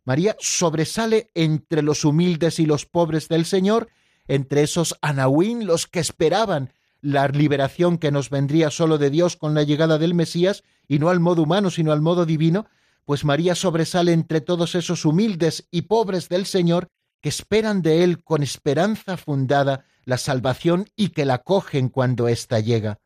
María 0.06 0.36
sobresale 0.40 1.32
entre 1.34 1.82
los 1.82 2.04
humildes 2.06 2.60
y 2.60 2.66
los 2.66 2.86
pobres 2.86 3.28
del 3.30 3.46
Señor, 3.46 3.90
entre 4.28 4.64
esos 4.64 4.98
anahuín, 5.02 5.66
los 5.66 5.88
que 5.88 6.00
esperaban 6.00 6.74
la 7.02 7.28
liberación 7.28 7.98
que 7.98 8.12
nos 8.12 8.30
vendría 8.30 8.70
solo 8.72 8.98
de 8.98 9.10
Dios 9.10 9.36
con 9.36 9.54
la 9.54 9.64
llegada 9.64 9.98
del 9.98 10.14
Mesías, 10.14 10.64
y 10.88 11.00
no 11.00 11.10
al 11.10 11.20
modo 11.20 11.44
humano, 11.44 11.70
sino 11.70 11.92
al 11.92 12.02
modo 12.02 12.26
divino, 12.26 12.68
pues 13.06 13.26
María 13.26 13.56
sobresale 13.56 14.14
entre 14.14 14.42
todos 14.42 14.76
esos 14.76 15.04
humildes 15.06 15.68
y 15.72 15.84
pobres 15.84 16.30
del 16.30 16.46
Señor 16.46 16.88
que 17.22 17.30
esperan 17.30 17.82
de 17.82 18.04
Él 18.04 18.24
con 18.24 18.44
esperanza 18.44 19.18
fundada 19.18 19.86
la 20.06 20.18
salvación 20.18 20.90
y 20.96 21.10
que 21.10 21.26
la 21.26 21.40
cogen 21.40 21.90
cuando 21.90 22.28
ésta 22.28 22.60
llega. 22.60 23.00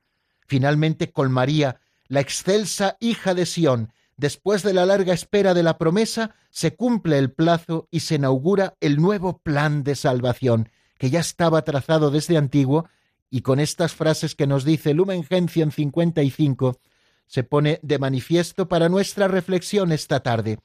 Finalmente, 0.47 1.11
con 1.11 1.31
María, 1.31 1.79
la 2.07 2.21
excelsa 2.21 2.97
hija 2.99 3.33
de 3.33 3.45
Sión, 3.45 3.91
después 4.17 4.63
de 4.63 4.73
la 4.73 4.85
larga 4.85 5.13
espera 5.13 5.53
de 5.53 5.63
la 5.63 5.77
promesa, 5.77 6.35
se 6.49 6.75
cumple 6.75 7.17
el 7.17 7.31
plazo 7.31 7.87
y 7.91 8.01
se 8.01 8.15
inaugura 8.15 8.73
el 8.81 8.97
nuevo 8.97 9.39
plan 9.39 9.83
de 9.83 9.95
salvación, 9.95 10.69
que 10.97 11.09
ya 11.09 11.19
estaba 11.19 11.61
trazado 11.61 12.11
desde 12.11 12.37
antiguo, 12.37 12.89
y 13.29 13.41
con 13.41 13.59
estas 13.59 13.93
frases 13.93 14.35
que 14.35 14.47
nos 14.47 14.65
dice 14.65 14.93
Lumen 14.93 15.23
Gentium 15.23 15.71
55, 15.71 16.79
se 17.27 17.43
pone 17.43 17.79
de 17.83 17.99
manifiesto 17.99 18.67
para 18.67 18.89
nuestra 18.89 19.27
reflexión 19.27 19.91
esta 19.91 20.21
tarde. 20.21 20.59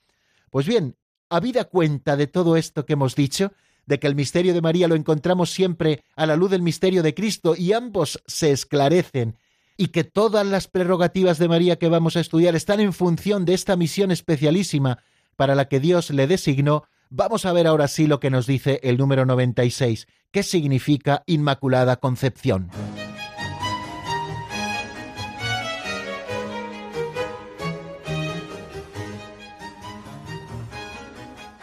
Pues 0.50 0.66
bien, 0.66 0.96
habida 1.28 1.64
cuenta 1.64 2.16
de 2.16 2.26
todo 2.26 2.56
esto 2.56 2.86
que 2.86 2.92
hemos 2.92 3.14
dicho, 3.14 3.52
de 3.86 3.98
que 3.98 4.06
el 4.06 4.14
misterio 4.14 4.54
de 4.54 4.60
María 4.60 4.86
lo 4.86 4.94
encontramos 4.94 5.50
siempre 5.50 6.04
a 6.14 6.24
la 6.24 6.36
luz 6.36 6.50
del 6.50 6.62
misterio 6.62 7.02
de 7.02 7.14
Cristo 7.14 7.54
y 7.56 7.72
ambos 7.72 8.22
se 8.26 8.52
esclarecen, 8.52 9.36
y 9.76 9.88
que 9.88 10.04
todas 10.04 10.46
las 10.46 10.68
prerrogativas 10.68 11.38
de 11.38 11.48
María 11.48 11.76
que 11.76 11.88
vamos 11.88 12.16
a 12.16 12.20
estudiar 12.20 12.54
están 12.54 12.80
en 12.80 12.92
función 12.92 13.44
de 13.44 13.54
esta 13.54 13.76
misión 13.76 14.10
especialísima 14.10 14.98
para 15.36 15.54
la 15.54 15.68
que 15.68 15.80
Dios 15.80 16.10
le 16.10 16.26
designó, 16.26 16.84
vamos 17.10 17.46
a 17.46 17.52
ver 17.52 17.66
ahora 17.66 17.88
sí 17.88 18.06
lo 18.06 18.20
que 18.20 18.30
nos 18.30 18.46
dice 18.46 18.80
el 18.82 18.98
número 18.98 19.24
96, 19.26 20.06
qué 20.30 20.42
significa 20.42 21.22
Inmaculada 21.26 21.96
Concepción. 21.96 22.70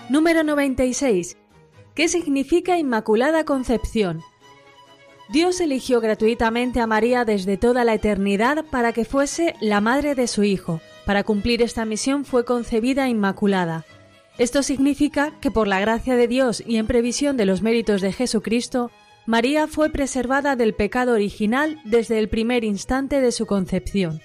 Número 0.10 0.44
96. 0.44 1.38
¿Qué 1.94 2.08
significa 2.08 2.80
Inmaculada 2.80 3.44
Concepción? 3.44 4.24
Dios 5.30 5.62
eligió 5.62 6.02
gratuitamente 6.02 6.80
a 6.80 6.88
María 6.88 7.24
desde 7.24 7.56
toda 7.56 7.84
la 7.84 7.94
eternidad 7.94 8.66
para 8.66 8.94
que 8.94 9.06
fuese 9.06 9.54
la 9.62 9.80
madre 9.80 10.16
de 10.16 10.26
su 10.26 10.44
Hijo. 10.44 10.82
Para 11.06 11.24
cumplir 11.24 11.62
esta 11.62 11.86
misión 11.86 12.26
fue 12.26 12.46
concebida 12.46 13.08
Inmaculada. 13.08 13.86
Esto 14.40 14.64
significa 14.64 15.34
que 15.40 15.52
por 15.52 15.68
la 15.68 15.80
gracia 15.80 16.16
de 16.16 16.28
Dios 16.28 16.64
y 16.66 16.78
en 16.78 16.88
previsión 16.88 17.38
de 17.38 17.46
los 17.46 17.62
méritos 17.62 18.02
de 18.02 18.12
Jesucristo, 18.12 18.90
María 19.28 19.68
fue 19.68 19.92
preservada 19.92 20.56
del 20.56 20.74
pecado 20.74 21.14
original 21.14 21.80
desde 21.84 22.18
el 22.18 22.28
primer 22.28 22.64
instante 22.64 23.22
de 23.22 23.32
su 23.32 23.46
concepción. 23.46 24.22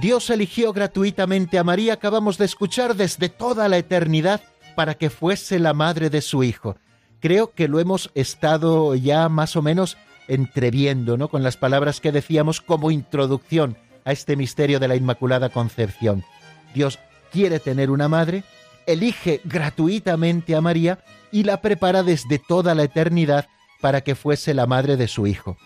Dios 0.00 0.30
eligió 0.30 0.72
gratuitamente 0.72 1.58
a 1.58 1.64
María, 1.64 1.92
acabamos 1.92 2.38
de 2.38 2.46
escuchar, 2.46 2.96
desde 2.96 3.28
toda 3.28 3.68
la 3.68 3.76
eternidad 3.76 4.40
para 4.74 4.94
que 4.94 5.10
fuese 5.10 5.58
la 5.58 5.74
madre 5.74 6.08
de 6.08 6.22
su 6.22 6.42
Hijo. 6.42 6.76
Creo 7.20 7.52
que 7.52 7.68
lo 7.68 7.80
hemos 7.80 8.10
estado 8.14 8.94
ya 8.94 9.28
más 9.28 9.56
o 9.56 9.62
menos 9.62 9.98
entreviendo, 10.26 11.18
¿no? 11.18 11.28
Con 11.28 11.42
las 11.42 11.58
palabras 11.58 12.00
que 12.00 12.12
decíamos 12.12 12.62
como 12.62 12.90
introducción 12.90 13.76
a 14.06 14.12
este 14.12 14.36
misterio 14.36 14.80
de 14.80 14.88
la 14.88 14.96
Inmaculada 14.96 15.50
Concepción. 15.50 16.24
Dios 16.72 16.98
quiere 17.30 17.60
tener 17.60 17.90
una 17.90 18.08
madre, 18.08 18.42
elige 18.86 19.42
gratuitamente 19.44 20.56
a 20.56 20.62
María 20.62 21.00
y 21.30 21.42
la 21.42 21.60
prepara 21.60 22.02
desde 22.02 22.38
toda 22.38 22.74
la 22.74 22.84
eternidad 22.84 23.48
para 23.82 24.00
que 24.00 24.14
fuese 24.14 24.54
la 24.54 24.66
madre 24.66 24.96
de 24.96 25.08
su 25.08 25.26
Hijo. 25.26 25.58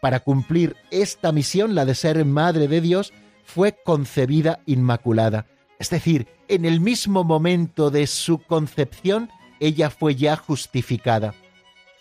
Para 0.00 0.20
cumplir 0.20 0.74
esta 0.90 1.32
misión, 1.32 1.74
la 1.74 1.84
de 1.84 1.94
ser 1.94 2.24
madre 2.24 2.66
de 2.66 2.80
Dios, 2.80 3.12
fue 3.44 3.76
concebida 3.84 4.60
inmaculada. 4.66 5.46
Es 5.78 5.90
decir, 5.90 6.26
en 6.48 6.64
el 6.64 6.80
mismo 6.80 7.24
momento 7.24 7.90
de 7.90 8.06
su 8.06 8.38
concepción, 8.38 9.30
ella 9.60 9.90
fue 9.90 10.14
ya 10.14 10.36
justificada. 10.36 11.34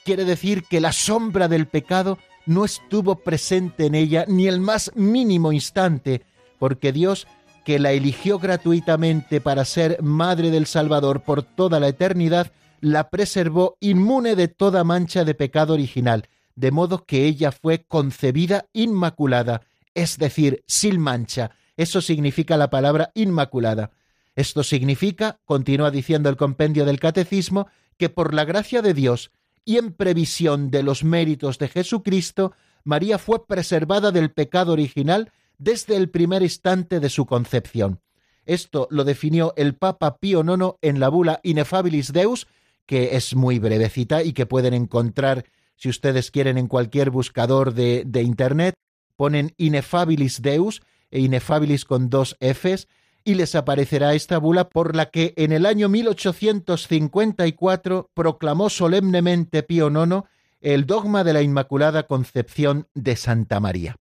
Quiere 0.03 0.25
decir 0.25 0.63
que 0.63 0.81
la 0.81 0.91
sombra 0.91 1.47
del 1.47 1.67
pecado 1.67 2.17
no 2.45 2.65
estuvo 2.65 3.15
presente 3.15 3.85
en 3.85 3.95
ella 3.95 4.25
ni 4.27 4.47
el 4.47 4.59
más 4.59 4.91
mínimo 4.95 5.51
instante, 5.53 6.23
porque 6.59 6.91
Dios, 6.91 7.27
que 7.63 7.79
la 7.79 7.91
eligió 7.91 8.39
gratuitamente 8.39 9.39
para 9.39 9.63
ser 9.65 10.01
madre 10.01 10.51
del 10.51 10.65
Salvador 10.65 11.21
por 11.21 11.43
toda 11.43 11.79
la 11.79 11.87
eternidad, 11.87 12.51
la 12.81 13.09
preservó 13.09 13.77
inmune 13.79 14.35
de 14.35 14.49
toda 14.49 14.83
mancha 14.83 15.23
de 15.23 15.35
pecado 15.35 15.73
original, 15.73 16.27
de 16.55 16.71
modo 16.71 17.05
que 17.05 17.25
ella 17.25 17.53
fue 17.53 17.85
concebida 17.85 18.65
inmaculada, 18.73 19.61
es 19.93 20.17
decir, 20.17 20.63
sin 20.67 20.99
mancha. 20.99 21.51
Eso 21.77 22.01
significa 22.01 22.57
la 22.57 22.69
palabra 22.69 23.11
inmaculada. 23.15 23.91
Esto 24.35 24.63
significa, 24.63 25.39
continúa 25.45 25.91
diciendo 25.91 26.29
el 26.29 26.37
compendio 26.37 26.85
del 26.85 26.99
Catecismo, 26.99 27.67
que 27.97 28.09
por 28.09 28.33
la 28.33 28.45
gracia 28.45 28.81
de 28.81 28.93
Dios 28.93 29.31
y 29.65 29.77
en 29.77 29.93
previsión 29.93 30.71
de 30.71 30.83
los 30.83 31.03
méritos 31.03 31.59
de 31.59 31.69
Jesucristo, 31.69 32.53
María 32.83 33.17
fue 33.17 33.45
preservada 33.45 34.11
del 34.11 34.31
pecado 34.31 34.73
original 34.73 35.31
desde 35.57 35.95
el 35.95 36.09
primer 36.09 36.41
instante 36.41 36.99
de 36.99 37.09
su 37.09 37.25
concepción. 37.25 38.01
Esto 38.45 38.87
lo 38.91 39.05
definió 39.05 39.53
el 39.55 39.75
Papa 39.75 40.17
Pío 40.17 40.43
IX 40.43 40.75
en 40.81 40.99
la 40.99 41.09
bula 41.09 41.39
Ineffabilis 41.43 42.11
Deus, 42.11 42.47
que 42.85 43.15
es 43.15 43.35
muy 43.35 43.59
brevecita 43.59 44.23
y 44.23 44.33
que 44.33 44.45
pueden 44.45 44.73
encontrar, 44.73 45.45
si 45.77 45.87
ustedes 45.87 46.31
quieren, 46.31 46.57
en 46.57 46.67
cualquier 46.67 47.09
buscador 47.09 47.73
de, 47.73 48.03
de 48.05 48.21
Internet, 48.23 48.75
ponen 49.15 49.53
Ineffabilis 49.57 50.41
Deus 50.41 50.81
e 51.11 51.19
Ineffabilis 51.19 51.85
con 51.85 52.09
dos 52.09 52.35
Fs 52.39 52.87
y 53.23 53.35
les 53.35 53.55
aparecerá 53.55 54.13
esta 54.13 54.37
bula 54.37 54.69
por 54.69 54.95
la 54.95 55.09
que 55.09 55.33
en 55.37 55.51
el 55.51 55.65
año 55.65 55.89
1854 55.89 58.11
proclamó 58.13 58.69
solemnemente 58.69 59.63
Pío 59.63 59.89
IX 59.89 60.23
el 60.61 60.85
dogma 60.85 61.23
de 61.23 61.33
la 61.33 61.41
Inmaculada 61.41 62.03
Concepción 62.03 62.87
de 62.93 63.15
Santa 63.15 63.59
María. 63.59 63.95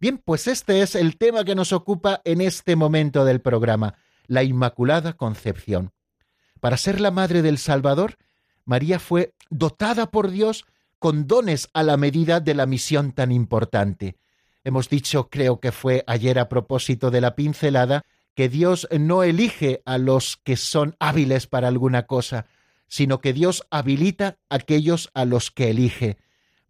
Bien, 0.00 0.18
pues 0.18 0.48
este 0.48 0.82
es 0.82 0.94
el 0.94 1.18
tema 1.18 1.44
que 1.44 1.54
nos 1.54 1.72
ocupa 1.72 2.20
en 2.24 2.40
este 2.40 2.74
momento 2.74 3.24
del 3.24 3.40
programa, 3.40 3.94
la 4.26 4.42
Inmaculada 4.42 5.12
Concepción. 5.12 5.92
Para 6.58 6.76
ser 6.76 7.00
la 7.00 7.10
madre 7.10 7.42
del 7.42 7.58
Salvador, 7.58 8.16
María 8.64 8.98
fue 8.98 9.34
dotada 9.50 10.10
por 10.10 10.30
Dios 10.30 10.64
con 10.98 11.26
dones 11.26 11.68
a 11.74 11.82
la 11.82 11.96
medida 11.96 12.40
de 12.40 12.54
la 12.54 12.66
misión 12.66 13.12
tan 13.12 13.32
importante. 13.32 14.16
Hemos 14.62 14.88
dicho, 14.88 15.28
creo 15.30 15.58
que 15.58 15.72
fue 15.72 16.04
ayer 16.06 16.38
a 16.38 16.48
propósito 16.48 17.10
de 17.10 17.20
la 17.20 17.34
pincelada, 17.34 18.02
que 18.34 18.48
Dios 18.48 18.86
no 18.98 19.22
elige 19.22 19.82
a 19.84 19.98
los 19.98 20.36
que 20.36 20.56
son 20.56 20.96
hábiles 20.98 21.46
para 21.46 21.68
alguna 21.68 22.06
cosa, 22.06 22.46
sino 22.86 23.20
que 23.20 23.32
Dios 23.32 23.66
habilita 23.70 24.38
a 24.48 24.56
aquellos 24.56 25.10
a 25.14 25.24
los 25.24 25.50
que 25.50 25.70
elige. 25.70 26.18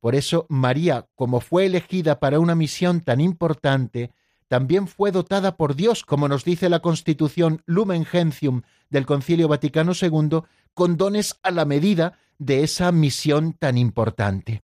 Por 0.01 0.15
eso 0.15 0.47
María, 0.49 1.07
como 1.15 1.41
fue 1.41 1.67
elegida 1.67 2.21
para 2.21 2.39
una 2.39 2.55
misión 2.55 3.01
tan 3.01 3.21
importante, 3.21 4.13
también 4.49 4.89
fue 4.89 5.13
dotada 5.13 5.57
por 5.57 5.77
Dios, 5.77 6.05
como 6.05 6.27
nos 6.27 6.45
dice 6.45 6.69
la 6.69 6.81
Constitución 6.81 7.63
Lumen 7.67 8.05
Gentium 8.05 8.63
del 8.89 9.07
Concilio 9.07 9.49
Vaticano 9.49 9.93
II, 10.01 10.41
con 10.75 10.97
dones 10.97 11.39
a 11.43 11.51
la 11.51 11.65
medida 11.65 12.19
de 12.39 12.63
esa 12.65 12.91
misión 12.93 13.53
tan 13.53 13.79
importante. 13.79 14.63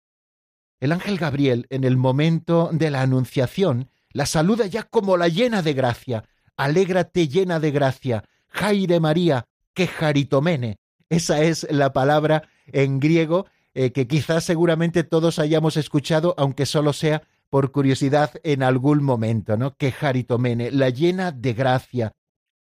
El 0.80 0.92
ángel 0.92 1.18
Gabriel, 1.18 1.66
en 1.70 1.84
el 1.84 1.96
momento 1.96 2.70
de 2.72 2.90
la 2.90 3.02
anunciación, 3.02 3.90
la 4.12 4.26
saluda 4.26 4.66
ya 4.66 4.84
como 4.84 5.16
la 5.16 5.28
llena 5.28 5.62
de 5.62 5.74
gracia. 5.74 6.24
Alégrate 6.56 7.28
llena 7.28 7.60
de 7.60 7.70
gracia, 7.70 8.24
Jaire 8.48 9.00
María, 9.00 9.46
que 9.74 9.86
jaritomene. 9.86 10.78
Esa 11.08 11.42
es 11.42 11.66
la 11.70 11.92
palabra 11.92 12.48
en 12.66 13.00
griego 13.00 13.46
eh, 13.74 13.92
que 13.92 14.06
quizás 14.06 14.44
seguramente 14.44 15.04
todos 15.04 15.38
hayamos 15.38 15.76
escuchado, 15.76 16.34
aunque 16.36 16.66
solo 16.66 16.92
sea 16.92 17.22
por 17.50 17.70
curiosidad 17.70 18.32
en 18.42 18.62
algún 18.62 19.02
momento, 19.02 19.56
¿no? 19.56 19.76
Que 19.76 19.92
jaritomene, 19.92 20.70
la 20.70 20.90
llena 20.90 21.32
de 21.32 21.54
gracia. 21.54 22.12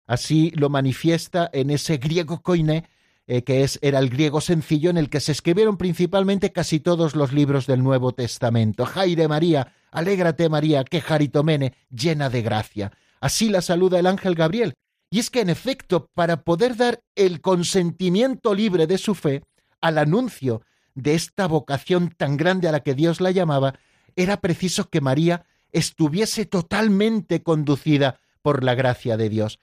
Así 0.08 0.52
lo 0.56 0.70
manifiesta 0.70 1.50
en 1.54 1.70
ese 1.70 1.98
griego 1.98 2.42
koine 2.42 2.90
eh, 3.34 3.46
que 3.46 3.64
es, 3.64 3.80
era 3.82 4.00
el 4.00 4.10
griego 4.10 4.42
sencillo 4.42 4.90
en 4.90 4.98
el 4.98 5.10
que 5.10 5.22
se 5.22 5.32
escribieron 5.32 5.78
principalmente 5.78 6.52
casi 6.52 6.82
todos 6.82 7.16
los 7.16 7.32
libros 7.32 7.66
del 7.66 7.82
Nuevo 7.82 8.12
Testamento. 8.12 8.86
Jaire 8.86 9.30
María, 9.30 9.72
alégrate 9.90 10.50
María, 10.50 10.84
que 10.84 11.00
Jaritomene, 11.00 11.74
llena 11.90 12.30
de 12.30 12.42
gracia. 12.42 12.92
Así 13.22 13.48
la 13.48 13.62
saluda 13.62 14.00
el 14.00 14.08
ángel 14.08 14.36
Gabriel. 14.36 14.74
Y 15.10 15.20
es 15.20 15.30
que 15.30 15.40
en 15.40 15.50
efecto, 15.50 16.10
para 16.14 16.44
poder 16.44 16.76
dar 16.76 17.04
el 17.16 17.40
consentimiento 17.40 18.54
libre 18.54 18.86
de 18.86 18.98
su 18.98 19.16
fe 19.16 19.44
al 19.80 19.98
anuncio 19.98 20.62
de 20.94 21.14
esta 21.14 21.48
vocación 21.48 22.10
tan 22.10 22.36
grande 22.36 22.68
a 22.68 22.74
la 22.74 22.82
que 22.82 22.96
Dios 22.96 23.22
la 23.22 23.32
llamaba, 23.32 23.76
era 24.18 24.42
preciso 24.42 24.90
que 24.90 25.00
María 25.00 25.46
estuviese 25.72 26.46
totalmente 26.46 27.44
conducida 27.44 28.20
por 28.42 28.66
la 28.66 28.76
gracia 28.76 29.16
de 29.16 29.30
Dios. 29.30 29.58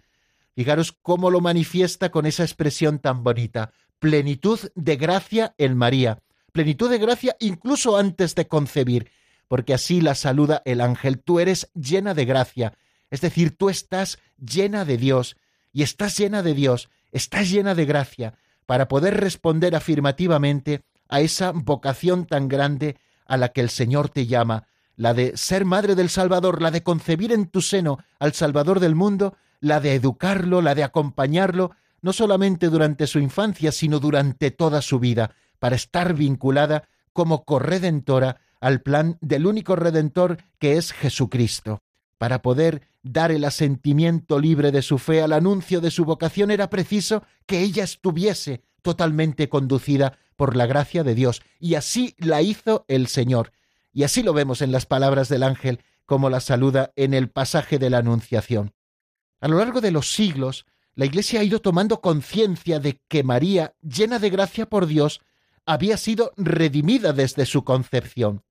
Fijaros 0.58 0.90
cómo 0.90 1.30
lo 1.30 1.40
manifiesta 1.40 2.10
con 2.10 2.26
esa 2.26 2.42
expresión 2.42 2.98
tan 2.98 3.22
bonita, 3.22 3.70
plenitud 4.00 4.58
de 4.74 4.96
gracia 4.96 5.54
en 5.56 5.76
María, 5.76 6.18
plenitud 6.50 6.90
de 6.90 6.98
gracia 6.98 7.36
incluso 7.38 7.96
antes 7.96 8.34
de 8.34 8.48
concebir, 8.48 9.08
porque 9.46 9.72
así 9.72 10.00
la 10.00 10.16
saluda 10.16 10.60
el 10.64 10.80
ángel, 10.80 11.20
tú 11.20 11.38
eres 11.38 11.70
llena 11.74 12.12
de 12.12 12.24
gracia, 12.24 12.72
es 13.08 13.20
decir, 13.20 13.56
tú 13.56 13.70
estás 13.70 14.18
llena 14.36 14.84
de 14.84 14.96
Dios, 14.96 15.36
y 15.72 15.84
estás 15.84 16.18
llena 16.18 16.42
de 16.42 16.54
Dios, 16.54 16.90
estás 17.12 17.48
llena 17.48 17.76
de 17.76 17.84
gracia, 17.84 18.34
para 18.66 18.88
poder 18.88 19.16
responder 19.16 19.76
afirmativamente 19.76 20.82
a 21.08 21.20
esa 21.20 21.52
vocación 21.52 22.26
tan 22.26 22.48
grande 22.48 22.96
a 23.26 23.36
la 23.36 23.50
que 23.50 23.60
el 23.60 23.70
Señor 23.70 24.08
te 24.08 24.26
llama, 24.26 24.66
la 24.96 25.14
de 25.14 25.36
ser 25.36 25.64
madre 25.64 25.94
del 25.94 26.08
Salvador, 26.08 26.60
la 26.60 26.72
de 26.72 26.82
concebir 26.82 27.30
en 27.30 27.46
tu 27.46 27.62
seno 27.62 28.00
al 28.18 28.32
Salvador 28.32 28.80
del 28.80 28.96
mundo, 28.96 29.36
la 29.60 29.80
de 29.80 29.94
educarlo, 29.94 30.62
la 30.62 30.74
de 30.74 30.84
acompañarlo, 30.84 31.72
no 32.00 32.12
solamente 32.12 32.68
durante 32.68 33.06
su 33.06 33.18
infancia, 33.18 33.72
sino 33.72 33.98
durante 33.98 34.50
toda 34.50 34.82
su 34.82 34.98
vida, 34.98 35.32
para 35.58 35.76
estar 35.76 36.14
vinculada 36.14 36.88
como 37.12 37.44
corredentora 37.44 38.40
al 38.60 38.82
plan 38.82 39.18
del 39.20 39.46
único 39.46 39.76
redentor 39.76 40.38
que 40.58 40.76
es 40.76 40.92
Jesucristo. 40.92 41.82
Para 42.18 42.42
poder 42.42 42.82
dar 43.02 43.30
el 43.30 43.44
asentimiento 43.44 44.40
libre 44.40 44.72
de 44.72 44.82
su 44.82 44.98
fe 44.98 45.22
al 45.22 45.32
anuncio 45.32 45.80
de 45.80 45.90
su 45.90 46.04
vocación 46.04 46.50
era 46.50 46.68
preciso 46.70 47.22
que 47.46 47.60
ella 47.60 47.84
estuviese 47.84 48.62
totalmente 48.82 49.48
conducida 49.48 50.18
por 50.36 50.56
la 50.56 50.66
gracia 50.66 51.02
de 51.02 51.14
Dios, 51.14 51.42
y 51.58 51.74
así 51.74 52.14
la 52.18 52.42
hizo 52.42 52.84
el 52.88 53.08
Señor. 53.08 53.52
Y 53.92 54.04
así 54.04 54.22
lo 54.22 54.32
vemos 54.32 54.62
en 54.62 54.70
las 54.70 54.86
palabras 54.86 55.28
del 55.28 55.42
ángel, 55.42 55.80
como 56.06 56.30
la 56.30 56.40
saluda 56.40 56.92
en 56.94 57.12
el 57.12 57.28
pasaje 57.28 57.78
de 57.78 57.90
la 57.90 57.98
Anunciación. 57.98 58.72
A 59.40 59.48
lo 59.48 59.58
largo 59.58 59.80
de 59.80 59.90
los 59.90 60.12
siglos, 60.12 60.66
la 60.94 61.06
Iglesia 61.06 61.40
ha 61.40 61.44
ido 61.44 61.60
tomando 61.60 62.00
conciencia 62.00 62.80
de 62.80 63.00
que 63.08 63.22
María, 63.22 63.74
llena 63.82 64.18
de 64.18 64.30
gracia 64.30 64.66
por 64.66 64.86
Dios, 64.86 65.20
había 65.64 65.96
sido 65.96 66.32
redimida 66.36 67.12
desde 67.12 67.46
su 67.46 67.62
concepción. 67.62 68.42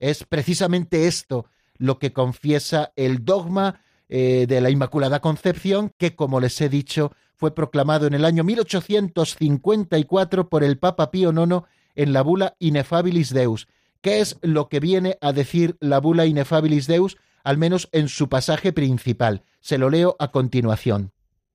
Es 0.00 0.24
precisamente 0.24 1.06
esto 1.06 1.46
lo 1.78 1.98
que 1.98 2.12
confiesa 2.12 2.92
el 2.96 3.24
dogma 3.24 3.80
eh, 4.08 4.46
de 4.46 4.60
la 4.60 4.70
Inmaculada 4.70 5.20
Concepción, 5.20 5.92
que, 5.96 6.14
como 6.14 6.40
les 6.40 6.60
he 6.60 6.68
dicho, 6.68 7.12
fue 7.36 7.54
proclamado 7.54 8.06
en 8.06 8.14
el 8.14 8.24
año 8.24 8.44
1854 8.44 10.48
por 10.48 10.62
el 10.62 10.78
Papa 10.78 11.10
Pío 11.10 11.32
IX 11.32 11.62
en 11.94 12.12
la 12.12 12.22
bula 12.22 12.56
Inefabilis 12.58 13.32
Deus. 13.32 13.66
¿Qué 14.02 14.20
es 14.20 14.36
lo 14.42 14.68
que 14.68 14.80
viene 14.80 15.16
a 15.20 15.32
decir 15.32 15.76
la 15.80 16.00
bula 16.00 16.26
Inefabilis 16.26 16.86
Deus, 16.86 17.16
al 17.44 17.58
menos 17.58 17.88
en 17.92 18.08
su 18.08 18.28
pasaje 18.28 18.72
principal? 18.72 19.44
Se 19.60 19.78
lo 19.78 19.90
leo 19.90 20.16
a 20.18 20.32
continuación. 20.32 21.12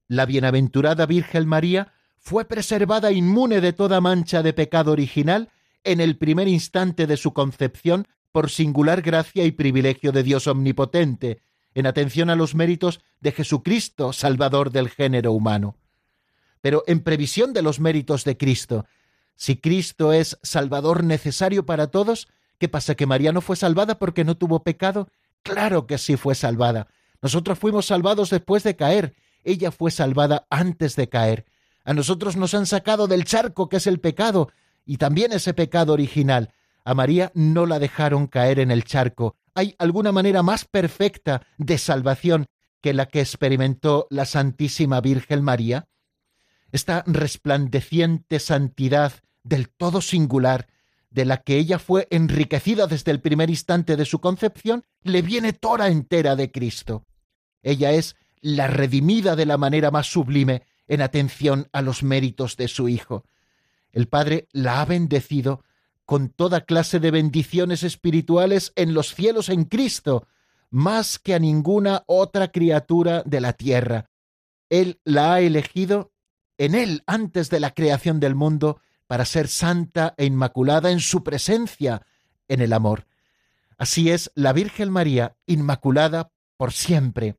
La 0.08 0.26
bienaventurada 0.26 1.06
Virgen 1.06 1.48
María 1.48 1.92
fue 2.18 2.46
preservada 2.46 3.12
inmune 3.12 3.60
de 3.60 3.74
toda 3.74 4.00
mancha 4.00 4.42
de 4.42 4.54
pecado 4.54 4.92
original 4.92 5.50
en 5.84 6.00
el 6.00 6.18
primer 6.18 6.48
instante 6.48 7.08
de 7.08 7.18
su 7.18 7.34
concepción 7.34 8.08
por 8.32 8.50
singular 8.50 9.02
gracia 9.02 9.46
y 9.46 9.52
privilegio 9.52 10.12
de 10.12 10.24
Dios 10.24 10.48
omnipotente, 10.48 11.42
en 11.74 11.88
atención 11.88 12.30
a 12.30 12.36
los 12.36 12.56
méritos 12.56 13.02
de 13.20 13.32
Jesucristo, 13.32 14.14
Salvador 14.14 14.72
del 14.72 14.90
género 14.90 15.32
humano. 15.32 15.78
Pero 16.62 16.84
en 16.88 17.02
previsión 17.02 17.54
de 17.54 17.62
los 17.62 17.80
méritos 17.80 18.24
de 18.24 18.38
Cristo, 18.38 18.86
si 19.36 19.56
Cristo 19.58 20.12
es 20.12 20.38
Salvador 20.44 21.04
necesario 21.04 21.66
para 21.66 21.88
todos, 21.88 22.28
¿qué 22.58 22.68
pasa? 22.68 22.96
¿Que 22.96 23.06
María 23.06 23.32
no 23.32 23.42
fue 23.42 23.56
salvada 23.56 23.98
porque 23.98 24.26
no 24.26 24.36
tuvo 24.36 24.64
pecado? 24.64 25.10
Claro 25.44 25.88
que 25.88 25.98
sí 25.98 26.18
fue 26.18 26.36
salvada. 26.36 26.88
Nosotros 27.22 27.60
fuimos 27.60 27.86
salvados 27.86 28.30
después 28.30 28.64
de 28.64 28.76
caer, 28.76 29.16
ella 29.44 29.72
fue 29.72 29.92
salvada 29.92 30.46
antes 30.50 30.96
de 30.96 31.10
caer. 31.10 31.46
A 31.84 31.94
nosotros 31.94 32.36
nos 32.36 32.54
han 32.54 32.66
sacado 32.66 33.08
del 33.08 33.26
charco 33.26 33.70
que 33.70 33.78
es 33.78 33.88
el 33.88 34.00
pecado, 34.00 34.52
y 34.86 34.98
también 34.98 35.32
ese 35.32 35.54
pecado 35.54 35.94
original. 35.94 36.54
A 36.84 36.94
María 36.94 37.32
no 37.36 37.66
la 37.66 37.80
dejaron 37.80 38.28
caer 38.28 38.60
en 38.60 38.72
el 38.72 38.84
charco, 38.84 39.36
¿Hay 39.60 39.76
alguna 39.78 40.14
manera 40.14 40.42
más 40.42 40.64
perfecta 40.64 41.46
de 41.58 41.78
salvación 41.78 42.46
que 42.82 42.94
la 42.94 43.08
que 43.08 43.20
experimentó 43.20 44.08
la 44.10 44.24
Santísima 44.24 45.02
Virgen 45.02 45.44
María? 45.44 45.90
Esta 46.72 47.04
resplandeciente 47.06 48.40
santidad 48.40 49.12
del 49.44 49.68
todo 49.68 50.00
singular, 50.00 50.70
de 51.10 51.26
la 51.26 51.38
que 51.38 51.58
ella 51.58 51.80
fue 51.80 52.08
enriquecida 52.12 52.88
desde 52.88 53.12
el 53.12 53.20
primer 53.20 53.50
instante 53.50 53.96
de 53.96 54.06
su 54.06 54.20
concepción, 54.20 54.84
le 55.04 55.22
viene 55.22 55.54
toda 55.54 55.90
entera 55.90 56.36
de 56.36 56.52
Cristo. 56.52 57.06
Ella 57.64 57.92
es 57.92 58.16
la 58.42 58.68
redimida 58.68 59.36
de 59.36 59.46
la 59.46 59.58
manera 59.58 59.92
más 59.92 60.08
sublime 60.08 60.64
en 60.88 61.02
atención 61.02 61.68
a 61.74 61.82
los 61.82 62.04
méritos 62.04 62.58
de 62.58 62.68
su 62.68 62.90
Hijo. 62.90 63.26
El 63.92 64.08
Padre 64.08 64.48
la 64.52 64.82
ha 64.82 64.86
bendecido 64.86 65.64
con 66.06 66.30
toda 66.30 66.62
clase 66.62 67.00
de 67.00 67.12
bendiciones 67.12 67.84
espirituales 67.84 68.72
en 68.76 68.94
los 68.94 69.14
cielos 69.14 69.50
en 69.50 69.66
Cristo, 69.66 70.28
más 70.70 71.20
que 71.20 71.34
a 71.34 71.40
ninguna 71.40 72.04
otra 72.08 72.52
criatura 72.52 73.24
de 73.26 73.42
la 73.42 73.54
tierra. 73.54 74.10
Él 74.70 75.00
la 75.04 75.34
ha 75.34 75.42
elegido 75.42 76.12
en 76.58 76.76
Él 76.76 77.04
antes 77.08 77.50
de 77.50 77.60
la 77.60 77.74
creación 77.74 78.20
del 78.20 78.36
mundo 78.36 78.82
para 79.10 79.26
ser 79.26 79.48
santa 79.48 80.14
e 80.18 80.26
inmaculada 80.26 80.92
en 80.92 81.00
su 81.00 81.24
presencia, 81.24 82.04
en 82.48 82.62
el 82.62 82.74
amor. 82.74 83.08
Así 83.80 84.12
es 84.12 84.32
la 84.36 84.54
Virgen 84.54 84.92
María, 84.92 85.36
inmaculada 85.48 86.32
por 86.58 86.74
siempre. 86.74 87.36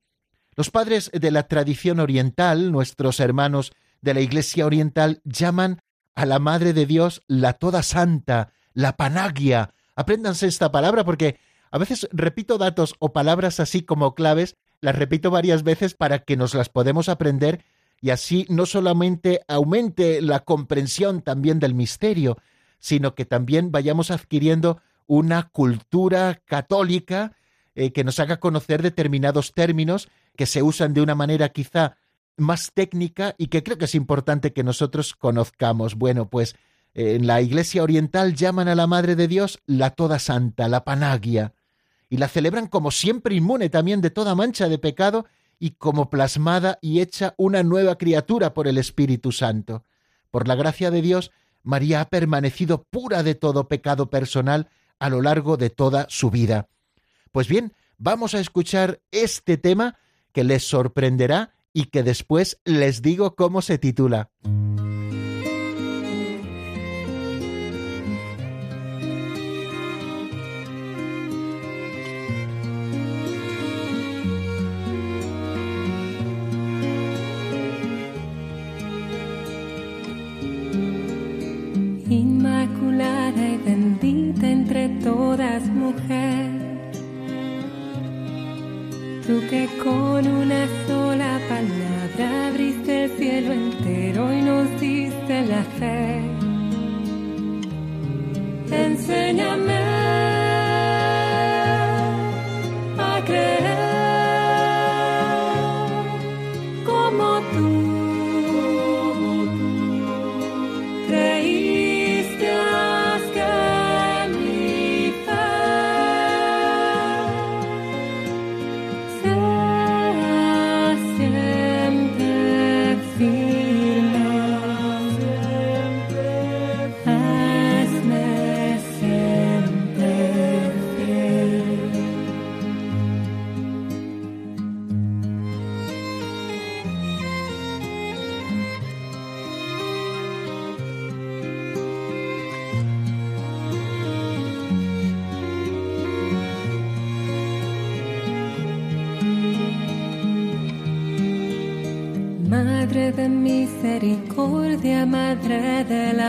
Los 0.57 0.73
padres 0.73 1.13
de 1.15 1.31
la 1.31 1.45
tradición 1.45 2.01
oriental, 2.01 2.73
nuestros 2.73 3.21
hermanos 3.21 3.71
de 4.01 4.15
la 4.15 4.21
Iglesia 4.21 4.67
oriental, 4.67 5.21
llaman 5.23 5.81
a 6.17 6.27
la 6.27 6.41
Madre 6.41 6.73
de 6.73 6.87
Dios 6.87 7.23
la 7.29 7.53
Toda 7.53 7.85
Santa, 7.85 8.51
la 8.75 8.97
panagia. 8.97 9.73
Apréndanse 9.95 10.49
esta 10.49 10.73
palabra 10.73 11.05
porque 11.05 11.39
a 11.71 11.79
veces 11.79 12.09
repito 12.11 12.59
datos 12.59 12.97
o 12.99 13.13
palabras 13.13 13.61
así 13.61 13.83
como 13.83 14.17
claves, 14.17 14.57
las 14.81 14.97
repito 14.97 15.31
varias 15.31 15.63
veces 15.63 15.95
para 15.95 16.19
que 16.19 16.37
nos 16.37 16.53
las 16.55 16.69
podemos 16.69 17.09
aprender 17.09 17.65
y 18.01 18.11
así 18.11 18.47
no 18.49 18.67
solamente 18.67 19.43
aumente 19.49 20.23
la 20.23 20.41
comprensión 20.41 21.23
también 21.23 21.59
del 21.59 21.75
misterio, 21.75 22.39
sino 22.79 23.15
que 23.15 23.25
también 23.25 23.71
vayamos 23.71 24.11
adquiriendo 24.11 24.81
una 25.07 25.49
cultura 25.51 26.41
católica 26.47 27.37
eh, 27.75 27.93
que 27.93 28.05
nos 28.05 28.19
haga 28.19 28.39
conocer 28.39 28.83
determinados 28.83 29.53
términos 29.53 30.09
que 30.37 30.47
se 30.47 30.63
usan 30.63 30.95
de 30.95 31.03
una 31.03 31.15
manera 31.15 31.51
quizá 31.51 31.97
más 32.37 32.73
técnica 32.73 33.35
y 33.37 33.49
que 33.49 33.63
creo 33.63 33.77
que 33.77 33.85
es 33.85 33.95
importante 33.95 34.53
que 34.53 34.65
nosotros 34.65 35.15
conozcamos. 35.15 35.95
Bueno, 35.95 36.29
pues 36.29 36.57
en 36.95 37.27
la 37.27 37.43
Iglesia 37.43 37.83
Oriental 37.83 38.35
llaman 38.35 38.69
a 38.69 38.75
la 38.75 38.87
Madre 38.87 39.15
de 39.15 39.29
Dios 39.29 39.61
la 39.67 39.91
Toda 39.91 40.19
Santa, 40.19 40.69
la 40.69 40.85
Panagia, 40.85 41.55
y 42.09 42.17
la 42.17 42.29
celebran 42.29 42.67
como 42.67 42.91
siempre 42.91 43.35
inmune 43.35 43.69
también 43.69 44.01
de 44.01 44.11
toda 44.11 44.35
mancha 44.35 44.69
de 44.69 44.79
pecado 44.79 45.27
y 45.61 45.73
como 45.73 46.11
plasmada 46.11 46.79
y 46.81 47.01
hecha 47.01 47.35
una 47.37 47.63
nueva 47.63 47.97
criatura 47.99 48.55
por 48.55 48.67
el 48.67 48.79
Espíritu 48.79 49.31
Santo. 49.31 49.85
Por 50.33 50.49
la 50.49 50.57
gracia 50.57 50.91
de 50.91 51.03
Dios, 51.03 51.31
María 51.63 52.01
ha 52.01 52.09
permanecido 52.09 52.83
pura 52.83 53.23
de 53.23 53.35
todo 53.37 53.69
pecado 53.69 54.11
personal 54.11 54.69
a 54.99 55.11
lo 55.11 55.21
largo 55.23 55.57
de 55.57 55.71
toda 55.71 56.07
su 56.09 56.31
vida. 56.31 56.69
Pues 57.31 57.47
bien, 57.47 57.75
vamos 57.99 58.35
a 58.35 58.41
escuchar 58.41 59.01
este 59.13 59.59
tema 59.59 59.99
que 60.33 60.45
les 60.45 60.67
sorprenderá 60.67 61.53
y 61.73 61.85
que 61.85 62.03
después 62.03 62.59
les 62.65 63.03
digo 63.03 63.37
cómo 63.37 63.63
se 63.63 63.79
titula. 63.79 64.31
Todas 85.31 85.65
mujer. 85.69 86.51
Tú 89.27 89.41
que 89.49 89.69
con 89.83 90.27
una 90.27 90.67
sola 90.89 91.39
palabra 91.49 92.49
abriste 92.49 93.05
el 93.05 93.11
cielo 93.17 93.53
entero 93.53 94.33
y 94.33 94.43
nos 94.43 94.81
diste 94.81 95.47
la 95.47 95.63
fe. 95.79 96.21
Enséñame 98.73 99.90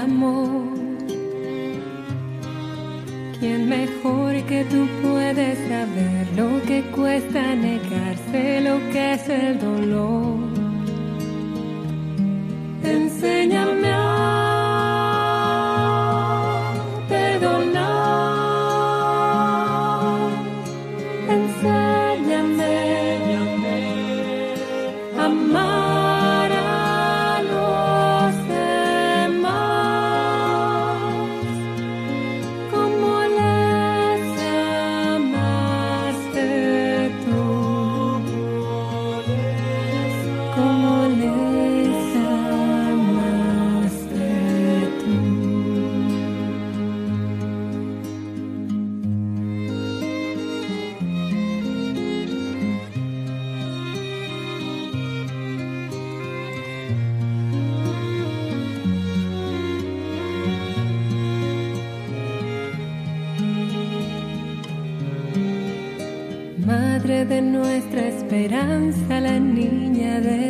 Amor. 0.03 0.79
¿Quién 3.39 3.69
mejor 3.69 4.33
que 4.45 4.65
tú 4.65 4.87
puedes 5.03 5.59
saber 5.69 6.27
lo 6.35 6.59
que 6.65 6.81
cuesta 6.95 7.53
negarse, 7.53 8.61
lo 8.61 8.79
que 8.91 9.13
es 9.13 9.29
el 9.29 9.59
dolor? 9.59 10.39
Enséñame 12.83 13.80
esperanza, 68.41 69.19
la 69.19 69.39
niña 69.39 70.19
de 70.19 70.40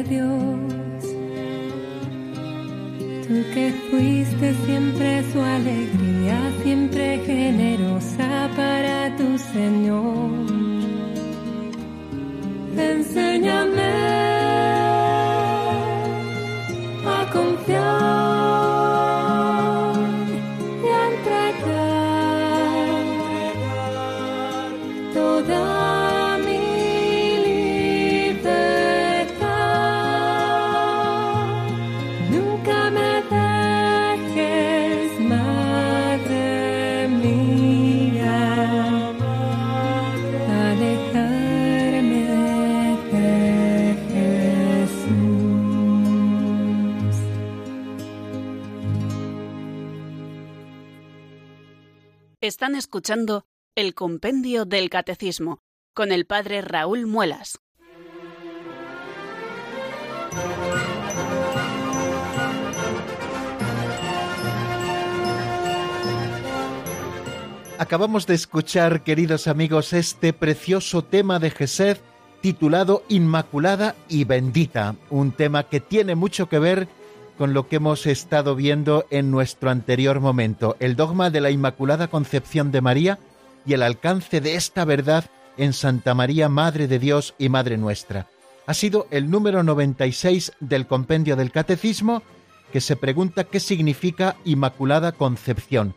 Están 52.71 52.79
escuchando 52.79 53.45
el 53.75 53.93
Compendio 53.93 54.63
del 54.63 54.89
Catecismo 54.89 55.59
con 55.93 56.13
el 56.13 56.25
Padre 56.25 56.61
Raúl 56.61 57.05
Muelas. 57.05 57.59
Acabamos 67.77 68.25
de 68.25 68.35
escuchar, 68.35 69.03
queridos 69.03 69.47
amigos, 69.47 69.91
este 69.91 70.31
precioso 70.31 71.03
tema 71.03 71.39
de 71.39 71.51
Gesed 71.51 71.97
titulado 72.39 73.03
Inmaculada 73.09 73.97
y 74.07 74.23
Bendita, 74.23 74.95
un 75.09 75.33
tema 75.33 75.67
que 75.67 75.81
tiene 75.81 76.15
mucho 76.15 76.47
que 76.47 76.59
ver 76.59 76.87
con 76.87 77.00
lo 77.39 77.67
que 77.67 77.77
hemos 77.77 78.05
estado 78.05 78.55
viendo 78.55 79.05
en 79.09 79.31
nuestro 79.31 79.69
anterior 79.69 80.19
momento, 80.19 80.75
el 80.79 80.95
dogma 80.95 81.29
de 81.29 81.41
la 81.41 81.51
Inmaculada 81.51 82.07
Concepción 82.07 82.71
de 82.71 82.81
María 82.81 83.19
y 83.65 83.73
el 83.73 83.83
alcance 83.83 84.41
de 84.41 84.55
esta 84.55 84.85
verdad 84.85 85.25
en 85.57 85.73
Santa 85.73 86.13
María, 86.13 86.49
Madre 86.49 86.87
de 86.87 86.99
Dios 86.99 87.33
y 87.37 87.49
Madre 87.49 87.77
nuestra. 87.77 88.27
Ha 88.67 88.73
sido 88.73 89.07
el 89.11 89.29
número 89.29 89.63
96 89.63 90.53
del 90.59 90.87
compendio 90.87 91.35
del 91.35 91.51
Catecismo 91.51 92.21
que 92.71 92.81
se 92.81 92.95
pregunta 92.95 93.43
qué 93.43 93.59
significa 93.59 94.37
Inmaculada 94.45 95.11
Concepción, 95.11 95.93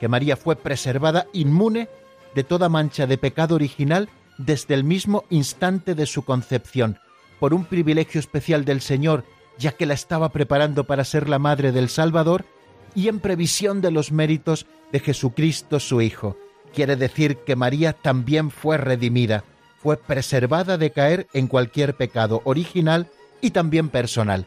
que 0.00 0.08
María 0.08 0.36
fue 0.36 0.56
preservada 0.56 1.26
inmune 1.32 1.88
de 2.34 2.44
toda 2.44 2.68
mancha 2.68 3.06
de 3.06 3.18
pecado 3.18 3.54
original 3.54 4.08
desde 4.36 4.74
el 4.74 4.84
mismo 4.84 5.24
instante 5.30 5.94
de 5.94 6.06
su 6.06 6.24
concepción, 6.24 6.98
por 7.40 7.54
un 7.54 7.64
privilegio 7.64 8.20
especial 8.20 8.64
del 8.64 8.80
Señor 8.80 9.24
ya 9.58 9.72
que 9.72 9.86
la 9.86 9.94
estaba 9.94 10.30
preparando 10.30 10.84
para 10.84 11.04
ser 11.04 11.28
la 11.28 11.38
madre 11.38 11.72
del 11.72 11.88
Salvador 11.88 12.44
y 12.94 13.08
en 13.08 13.20
previsión 13.20 13.80
de 13.80 13.90
los 13.90 14.12
méritos 14.12 14.66
de 14.92 15.00
Jesucristo 15.00 15.80
su 15.80 16.00
Hijo. 16.00 16.36
Quiere 16.74 16.96
decir 16.96 17.38
que 17.38 17.56
María 17.56 17.92
también 17.92 18.50
fue 18.50 18.76
redimida, 18.76 19.44
fue 19.78 19.96
preservada 19.96 20.78
de 20.78 20.90
caer 20.90 21.26
en 21.32 21.46
cualquier 21.46 21.94
pecado 21.94 22.42
original 22.44 23.08
y 23.40 23.50
también 23.50 23.88
personal. 23.88 24.46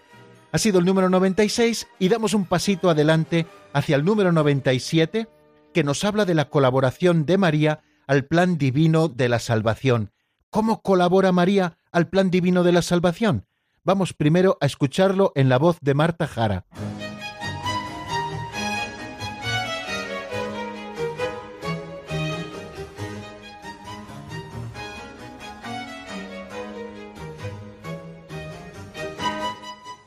Ha 0.51 0.57
sido 0.57 0.79
el 0.79 0.85
número 0.85 1.09
96 1.09 1.87
y 1.99 2.09
damos 2.09 2.33
un 2.33 2.45
pasito 2.45 2.89
adelante 2.89 3.45
hacia 3.73 3.95
el 3.95 4.03
número 4.03 4.31
97 4.31 5.27
que 5.73 5.83
nos 5.83 6.03
habla 6.03 6.25
de 6.25 6.35
la 6.35 6.49
colaboración 6.49 7.25
de 7.25 7.37
María 7.37 7.81
al 8.07 8.25
plan 8.25 8.57
divino 8.57 9.07
de 9.07 9.29
la 9.29 9.39
salvación. 9.39 10.11
¿Cómo 10.49 10.81
colabora 10.81 11.31
María 11.31 11.77
al 11.93 12.09
plan 12.09 12.29
divino 12.29 12.63
de 12.63 12.73
la 12.73 12.81
salvación? 12.81 13.45
Vamos 13.83 14.13
primero 14.13 14.59
a 14.61 14.67
escucharlo 14.67 15.31
en 15.33 15.49
la 15.49 15.57
voz 15.57 15.79
de 15.81 15.95
Marta 15.95 16.27
Jara. 16.27 16.65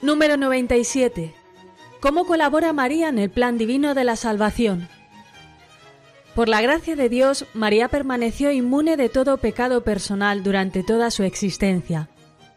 Número 0.01 0.37
97. 0.37 1.35
¿Cómo 1.99 2.27
colabora 2.27 2.73
María 2.73 3.09
en 3.09 3.19
el 3.19 3.31
plan 3.31 3.59
divino 3.59 3.95
de 3.95 4.05
la 4.05 4.15
salvación? 4.15 4.89
Por 6.37 6.49
la 6.49 6.61
gracia 6.61 6.95
de 6.95 7.09
Dios, 7.09 7.47
María 7.55 7.89
permaneció 7.89 8.53
inmune 8.53 8.97
de 8.97 9.09
todo 9.09 9.39
pecado 9.39 9.83
personal 9.83 10.45
durante 10.45 10.85
toda 10.85 11.11
su 11.11 11.25
existencia. 11.25 12.09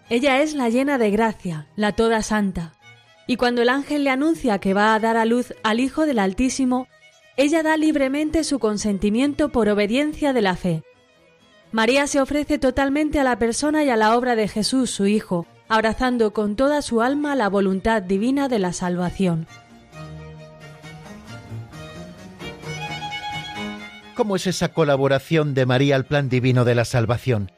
Ella 0.10 0.42
es 0.42 0.54
la 0.54 0.70
llena 0.70 0.98
de 0.98 1.12
gracia, 1.12 1.68
la 1.76 1.92
toda 1.92 2.22
santa. 2.22 2.74
Y 3.28 3.36
cuando 3.36 3.62
el 3.62 3.68
ángel 3.68 4.06
le 4.06 4.10
anuncia 4.10 4.60
que 4.60 4.74
va 4.74 4.94
a 4.94 5.00
dar 5.00 5.18
a 5.18 5.26
luz 5.26 5.54
al 5.64 5.82
Hijo 5.82 6.06
del 6.06 6.20
Altísimo, 6.20 6.88
ella 7.36 7.62
da 7.62 7.76
libremente 7.76 8.46
su 8.46 8.58
consentimiento 8.58 9.50
por 9.50 9.68
obediencia 9.68 10.32
de 10.32 10.42
la 10.42 10.56
fe. 10.56 10.84
María 11.74 12.08
se 12.08 12.22
ofrece 12.22 12.58
totalmente 12.58 13.20
a 13.20 13.26
la 13.26 13.38
persona 13.38 13.84
y 13.84 13.90
a 13.90 13.98
la 13.98 14.16
obra 14.16 14.38
de 14.38 14.48
Jesús, 14.48 14.92
su 14.92 15.08
Hijo, 15.08 15.46
abrazando 15.68 16.32
con 16.32 16.56
toda 16.56 16.82
su 16.82 17.02
alma 17.02 17.36
la 17.36 17.50
voluntad 17.50 18.02
divina 18.02 18.48
de 18.48 18.60
la 18.60 18.72
salvación. 18.72 19.46
¿Cómo 24.16 24.38
es 24.38 24.48
esa 24.48 24.70
colaboración 24.70 25.54
de 25.54 25.66
María 25.66 25.98
al 25.98 26.06
plan 26.06 26.30
divino 26.30 26.64
de 26.64 26.76
la 26.76 26.86
salvación? 26.86 27.52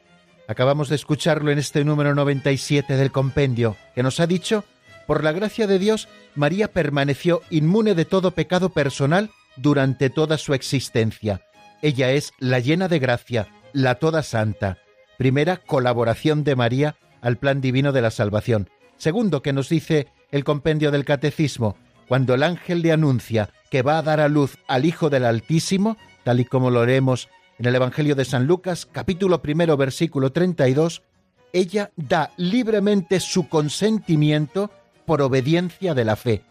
Acabamos 0.50 0.88
de 0.88 0.96
escucharlo 0.96 1.52
en 1.52 1.60
este 1.60 1.84
número 1.84 2.12
97 2.12 2.96
del 2.96 3.12
compendio, 3.12 3.76
que 3.94 4.02
nos 4.02 4.18
ha 4.18 4.26
dicho, 4.26 4.64
por 5.06 5.22
la 5.22 5.30
gracia 5.30 5.68
de 5.68 5.78
Dios, 5.78 6.08
María 6.34 6.72
permaneció 6.72 7.42
inmune 7.50 7.94
de 7.94 8.04
todo 8.04 8.32
pecado 8.32 8.70
personal 8.70 9.30
durante 9.54 10.10
toda 10.10 10.38
su 10.38 10.52
existencia. 10.52 11.42
Ella 11.82 12.10
es 12.10 12.32
la 12.40 12.58
llena 12.58 12.88
de 12.88 12.98
gracia, 12.98 13.46
la 13.72 13.94
toda 14.00 14.24
santa. 14.24 14.78
Primera, 15.18 15.58
colaboración 15.58 16.42
de 16.42 16.56
María 16.56 16.96
al 17.20 17.36
plan 17.36 17.60
divino 17.60 17.92
de 17.92 18.02
la 18.02 18.10
salvación. 18.10 18.70
Segundo, 18.96 19.42
que 19.42 19.52
nos 19.52 19.68
dice 19.68 20.08
el 20.32 20.42
compendio 20.42 20.90
del 20.90 21.04
Catecismo, 21.04 21.76
cuando 22.08 22.34
el 22.34 22.42
ángel 22.42 22.82
le 22.82 22.90
anuncia 22.90 23.50
que 23.70 23.82
va 23.82 23.98
a 23.98 24.02
dar 24.02 24.18
a 24.18 24.28
luz 24.28 24.58
al 24.66 24.84
Hijo 24.84 25.10
del 25.10 25.26
Altísimo, 25.26 25.96
tal 26.24 26.40
y 26.40 26.44
como 26.44 26.72
lo 26.72 26.80
haremos 26.80 27.28
en 27.60 27.66
el 27.66 27.74
Evangelio 27.74 28.14
de 28.14 28.24
San 28.24 28.46
Lucas, 28.46 28.88
capítulo 28.90 29.42
primero, 29.42 29.76
versículo 29.76 30.32
32, 30.32 31.02
ella 31.52 31.92
da 31.94 32.32
libremente 32.38 33.20
su 33.20 33.50
consentimiento 33.50 34.70
por 35.04 35.20
obediencia 35.20 35.92
de 35.92 36.06
la 36.06 36.16
fe. 36.16 36.42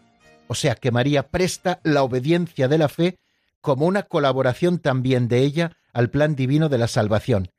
O 0.46 0.54
sea 0.54 0.76
que 0.76 0.92
María 0.92 1.26
presta 1.26 1.80
la 1.82 2.04
obediencia 2.04 2.68
de 2.68 2.78
la 2.78 2.88
fe 2.88 3.18
como 3.60 3.86
una 3.86 4.04
colaboración 4.04 4.78
también 4.78 5.26
de 5.26 5.40
ella 5.40 5.76
al 5.92 6.10
plan 6.10 6.36
divino 6.36 6.68
de 6.68 6.78
la 6.78 6.86
salvación. 6.86 7.50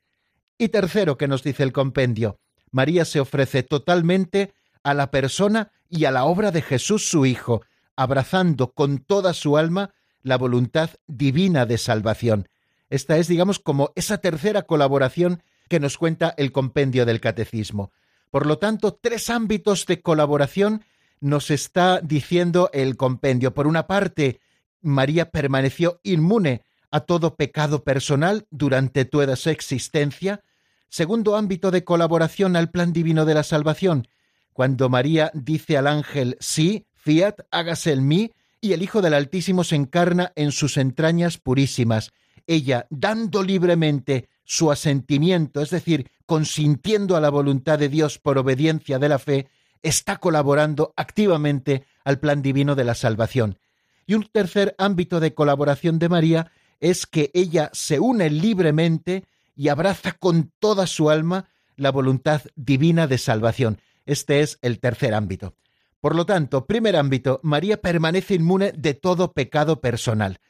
Y 0.56 0.68
tercero, 0.68 1.18
que 1.18 1.28
nos 1.28 1.42
dice 1.42 1.62
el 1.62 1.74
compendio, 1.74 2.38
María 2.70 3.04
se 3.04 3.20
ofrece 3.20 3.62
totalmente 3.62 4.54
a 4.82 4.94
la 4.94 5.10
persona 5.10 5.72
y 5.90 6.06
a 6.06 6.10
la 6.10 6.24
obra 6.24 6.52
de 6.52 6.62
Jesús 6.62 7.06
su 7.06 7.26
Hijo, 7.26 7.60
abrazando 7.96 8.72
con 8.72 8.96
toda 8.96 9.34
su 9.34 9.58
alma 9.58 9.90
la 10.22 10.38
voluntad 10.38 10.88
divina 11.06 11.66
de 11.66 11.76
salvación. 11.76 12.48
Esta 12.92 13.16
es, 13.16 13.26
digamos, 13.26 13.58
como 13.58 13.90
esa 13.94 14.18
tercera 14.18 14.64
colaboración 14.64 15.42
que 15.70 15.80
nos 15.80 15.96
cuenta 15.96 16.34
el 16.36 16.52
compendio 16.52 17.06
del 17.06 17.22
catecismo. 17.22 17.90
Por 18.30 18.44
lo 18.44 18.58
tanto, 18.58 18.98
tres 19.00 19.30
ámbitos 19.30 19.86
de 19.86 20.02
colaboración 20.02 20.84
nos 21.18 21.50
está 21.50 22.02
diciendo 22.02 22.68
el 22.74 22.98
compendio. 22.98 23.54
Por 23.54 23.66
una 23.66 23.86
parte, 23.86 24.40
María 24.82 25.30
permaneció 25.30 26.00
inmune 26.02 26.64
a 26.90 27.00
todo 27.00 27.34
pecado 27.34 27.82
personal 27.82 28.46
durante 28.50 29.06
toda 29.06 29.36
su 29.36 29.48
existencia. 29.48 30.42
Segundo 30.90 31.36
ámbito 31.36 31.70
de 31.70 31.84
colaboración 31.84 32.56
al 32.56 32.70
plan 32.70 32.92
divino 32.92 33.24
de 33.24 33.32
la 33.32 33.42
salvación, 33.42 34.06
cuando 34.52 34.90
María 34.90 35.30
dice 35.32 35.78
al 35.78 35.86
ángel, 35.86 36.36
sí, 36.40 36.84
fiat, 36.92 37.36
hágase 37.50 37.92
en 37.92 38.06
mí, 38.06 38.32
y 38.60 38.74
el 38.74 38.82
Hijo 38.82 39.00
del 39.00 39.14
Altísimo 39.14 39.64
se 39.64 39.76
encarna 39.76 40.30
en 40.36 40.52
sus 40.52 40.76
entrañas 40.76 41.38
purísimas. 41.38 42.12
Ella, 42.46 42.86
dando 42.90 43.42
libremente 43.42 44.28
su 44.44 44.70
asentimiento, 44.70 45.60
es 45.60 45.70
decir, 45.70 46.10
consintiendo 46.26 47.16
a 47.16 47.20
la 47.20 47.30
voluntad 47.30 47.78
de 47.78 47.88
Dios 47.88 48.18
por 48.18 48.38
obediencia 48.38 48.98
de 48.98 49.08
la 49.08 49.18
fe, 49.18 49.48
está 49.82 50.18
colaborando 50.18 50.92
activamente 50.96 51.84
al 52.04 52.18
plan 52.18 52.42
divino 52.42 52.74
de 52.74 52.84
la 52.84 52.94
salvación. 52.94 53.58
Y 54.06 54.14
un 54.14 54.28
tercer 54.30 54.74
ámbito 54.78 55.20
de 55.20 55.34
colaboración 55.34 55.98
de 55.98 56.08
María 56.08 56.50
es 56.80 57.06
que 57.06 57.30
ella 57.34 57.70
se 57.72 58.00
une 58.00 58.30
libremente 58.30 59.24
y 59.54 59.68
abraza 59.68 60.12
con 60.12 60.52
toda 60.58 60.86
su 60.86 61.10
alma 61.10 61.48
la 61.76 61.90
voluntad 61.90 62.42
divina 62.56 63.06
de 63.06 63.18
salvación. 63.18 63.80
Este 64.06 64.40
es 64.40 64.58
el 64.62 64.80
tercer 64.80 65.14
ámbito. 65.14 65.54
Por 66.00 66.16
lo 66.16 66.26
tanto, 66.26 66.66
primer 66.66 66.96
ámbito, 66.96 67.38
María 67.44 67.80
permanece 67.80 68.34
inmune 68.34 68.72
de 68.72 68.94
todo 68.94 69.32
pecado 69.32 69.80
personal. 69.80 70.40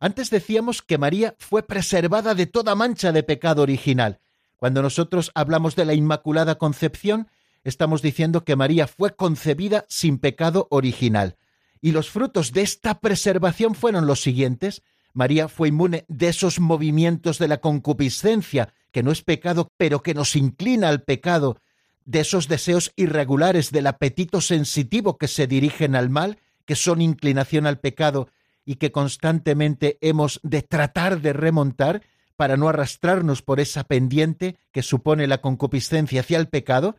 Antes 0.00 0.30
decíamos 0.30 0.82
que 0.82 0.98
María 0.98 1.34
fue 1.38 1.62
preservada 1.62 2.34
de 2.34 2.46
toda 2.46 2.74
mancha 2.74 3.12
de 3.12 3.22
pecado 3.22 3.62
original. 3.62 4.20
Cuando 4.56 4.82
nosotros 4.82 5.30
hablamos 5.34 5.76
de 5.76 5.84
la 5.84 5.94
Inmaculada 5.94 6.56
Concepción, 6.56 7.28
estamos 7.64 8.02
diciendo 8.02 8.44
que 8.44 8.56
María 8.56 8.86
fue 8.86 9.14
concebida 9.14 9.84
sin 9.88 10.18
pecado 10.18 10.68
original. 10.70 11.36
Y 11.80 11.92
los 11.92 12.10
frutos 12.10 12.52
de 12.52 12.62
esta 12.62 13.00
preservación 13.00 13.74
fueron 13.74 14.06
los 14.06 14.20
siguientes. 14.20 14.82
María 15.12 15.48
fue 15.48 15.68
inmune 15.68 16.04
de 16.08 16.28
esos 16.28 16.60
movimientos 16.60 17.38
de 17.38 17.48
la 17.48 17.58
concupiscencia, 17.58 18.72
que 18.92 19.02
no 19.02 19.12
es 19.12 19.22
pecado, 19.22 19.70
pero 19.76 20.02
que 20.02 20.14
nos 20.14 20.34
inclina 20.36 20.88
al 20.88 21.02
pecado, 21.02 21.60
de 22.04 22.20
esos 22.20 22.48
deseos 22.48 22.92
irregulares 22.96 23.70
del 23.70 23.86
apetito 23.86 24.40
sensitivo 24.40 25.18
que 25.18 25.28
se 25.28 25.46
dirigen 25.46 25.94
al 25.94 26.08
mal, 26.08 26.38
que 26.64 26.74
son 26.74 27.02
inclinación 27.02 27.66
al 27.66 27.80
pecado 27.80 28.28
y 28.68 28.74
que 28.74 28.92
constantemente 28.92 29.96
hemos 30.02 30.40
de 30.42 30.60
tratar 30.60 31.22
de 31.22 31.32
remontar 31.32 32.02
para 32.36 32.58
no 32.58 32.68
arrastrarnos 32.68 33.40
por 33.40 33.60
esa 33.60 33.84
pendiente 33.84 34.58
que 34.72 34.82
supone 34.82 35.26
la 35.26 35.38
concupiscencia 35.38 36.20
hacia 36.20 36.36
el 36.36 36.48
pecado, 36.48 36.96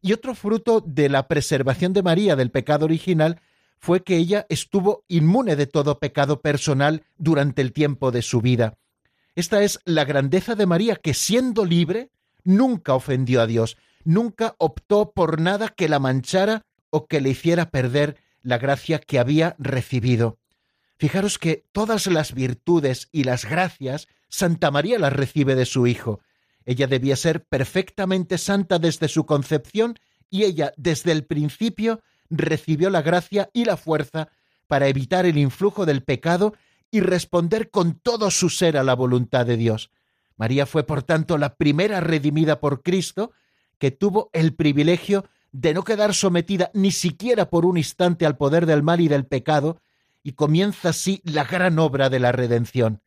y 0.00 0.14
otro 0.14 0.34
fruto 0.34 0.80
de 0.80 1.10
la 1.10 1.28
preservación 1.28 1.92
de 1.92 2.02
María 2.02 2.36
del 2.36 2.50
pecado 2.50 2.86
original 2.86 3.38
fue 3.78 4.02
que 4.02 4.16
ella 4.16 4.46
estuvo 4.48 5.04
inmune 5.08 5.56
de 5.56 5.66
todo 5.66 5.98
pecado 5.98 6.40
personal 6.40 7.04
durante 7.18 7.60
el 7.60 7.74
tiempo 7.74 8.12
de 8.12 8.22
su 8.22 8.40
vida. 8.40 8.78
Esta 9.34 9.62
es 9.62 9.78
la 9.84 10.06
grandeza 10.06 10.54
de 10.54 10.64
María, 10.64 10.96
que 10.96 11.12
siendo 11.12 11.66
libre, 11.66 12.08
nunca 12.44 12.94
ofendió 12.94 13.42
a 13.42 13.46
Dios, 13.46 13.76
nunca 14.04 14.54
optó 14.56 15.12
por 15.12 15.38
nada 15.38 15.68
que 15.68 15.90
la 15.90 15.98
manchara 15.98 16.62
o 16.88 17.06
que 17.08 17.20
le 17.20 17.28
hiciera 17.28 17.70
perder 17.70 18.16
la 18.42 18.56
gracia 18.56 19.00
que 19.00 19.18
había 19.18 19.54
recibido. 19.58 20.39
Fijaros 21.00 21.38
que 21.38 21.64
todas 21.72 22.08
las 22.08 22.34
virtudes 22.34 23.08
y 23.10 23.24
las 23.24 23.46
gracias 23.46 24.06
Santa 24.28 24.70
María 24.70 24.98
las 24.98 25.14
recibe 25.14 25.54
de 25.54 25.64
su 25.64 25.86
Hijo. 25.86 26.20
Ella 26.66 26.86
debía 26.86 27.16
ser 27.16 27.42
perfectamente 27.46 28.36
santa 28.36 28.78
desde 28.78 29.08
su 29.08 29.24
concepción 29.24 29.98
y 30.28 30.44
ella 30.44 30.74
desde 30.76 31.12
el 31.12 31.24
principio 31.24 32.02
recibió 32.28 32.90
la 32.90 33.00
gracia 33.00 33.48
y 33.54 33.64
la 33.64 33.78
fuerza 33.78 34.28
para 34.66 34.88
evitar 34.88 35.24
el 35.24 35.38
influjo 35.38 35.86
del 35.86 36.02
pecado 36.02 36.52
y 36.90 37.00
responder 37.00 37.70
con 37.70 37.94
todo 37.94 38.30
su 38.30 38.50
ser 38.50 38.76
a 38.76 38.84
la 38.84 38.94
voluntad 38.94 39.46
de 39.46 39.56
Dios. 39.56 39.90
María 40.36 40.66
fue, 40.66 40.84
por 40.84 41.02
tanto, 41.02 41.38
la 41.38 41.54
primera 41.54 42.00
redimida 42.00 42.60
por 42.60 42.82
Cristo 42.82 43.32
que 43.78 43.90
tuvo 43.90 44.28
el 44.34 44.54
privilegio 44.54 45.24
de 45.50 45.72
no 45.72 45.82
quedar 45.82 46.12
sometida 46.12 46.70
ni 46.74 46.90
siquiera 46.90 47.48
por 47.48 47.64
un 47.64 47.78
instante 47.78 48.26
al 48.26 48.36
poder 48.36 48.66
del 48.66 48.82
mal 48.82 49.00
y 49.00 49.08
del 49.08 49.24
pecado, 49.24 49.80
y 50.22 50.32
comienza 50.32 50.90
así 50.90 51.20
la 51.24 51.44
gran 51.44 51.78
obra 51.78 52.10
de 52.10 52.20
la 52.20 52.32
redención. 52.32 53.02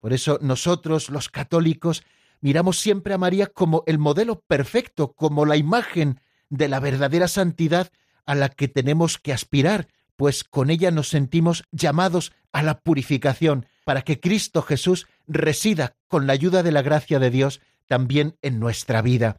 Por 0.00 0.12
eso 0.12 0.38
nosotros, 0.40 1.10
los 1.10 1.28
católicos, 1.28 2.02
miramos 2.40 2.78
siempre 2.78 3.14
a 3.14 3.18
María 3.18 3.46
como 3.46 3.84
el 3.86 3.98
modelo 3.98 4.40
perfecto, 4.40 5.12
como 5.12 5.44
la 5.44 5.56
imagen 5.56 6.20
de 6.48 6.68
la 6.68 6.80
verdadera 6.80 7.28
santidad 7.28 7.90
a 8.24 8.34
la 8.34 8.48
que 8.48 8.68
tenemos 8.68 9.18
que 9.18 9.32
aspirar, 9.32 9.88
pues 10.16 10.44
con 10.44 10.70
ella 10.70 10.90
nos 10.90 11.08
sentimos 11.08 11.64
llamados 11.70 12.32
a 12.52 12.62
la 12.62 12.80
purificación, 12.80 13.66
para 13.84 14.02
que 14.02 14.20
Cristo 14.20 14.62
Jesús 14.62 15.06
resida 15.26 15.96
con 16.08 16.26
la 16.26 16.32
ayuda 16.32 16.62
de 16.62 16.72
la 16.72 16.82
gracia 16.82 17.18
de 17.18 17.30
Dios 17.30 17.60
también 17.86 18.36
en 18.42 18.60
nuestra 18.60 19.02
vida. 19.02 19.36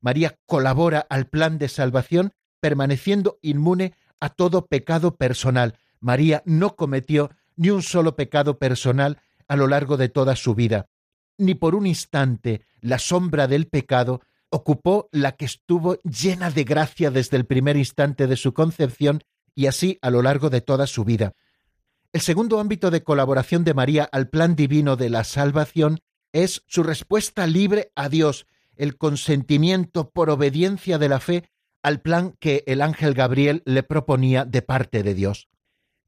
María 0.00 0.38
colabora 0.46 1.06
al 1.08 1.26
plan 1.26 1.58
de 1.58 1.68
salvación 1.68 2.32
permaneciendo 2.60 3.38
inmune 3.42 3.94
a 4.20 4.28
todo 4.28 4.66
pecado 4.66 5.16
personal. 5.16 5.78
María 6.02 6.42
no 6.44 6.76
cometió 6.76 7.30
ni 7.56 7.70
un 7.70 7.82
solo 7.82 8.16
pecado 8.16 8.58
personal 8.58 9.22
a 9.48 9.56
lo 9.56 9.68
largo 9.68 9.96
de 9.96 10.08
toda 10.08 10.36
su 10.36 10.54
vida. 10.54 10.88
Ni 11.38 11.54
por 11.54 11.74
un 11.74 11.86
instante 11.86 12.62
la 12.80 12.98
sombra 12.98 13.46
del 13.46 13.68
pecado 13.68 14.20
ocupó 14.50 15.08
la 15.12 15.32
que 15.32 15.46
estuvo 15.46 15.94
llena 16.02 16.50
de 16.50 16.64
gracia 16.64 17.10
desde 17.10 17.38
el 17.38 17.46
primer 17.46 17.76
instante 17.76 18.26
de 18.26 18.36
su 18.36 18.52
concepción 18.52 19.22
y 19.54 19.66
así 19.66 19.98
a 20.02 20.10
lo 20.10 20.22
largo 20.22 20.50
de 20.50 20.60
toda 20.60 20.86
su 20.86 21.04
vida. 21.04 21.32
El 22.12 22.20
segundo 22.20 22.60
ámbito 22.60 22.90
de 22.90 23.02
colaboración 23.02 23.64
de 23.64 23.72
María 23.72 24.04
al 24.04 24.28
plan 24.28 24.54
divino 24.56 24.96
de 24.96 25.08
la 25.08 25.24
salvación 25.24 26.00
es 26.32 26.62
su 26.66 26.82
respuesta 26.82 27.46
libre 27.46 27.92
a 27.94 28.08
Dios, 28.08 28.46
el 28.76 28.98
consentimiento 28.98 30.10
por 30.10 30.30
obediencia 30.30 30.98
de 30.98 31.08
la 31.08 31.20
fe 31.20 31.48
al 31.82 32.00
plan 32.00 32.34
que 32.38 32.64
el 32.66 32.82
ángel 32.82 33.14
Gabriel 33.14 33.62
le 33.64 33.82
proponía 33.82 34.44
de 34.44 34.62
parte 34.62 35.02
de 35.02 35.14
Dios. 35.14 35.48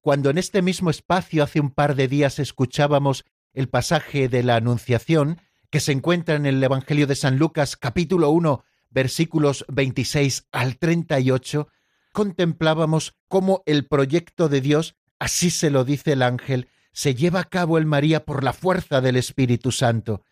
Cuando 0.05 0.29
en 0.29 0.37
este 0.37 0.61
mismo 0.61 0.91
espacio 0.91 1.43
hace 1.43 1.61
un 1.61 1.71
par 1.71 1.95
de 1.95 2.09
días 2.09 2.39
escuchábamos 2.39 3.25
el 3.55 3.71
pasaje 3.71 4.29
de 4.29 4.43
la 4.43 4.57
Anunciación, 4.57 5.41
que 5.71 5.81
se 5.81 5.93
encuentra 5.93 6.35
en 6.35 6.45
el 6.45 6.63
Evangelio 6.63 7.07
de 7.07 7.15
San 7.15 7.39
Lucas 7.39 7.79
capítulo 7.79 8.29
1 8.29 8.63
versículos 8.91 9.65
26 9.69 10.49
al 10.53 10.77
38, 10.77 11.69
contemplábamos 12.13 13.17
cómo 13.29 13.63
el 13.65 13.87
proyecto 13.87 14.51
de 14.51 14.61
Dios, 14.61 14.95
así 15.19 15.49
se 15.49 15.71
lo 15.71 15.87
dice 15.87 16.13
el 16.13 16.21
ángel, 16.21 16.69
se 16.93 17.15
lleva 17.15 17.41
a 17.41 17.45
cabo 17.45 17.79
en 17.79 17.89
María 17.89 18.27
por 18.27 18.45
la 18.45 18.53
fuerza 18.53 19.01
del 19.01 19.17
Espíritu 19.17 19.73
Santo. 19.73 20.23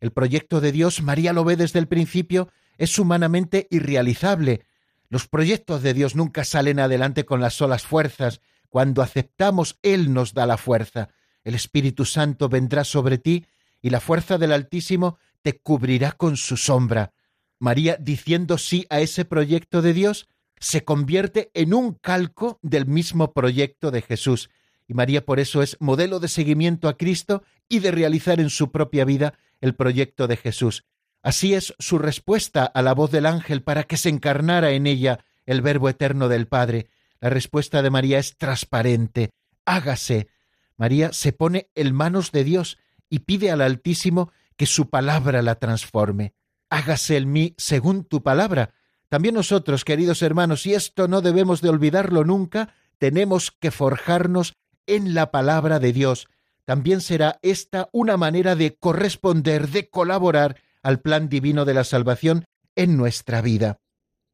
El 0.00 0.10
proyecto 0.10 0.62
de 0.62 0.72
Dios, 0.72 1.02
María 1.02 1.34
lo 1.34 1.44
ve 1.44 1.56
desde 1.56 1.80
el 1.80 1.86
principio, 1.86 2.48
es 2.78 2.98
humanamente 2.98 3.66
irrealizable. 3.70 4.62
Los 5.10 5.28
proyectos 5.28 5.82
de 5.82 5.92
Dios 5.92 6.16
nunca 6.16 6.44
salen 6.44 6.80
adelante 6.80 7.26
con 7.26 7.42
las 7.42 7.52
solas 7.52 7.82
fuerzas. 7.82 8.40
Cuando 8.68 9.02
aceptamos, 9.02 9.78
Él 9.82 10.12
nos 10.12 10.34
da 10.34 10.46
la 10.46 10.56
fuerza. 10.56 11.08
El 11.44 11.54
Espíritu 11.54 12.04
Santo 12.04 12.48
vendrá 12.48 12.84
sobre 12.84 13.18
ti 13.18 13.46
y 13.80 13.90
la 13.90 14.00
fuerza 14.00 14.38
del 14.38 14.52
Altísimo 14.52 15.18
te 15.42 15.58
cubrirá 15.58 16.12
con 16.12 16.36
su 16.36 16.56
sombra. 16.56 17.12
María, 17.58 17.96
diciendo 17.96 18.58
sí 18.58 18.86
a 18.90 19.00
ese 19.00 19.24
proyecto 19.24 19.82
de 19.82 19.92
Dios, 19.92 20.28
se 20.60 20.84
convierte 20.84 21.50
en 21.54 21.74
un 21.74 21.94
calco 21.94 22.58
del 22.62 22.86
mismo 22.86 23.32
proyecto 23.32 23.90
de 23.90 24.02
Jesús. 24.02 24.50
Y 24.86 24.94
María 24.94 25.24
por 25.24 25.38
eso 25.40 25.62
es 25.62 25.76
modelo 25.80 26.20
de 26.20 26.28
seguimiento 26.28 26.88
a 26.88 26.96
Cristo 26.96 27.42
y 27.68 27.80
de 27.80 27.90
realizar 27.90 28.40
en 28.40 28.50
su 28.50 28.70
propia 28.70 29.04
vida 29.04 29.34
el 29.60 29.74
proyecto 29.74 30.26
de 30.26 30.36
Jesús. 30.36 30.84
Así 31.22 31.54
es 31.54 31.74
su 31.78 31.98
respuesta 31.98 32.64
a 32.64 32.82
la 32.82 32.94
voz 32.94 33.10
del 33.10 33.26
ángel 33.26 33.62
para 33.62 33.84
que 33.84 33.96
se 33.96 34.08
encarnara 34.08 34.70
en 34.70 34.86
ella 34.86 35.24
el 35.46 35.62
Verbo 35.62 35.88
eterno 35.88 36.28
del 36.28 36.46
Padre. 36.46 36.88
La 37.20 37.30
respuesta 37.30 37.82
de 37.82 37.90
María 37.90 38.18
es 38.18 38.36
transparente. 38.36 39.30
Hágase. 39.64 40.28
María 40.76 41.12
se 41.12 41.32
pone 41.32 41.70
en 41.74 41.94
manos 41.94 42.30
de 42.30 42.44
Dios 42.44 42.78
y 43.10 43.20
pide 43.20 43.50
al 43.50 43.60
Altísimo 43.60 44.30
que 44.56 44.66
su 44.66 44.90
palabra 44.90 45.42
la 45.42 45.56
transforme. 45.56 46.34
Hágase 46.70 47.16
en 47.16 47.32
mí 47.32 47.54
según 47.56 48.04
tu 48.04 48.22
palabra. 48.22 48.74
También 49.08 49.34
nosotros, 49.34 49.84
queridos 49.84 50.22
hermanos, 50.22 50.66
y 50.66 50.74
esto 50.74 51.08
no 51.08 51.20
debemos 51.20 51.60
de 51.62 51.70
olvidarlo 51.70 52.24
nunca, 52.24 52.74
tenemos 52.98 53.50
que 53.50 53.70
forjarnos 53.70 54.54
en 54.86 55.14
la 55.14 55.30
palabra 55.30 55.78
de 55.78 55.92
Dios. 55.92 56.28
también 56.64 57.00
será 57.00 57.38
esta 57.40 57.88
una 57.92 58.18
manera 58.18 58.54
de 58.54 58.76
corresponder, 58.76 59.68
de 59.68 59.88
colaborar 59.88 60.60
al 60.82 61.00
plan 61.00 61.30
divino 61.30 61.64
de 61.64 61.72
la 61.72 61.82
salvación 61.82 62.44
en 62.76 62.98
nuestra 62.98 63.40
vida. 63.40 63.78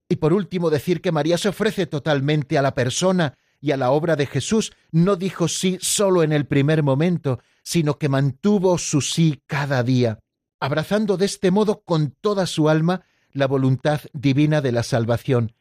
Y 0.08 0.16
por 0.16 0.32
último 0.32 0.70
decir 0.70 1.00
que 1.00 1.12
María 1.12 1.38
se 1.38 1.48
ofrece 1.48 1.86
totalmente 1.86 2.58
a 2.58 2.62
la 2.62 2.74
persona 2.74 3.38
y 3.60 3.72
a 3.72 3.76
la 3.76 3.90
obra 3.90 4.16
de 4.16 4.26
Jesús, 4.26 4.72
no 4.90 5.16
dijo 5.16 5.48
sí 5.48 5.78
solo 5.80 6.22
en 6.22 6.32
el 6.32 6.46
primer 6.46 6.82
momento, 6.82 7.40
sino 7.62 7.98
que 7.98 8.10
mantuvo 8.10 8.76
su 8.76 9.00
sí 9.00 9.42
cada 9.46 9.82
día, 9.82 10.18
abrazando 10.60 11.16
de 11.16 11.24
este 11.24 11.50
modo 11.50 11.82
con 11.82 12.10
toda 12.20 12.46
su 12.46 12.68
alma 12.68 13.06
la 13.32 13.46
voluntad 13.46 14.00
divina 14.12 14.60
de 14.60 14.72
la 14.72 14.82
salvación. 14.82 15.54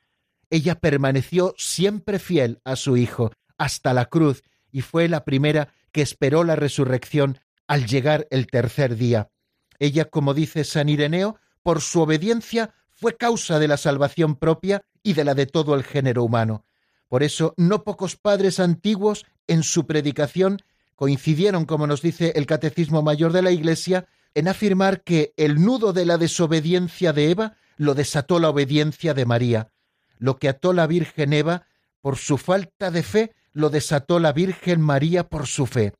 Ella 0.50 0.76
permaneció 0.76 1.56
siempre 1.58 2.20
fiel 2.20 2.60
a 2.66 2.76
su 2.76 2.98
Hijo, 2.98 3.32
hasta 3.58 3.94
la 3.94 4.06
cruz, 4.06 4.44
y 4.72 4.82
fue 4.82 5.08
la 5.08 5.24
primera 5.24 5.74
que 5.92 6.02
esperó 6.02 6.44
la 6.44 6.56
resurrección 6.56 7.40
al 7.68 7.86
llegar 7.86 8.28
el 8.30 8.48
tercer 8.48 8.98
día. 8.98 9.30
Ella, 9.80 10.06
como 10.06 10.34
dice 10.34 10.64
San 10.64 10.90
Ireneo, 10.90 11.38
por 11.64 11.82
su 11.82 12.02
obediencia 12.02 12.74
fue 13.04 13.18
causa 13.18 13.60
de 13.60 13.68
la 13.68 13.76
salvación 13.76 14.38
propia 14.38 14.86
y 15.04 15.12
de 15.12 15.26
la 15.26 15.36
de 15.36 15.46
todo 15.46 15.76
el 15.76 15.84
género 15.84 16.24
humano. 16.24 16.64
Por 17.10 17.22
eso, 17.22 17.54
no 17.58 17.84
pocos 17.84 18.16
padres 18.16 18.62
antiguos 18.62 19.26
en 19.46 19.64
su 19.64 19.86
predicación 19.86 20.62
coincidieron, 20.96 21.66
como 21.66 21.86
nos 21.86 22.02
dice 22.02 22.32
el 22.38 22.46
Catecismo 22.46 23.02
Mayor 23.02 23.34
de 23.34 23.42
la 23.42 23.52
Iglesia, 23.52 24.06
en 24.36 24.48
afirmar 24.48 25.02
que 25.02 25.34
el 25.36 25.62
nudo 25.62 25.92
de 25.92 26.06
la 26.06 26.18
desobediencia 26.18 27.12
de 27.12 27.32
Eva 27.32 27.58
lo 27.76 27.94
desató 27.94 28.40
la 28.40 28.48
obediencia 28.48 29.14
de 29.14 29.26
María. 29.26 29.68
Lo 30.18 30.38
que 30.38 30.48
ató 30.48 30.72
la 30.72 30.88
Virgen 30.88 31.34
Eva 31.34 31.68
por 32.00 32.16
su 32.16 32.38
falta 32.38 32.90
de 32.90 33.04
fe, 33.04 33.34
lo 33.52 33.70
desató 33.70 34.22
la 34.22 34.32
Virgen 34.32 34.80
María 34.80 35.28
por 35.28 35.48
su 35.48 35.66
fe. 35.66 35.92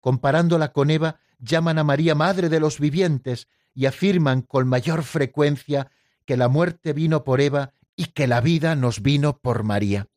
Comparándola 0.00 0.70
con 0.70 0.92
Eva, 0.92 1.18
llaman 1.40 1.80
a 1.80 1.82
María 1.84 2.14
Madre 2.14 2.48
de 2.48 2.60
los 2.60 2.78
vivientes 2.78 3.48
y 3.74 3.86
afirman 3.86 4.42
con 4.42 4.68
mayor 4.68 5.02
frecuencia 5.02 5.90
que 6.24 6.36
la 6.36 6.48
muerte 6.48 6.92
vino 6.92 7.24
por 7.24 7.40
Eva 7.40 7.72
y 7.96 8.06
que 8.06 8.26
la 8.26 8.40
vida 8.40 8.74
nos 8.74 9.02
vino 9.02 9.38
por 9.38 9.62
María. 9.62 10.08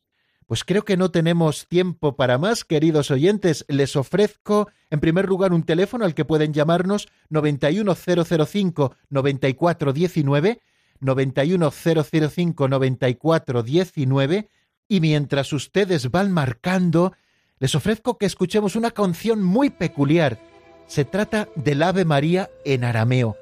Pues 0.48 0.64
creo 0.64 0.86
que 0.86 0.96
no 0.96 1.12
tenemos 1.12 1.68
tiempo 1.68 2.16
para 2.16 2.38
más, 2.38 2.64
queridos 2.64 3.12
oyentes. 3.12 3.66
Les 3.68 3.98
ofrezco, 3.98 4.70
en 4.90 5.02
primer 5.02 5.28
lugar, 5.28 5.52
un 5.52 5.64
teléfono 5.64 6.06
al 6.06 6.14
que 6.16 6.24
pueden 6.24 6.54
llamarnos 6.54 7.10
91005 7.30 8.96
9419, 9.10 10.62
91005 11.02 12.68
9419, 12.70 14.50
y 14.88 15.02
mientras 15.02 15.52
ustedes 15.52 16.12
van 16.12 16.32
marcando, 16.32 17.12
les 17.60 17.76
ofrezco 17.76 18.18
que 18.18 18.26
escuchemos 18.26 18.78
una 18.78 18.92
canción 18.92 19.44
muy 19.44 19.70
peculiar. 19.70 20.40
Se 20.88 21.04
trata 21.04 21.50
del 21.56 21.84
Ave 21.84 22.06
María 22.06 22.50
en 22.64 22.86
arameo. 22.86 23.36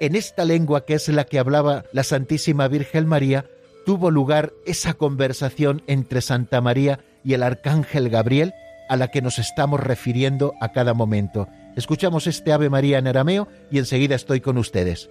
En 0.00 0.14
esta 0.14 0.44
lengua 0.44 0.84
que 0.84 0.94
es 0.94 1.08
la 1.08 1.24
que 1.24 1.38
hablaba 1.38 1.84
la 1.92 2.04
Santísima 2.04 2.68
Virgen 2.68 3.06
María, 3.06 3.46
tuvo 3.84 4.10
lugar 4.10 4.52
esa 4.64 4.94
conversación 4.94 5.82
entre 5.86 6.20
Santa 6.20 6.60
María 6.60 7.00
y 7.24 7.34
el 7.34 7.42
Arcángel 7.42 8.08
Gabriel 8.08 8.54
a 8.88 8.96
la 8.96 9.08
que 9.08 9.22
nos 9.22 9.38
estamos 9.38 9.80
refiriendo 9.80 10.54
a 10.60 10.72
cada 10.72 10.94
momento. 10.94 11.48
Escuchamos 11.76 12.26
este 12.26 12.52
Ave 12.52 12.70
María 12.70 12.98
en 12.98 13.08
arameo 13.08 13.48
y 13.70 13.78
enseguida 13.78 14.14
estoy 14.14 14.40
con 14.40 14.56
ustedes. 14.56 15.10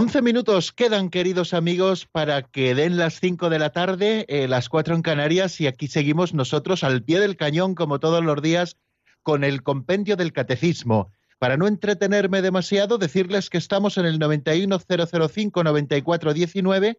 Once 0.00 0.22
minutos 0.22 0.70
quedan, 0.70 1.10
queridos 1.10 1.52
amigos, 1.52 2.06
para 2.06 2.42
que 2.42 2.76
den 2.76 2.98
las 2.98 3.18
cinco 3.18 3.50
de 3.50 3.58
la 3.58 3.70
tarde, 3.70 4.26
eh, 4.28 4.46
las 4.46 4.68
cuatro 4.68 4.94
en 4.94 5.02
Canarias, 5.02 5.60
y 5.60 5.66
aquí 5.66 5.88
seguimos 5.88 6.34
nosotros 6.34 6.84
al 6.84 7.02
pie 7.02 7.18
del 7.18 7.36
cañón, 7.36 7.74
como 7.74 7.98
todos 7.98 8.24
los 8.24 8.40
días, 8.40 8.76
con 9.24 9.42
el 9.42 9.64
compendio 9.64 10.14
del 10.14 10.32
catecismo. 10.32 11.10
Para 11.40 11.56
no 11.56 11.66
entretenerme 11.66 12.42
demasiado, 12.42 12.98
decirles 12.98 13.50
que 13.50 13.58
estamos 13.58 13.98
en 13.98 14.06
el 14.06 14.20
91005-9419. 14.20 16.98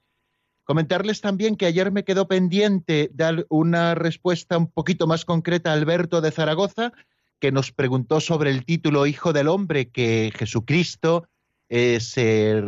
Comentarles 0.65 1.21
también 1.21 1.55
que 1.55 1.67
ayer 1.67 1.93
me 1.93 2.03
quedó 2.03 2.27
pendiente 2.27 3.11
dar 3.13 3.45
una 3.47 3.95
respuesta 3.95 4.57
un 4.57 4.69
poquito 4.69 5.07
más 5.07 5.23
concreta 5.23 5.69
a 5.69 5.73
Alberto 5.75 6.19
de 6.19 6.31
Zaragoza, 6.31 6.91
que 7.39 7.53
nos 7.53 7.71
preguntó 7.71 8.19
sobre 8.19 8.51
el 8.51 8.65
título 8.65 9.07
Hijo 9.07 9.31
del 9.31 9.47
Hombre 9.47 9.87
que 9.87 10.33
Jesucristo 10.35 11.29
eh, 11.69 11.99
se, 11.99 12.63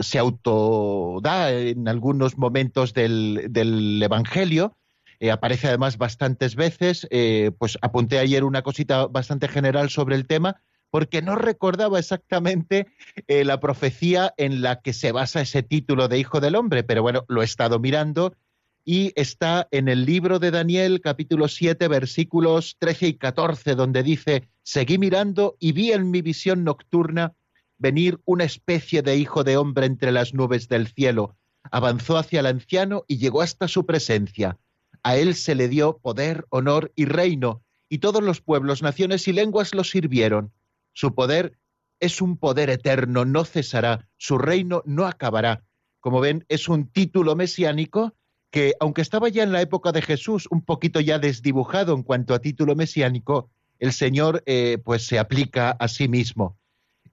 se 0.00 0.18
autoda 0.18 1.50
en 1.52 1.88
algunos 1.88 2.38
momentos 2.38 2.94
del, 2.94 3.46
del 3.50 4.00
Evangelio, 4.00 4.76
eh, 5.18 5.32
aparece 5.32 5.66
además 5.68 5.98
bastantes 5.98 6.54
veces, 6.54 7.08
eh, 7.10 7.50
pues 7.58 7.76
apunté 7.82 8.18
ayer 8.18 8.44
una 8.44 8.62
cosita 8.62 9.06
bastante 9.06 9.48
general 9.48 9.90
sobre 9.90 10.14
el 10.14 10.26
tema, 10.26 10.62
porque 10.90 11.22
no 11.22 11.34
recordaba 11.34 11.98
exactamente 11.98 12.86
la 13.26 13.58
profecía 13.58 14.32
en 14.36 14.62
la 14.62 14.80
que 14.80 14.92
se 14.92 15.10
basa 15.10 15.40
ese 15.40 15.64
título 15.64 16.06
de 16.06 16.20
Hijo 16.20 16.40
del 16.40 16.54
Hombre, 16.54 16.84
pero 16.84 17.02
bueno, 17.02 17.24
lo 17.28 17.42
he 17.42 17.44
estado 17.44 17.80
mirando 17.80 18.34
y 18.84 19.12
está 19.16 19.66
en 19.72 19.88
el 19.88 20.06
libro 20.06 20.38
de 20.38 20.52
Daniel 20.52 21.00
capítulo 21.00 21.48
7 21.48 21.88
versículos 21.88 22.76
13 22.78 23.08
y 23.08 23.14
14, 23.14 23.74
donde 23.74 24.04
dice, 24.04 24.48
seguí 24.62 24.96
mirando 24.96 25.56
y 25.58 25.72
vi 25.72 25.90
en 25.90 26.12
mi 26.12 26.22
visión 26.22 26.62
nocturna 26.62 27.34
venir 27.78 28.20
una 28.24 28.44
especie 28.44 29.02
de 29.02 29.16
hijo 29.16 29.44
de 29.44 29.56
hombre 29.56 29.86
entre 29.86 30.12
las 30.12 30.34
nubes 30.34 30.68
del 30.68 30.88
cielo. 30.88 31.36
Avanzó 31.70 32.16
hacia 32.16 32.40
el 32.40 32.46
anciano 32.46 33.04
y 33.08 33.18
llegó 33.18 33.42
hasta 33.42 33.68
su 33.68 33.86
presencia. 33.86 34.58
A 35.02 35.16
él 35.16 35.34
se 35.34 35.54
le 35.54 35.68
dio 35.68 35.98
poder, 35.98 36.46
honor 36.50 36.92
y 36.96 37.04
reino, 37.04 37.62
y 37.88 37.98
todos 37.98 38.22
los 38.22 38.40
pueblos, 38.40 38.82
naciones 38.82 39.28
y 39.28 39.32
lenguas 39.32 39.74
lo 39.74 39.84
sirvieron. 39.84 40.52
Su 40.92 41.14
poder 41.14 41.58
es 42.00 42.20
un 42.20 42.36
poder 42.36 42.70
eterno, 42.70 43.24
no 43.24 43.44
cesará, 43.44 44.08
su 44.16 44.38
reino 44.38 44.82
no 44.86 45.06
acabará. 45.06 45.64
Como 46.00 46.20
ven, 46.20 46.44
es 46.48 46.68
un 46.68 46.88
título 46.88 47.36
mesiánico 47.36 48.14
que, 48.50 48.74
aunque 48.80 49.02
estaba 49.02 49.28
ya 49.28 49.42
en 49.42 49.52
la 49.52 49.60
época 49.60 49.92
de 49.92 50.02
Jesús, 50.02 50.46
un 50.50 50.62
poquito 50.62 51.00
ya 51.00 51.18
desdibujado 51.18 51.94
en 51.94 52.02
cuanto 52.02 52.34
a 52.34 52.40
título 52.40 52.74
mesiánico, 52.74 53.50
el 53.78 53.92
Señor 53.92 54.42
eh, 54.46 54.78
pues 54.84 55.06
se 55.06 55.18
aplica 55.18 55.70
a 55.70 55.88
sí 55.88 56.08
mismo. 56.08 56.56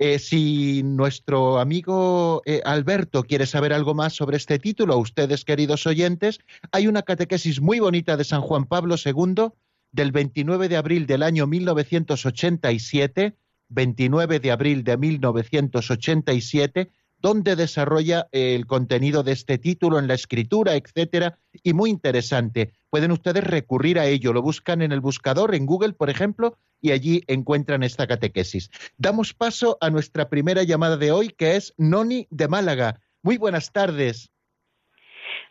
Eh, 0.06 0.20
si 0.20 0.84
nuestro 0.84 1.60
amigo 1.60 2.42
eh, 2.46 2.62
Alberto 2.66 3.24
quiere 3.24 3.46
saber 3.46 3.72
algo 3.72 3.94
más 3.94 4.12
sobre 4.12 4.36
este 4.36 4.60
título, 4.60 4.98
ustedes 4.98 5.46
queridos 5.46 5.88
oyentes, 5.88 6.40
hay 6.74 6.88
una 6.88 7.04
catequesis 7.04 7.62
muy 7.62 7.80
bonita 7.80 8.18
de 8.18 8.26
San 8.26 8.42
Juan 8.42 8.66
Pablo 8.66 8.96
II 8.98 9.54
del 9.94 10.12
29 10.12 10.68
de 10.68 10.76
abril 10.76 11.08
del 11.08 11.24
año 11.24 11.48
1987, 11.48 13.38
29 13.70 14.42
de 14.42 14.52
abril 14.52 14.84
de 14.84 14.98
1987, 14.98 16.92
donde 17.18 17.56
desarrolla 17.56 18.28
el 18.34 18.68
contenido 18.68 19.24
de 19.24 19.32
este 19.32 19.58
título 19.58 20.00
en 20.00 20.10
la 20.10 20.16
escritura, 20.16 20.76
etcétera, 20.76 21.40
y 21.64 21.72
muy 21.72 21.90
interesante. 21.90 22.74
Pueden 22.90 23.14
ustedes 23.14 23.46
recurrir 23.46 24.00
a 24.00 24.06
ello, 24.08 24.34
lo 24.34 24.42
buscan 24.42 24.82
en 24.82 24.92
el 24.92 25.00
buscador, 25.00 25.56
en 25.56 25.66
Google, 25.66 25.94
por 25.94 26.10
ejemplo, 26.10 26.58
y 26.84 26.92
allí 26.92 27.24
encuentran 27.28 27.82
esta 27.82 28.06
catequesis. 28.06 28.70
Damos 28.98 29.34
paso 29.34 29.78
a 29.80 29.90
nuestra 29.90 30.30
primera 30.30 30.64
llamada 30.64 30.98
de 30.98 31.12
hoy, 31.12 31.30
que 31.30 31.56
es 31.56 31.74
Noni 31.78 32.28
de 32.30 32.50
Málaga. 32.50 33.00
Muy 33.24 33.38
buenas 33.38 33.72
tardes. 33.72 34.30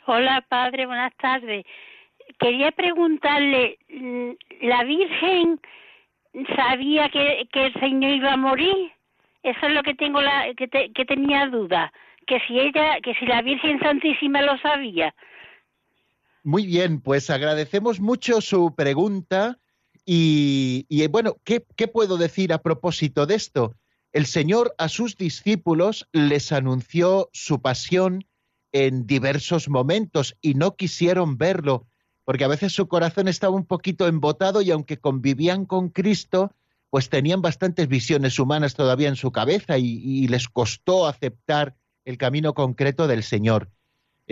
Hola, 0.07 0.45
padre, 0.47 0.85
buenas 0.85 1.15
tardes. 1.17 1.65
Quería 2.39 2.71
preguntarle, 2.73 3.79
mm, 3.89 4.31
¿la 4.61 4.85
Virgen 4.85 5.59
sabía 6.55 7.09
que, 7.09 7.49
que 7.51 7.67
el 7.67 7.75
Señor 7.81 8.13
iba 8.13 8.35
a 8.35 8.37
morir? 8.37 8.93
Eso 9.43 9.67
es 9.67 9.73
lo 9.73 9.83
que 9.83 9.95
tengo 9.95 10.21
la, 10.21 10.53
que, 10.55 10.69
que 10.69 11.05
tenía 11.07 11.47
duda, 11.47 11.91
que 12.27 12.41
si 12.47 12.61
ella, 12.61 13.01
que 13.03 13.15
si 13.15 13.25
la 13.25 13.41
Virgen 13.41 13.81
Santísima 13.81 14.43
lo 14.43 14.59
sabía. 14.59 15.15
Muy 16.45 16.67
bien, 16.67 17.01
pues 17.01 17.31
agradecemos 17.31 18.01
mucho 18.01 18.43
su 18.43 18.75
pregunta 18.75 19.57
y, 20.05 21.07
bueno, 21.09 21.37
¿qué, 21.45 21.65
¿qué 21.77 21.89
puedo 21.89 22.17
decir 22.17 22.53
a 22.53 22.63
propósito 22.63 23.27
de 23.27 23.35
esto? 23.35 23.75
El 24.13 24.27
Señor 24.27 24.75
a 24.79 24.89
sus 24.89 25.17
discípulos 25.17 26.07
les 26.13 26.53
anunció 26.53 27.31
su 27.33 27.63
pasión 27.63 28.27
en 28.73 29.07
diversos 29.07 29.69
momentos 29.69 30.37
y 30.41 30.55
no 30.55 30.77
quisieron 30.77 31.39
verlo, 31.39 31.87
porque 32.25 32.45
a 32.45 32.49
veces 32.49 32.73
su 32.73 32.89
corazón 32.89 33.29
estaba 33.29 33.55
un 33.55 33.67
poquito 33.67 34.07
embotado 34.07 34.63
y 34.63 34.71
aunque 34.71 34.99
convivían 34.99 35.67
con 35.67 35.89
Cristo, 35.89 36.55
pues 36.91 37.09
tenían 37.09 37.41
bastantes 37.41 37.89
visiones 37.89 38.39
humanas 38.39 38.75
todavía 38.75 39.09
en 39.09 39.17
su 39.17 39.33
cabeza 39.33 39.79
y, 39.79 40.29
les 40.29 40.49
costó 40.49 41.07
aceptar 41.07 41.75
el 42.05 42.19
camino 42.19 42.53
concreto 42.53 43.07
del 43.07 43.23
Señor. 43.23 43.71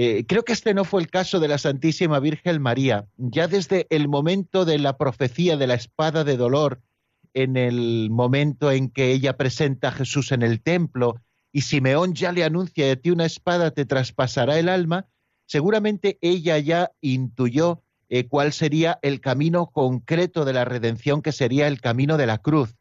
Eh, 0.02 0.24
creo 0.26 0.44
que 0.44 0.54
este 0.54 0.72
no 0.72 0.86
fue 0.86 1.02
el 1.02 1.10
caso 1.10 1.40
de 1.40 1.48
la 1.48 1.58
Santísima 1.58 2.20
Virgen 2.20 2.62
María. 2.62 3.06
Ya 3.18 3.48
desde 3.48 3.86
el 3.90 4.08
momento 4.08 4.64
de 4.64 4.78
la 4.78 4.96
profecía 4.96 5.58
de 5.58 5.66
la 5.66 5.74
espada 5.74 6.24
de 6.24 6.38
dolor, 6.38 6.80
en 7.34 7.58
el 7.58 8.08
momento 8.08 8.72
en 8.72 8.88
que 8.88 9.12
ella 9.12 9.36
presenta 9.36 9.88
a 9.88 9.92
Jesús 9.92 10.32
en 10.32 10.40
el 10.40 10.62
templo 10.62 11.20
y 11.52 11.60
Simeón 11.60 12.14
ya 12.14 12.32
le 12.32 12.44
anuncia 12.44 12.86
de 12.86 12.96
ti 12.96 13.10
una 13.10 13.26
espada 13.26 13.72
te 13.72 13.84
traspasará 13.84 14.58
el 14.58 14.70
alma, 14.70 15.06
seguramente 15.44 16.16
ella 16.22 16.56
ya 16.56 16.92
intuyó 17.02 17.82
eh, 18.08 18.26
cuál 18.26 18.54
sería 18.54 18.98
el 19.02 19.20
camino 19.20 19.66
concreto 19.66 20.46
de 20.46 20.54
la 20.54 20.64
redención, 20.64 21.20
que 21.20 21.32
sería 21.32 21.68
el 21.68 21.82
camino 21.82 22.16
de 22.16 22.26
la 22.26 22.38
cruz. 22.38 22.74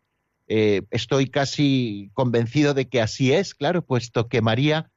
Eh, 0.47 0.84
estoy 0.89 1.28
casi 1.28 2.11
convencido 2.13 2.74
de 2.74 2.88
que 2.88 3.01
así 3.01 3.34
es, 3.34 3.55
claro, 3.55 3.82
puesto 3.82 4.30
que 4.30 4.41
María, 4.41 4.89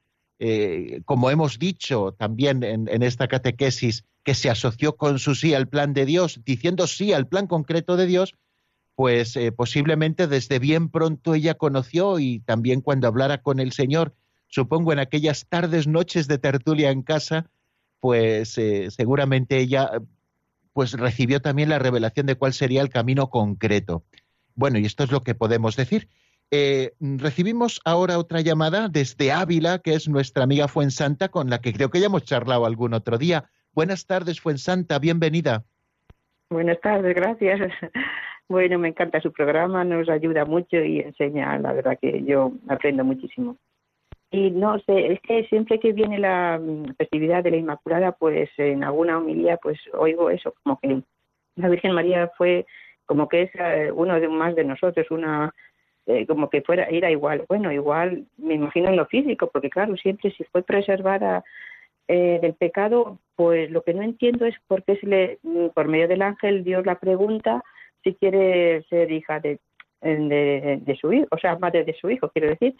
eh, 0.45 1.01
como 1.05 1.29
hemos 1.29 1.57
dicho 1.57 2.13
también 2.17 2.63
en, 2.63 2.89
en, 2.89 3.01
esta 3.01 3.29
catequesis, 3.29 4.03
que 4.23 4.33
se 4.33 4.49
asoció 4.49 4.97
con 4.97 5.17
su 5.17 5.35
sí 5.35 5.53
al 5.53 5.69
plan 5.69 5.93
de 5.93 6.05
Dios, 6.05 6.41
diciendo 6.43 6.85
sí 6.85 7.13
al 7.13 7.27
plan 7.27 7.47
concreto 7.47 7.95
de 7.95 8.07
Dios, 8.07 8.35
pues 8.95 9.39
posiblemente 9.55 10.27
desde 10.27 10.59
bien 10.59 10.89
pronto 10.89 11.33
ella 11.33 11.53
conoció 11.53 12.19
y 12.19 12.39
también 12.41 12.81
cuando 12.81 13.07
hablara 13.07 13.41
con 13.41 13.59
el 13.61 13.71
Señor, 13.71 14.13
supongo 14.47 14.91
en 14.91 14.99
aquellas 14.99 15.47
tardes, 15.47 15.87
noches 15.87 16.27
de 16.27 16.37
tertulia 16.37 16.91
en 16.91 17.03
casa, 17.03 17.49
pues 18.01 18.59
seguramente 18.89 19.59
ella 19.59 19.89
pues 20.73 20.91
recibió 20.93 21.41
también 21.41 21.69
la 21.69 21.79
revelación 21.79 22.25
de 22.25 22.35
cuál 22.35 22.53
sería 22.53 22.81
el 22.81 22.89
camino 22.89 23.29
concreto. 23.29 24.03
Bueno, 24.55 24.79
y 24.79 24.85
esto 24.85 25.03
es 25.03 25.11
lo 25.11 25.23
que 25.23 25.35
podemos 25.35 25.75
decir. 25.75 26.09
Eh, 26.55 26.91
recibimos 26.99 27.81
ahora 27.83 28.19
otra 28.19 28.41
llamada 28.41 28.87
desde 28.87 29.31
Ávila, 29.31 29.79
que 29.79 29.95
es 29.95 30.07
nuestra 30.07 30.43
amiga 30.43 30.67
Fuensanta, 30.67 31.29
con 31.29 31.49
la 31.49 31.61
que 31.61 31.73
creo 31.73 31.89
que 31.89 31.99
ya 31.99 32.05
hemos 32.05 32.25
charlado 32.25 32.67
algún 32.67 32.93
otro 32.93 33.17
día. 33.17 33.45
Buenas 33.73 34.05
tardes, 34.05 34.39
Fuensanta, 34.39 34.99
bienvenida. 34.99 35.63
Buenas 36.51 36.79
tardes, 36.81 37.15
gracias. 37.15 37.59
Bueno, 38.49 38.77
me 38.77 38.89
encanta 38.89 39.21
su 39.21 39.31
programa, 39.31 39.85
nos 39.85 40.09
ayuda 40.09 40.43
mucho 40.43 40.75
y 40.77 40.99
enseña, 40.99 41.57
la 41.59 41.71
verdad 41.71 41.97
que 41.99 42.23
yo 42.23 42.51
aprendo 42.67 43.03
muchísimo. 43.03 43.55
Y 44.29 44.51
no 44.51 44.77
sé, 44.79 45.13
es 45.13 45.21
que 45.21 45.45
siempre 45.45 45.79
que 45.79 45.93
viene 45.93 46.19
la 46.19 46.59
mm, 46.61 46.95
festividad 46.97 47.41
de 47.41 47.51
la 47.51 47.57
Inmaculada, 47.57 48.11
pues 48.11 48.49
en 48.57 48.83
alguna 48.83 49.17
homilía, 49.17 49.57
pues 49.57 49.79
oigo 49.93 50.29
eso, 50.29 50.53
como 50.61 50.77
que 50.79 51.01
la 51.55 51.69
Virgen 51.69 51.93
María 51.93 52.29
fue 52.37 52.65
como 53.05 53.27
que 53.27 53.43
es 53.43 53.51
eh, 53.55 53.91
uno 53.95 54.19
de 54.19 54.27
más 54.27 54.55
de 54.55 54.65
nosotros, 54.65 55.09
una 55.09 55.51
eh, 56.07 56.25
como 56.25 56.49
que 56.49 56.61
fuera 56.61 56.85
era 56.85 57.09
igual. 57.11 57.45
Bueno, 57.47 57.71
igual 57.71 58.25
me 58.37 58.55
imagino 58.55 58.89
en 58.89 58.97
lo 58.97 59.05
físico, 59.05 59.49
porque 59.51 59.69
claro, 59.69 59.95
siempre 59.97 60.31
si 60.31 60.43
fue 60.45 60.63
preservada 60.63 61.43
eh, 62.07 62.39
del 62.41 62.53
pecado, 62.53 63.19
pues 63.35 63.71
lo 63.71 63.83
que 63.83 63.93
no 63.93 64.03
entiendo 64.03 64.45
es 64.45 64.55
por 64.67 64.83
qué 64.83 64.97
se 64.97 65.07
le, 65.07 65.39
mm, 65.43 65.67
por 65.69 65.87
medio 65.87 66.07
del 66.07 66.21
ángel 66.21 66.63
Dios 66.63 66.85
la 66.85 66.99
pregunta 66.99 67.63
si 68.03 68.15
quiere 68.15 68.83
ser 68.89 69.11
hija 69.11 69.39
de, 69.39 69.59
de, 70.01 70.97
su 70.99 71.13
hijo, 71.13 71.27
o 71.31 71.37
sea, 71.37 71.57
madre 71.57 71.85
de 71.85 71.93
su 71.93 72.09
hijo, 72.09 72.29
quiero 72.29 72.49
decir 72.49 72.75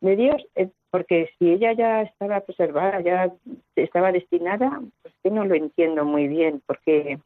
de 0.00 0.16
Dios, 0.16 0.42
eh, 0.54 0.70
porque 0.90 1.30
si 1.38 1.50
ella 1.50 1.72
ya 1.72 2.02
estaba 2.02 2.40
preservada, 2.40 3.00
ya 3.00 3.32
estaba 3.74 4.12
destinada, 4.12 4.80
pues 5.02 5.14
que 5.22 5.30
no 5.30 5.44
lo 5.44 5.54
entiendo 5.54 6.04
muy 6.04 6.28
bien, 6.28 6.62
porque 6.66 7.18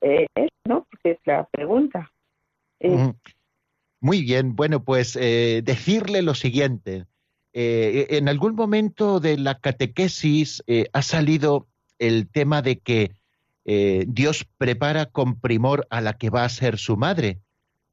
eh, 0.00 0.26
¿no? 0.64 0.86
Porque 0.90 1.12
es 1.12 1.18
la 1.24 1.44
pregunta. 1.50 2.10
Eh, 2.80 3.12
muy 4.00 4.22
bien, 4.22 4.54
bueno, 4.56 4.84
pues 4.84 5.14
decirle 5.14 6.22
lo 6.22 6.34
siguiente. 6.34 7.06
en 7.52 8.28
algún 8.28 8.54
momento 8.54 9.20
de 9.20 9.36
la 9.38 9.58
catequesis 9.58 10.62
ha 10.92 11.02
salido 11.02 11.66
el 11.98 12.28
tema 12.28 12.62
de 12.62 12.78
que 12.78 13.12
Dios 14.06 14.46
prepara 14.56 15.06
con 15.06 15.40
primor 15.40 15.86
a 15.90 16.00
la 16.00 16.16
que 16.16 16.30
va 16.30 16.44
a 16.44 16.48
ser 16.48 16.78
su 16.78 16.96
madre 16.96 17.40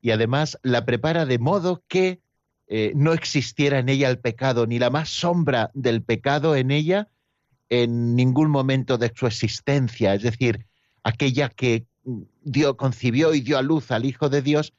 y 0.06 0.12
además 0.12 0.60
la 0.62 0.86
prepara 0.86 1.26
de 1.26 1.40
modo 1.40 1.84
que 1.88 2.22
eh, 2.68 2.94
no 2.96 3.12
existiera 3.14 3.80
en 3.80 3.90
ella 3.90 4.08
el 4.08 4.20
pecado, 4.20 4.68
ni 4.68 4.78
la 4.78 4.92
más 4.92 5.10
sombra 5.10 5.72
del 5.74 6.04
pecado 6.04 6.56
en 6.56 6.70
ella 6.70 7.10
en 7.70 8.16
ningún 8.16 8.52
momento 8.52 9.00
de 9.00 9.12
su 9.16 9.26
existencia, 9.26 10.14
es 10.14 10.22
decir, 10.22 10.68
aquella 11.04 11.50
que 11.50 11.88
dio, 12.44 12.78
concibió 12.78 13.34
y 13.34 13.42
dio 13.42 13.58
a 13.58 13.64
luz 13.64 13.90
al 13.90 14.06
Hijo 14.06 14.30
de 14.30 14.44
Dios, 14.44 14.74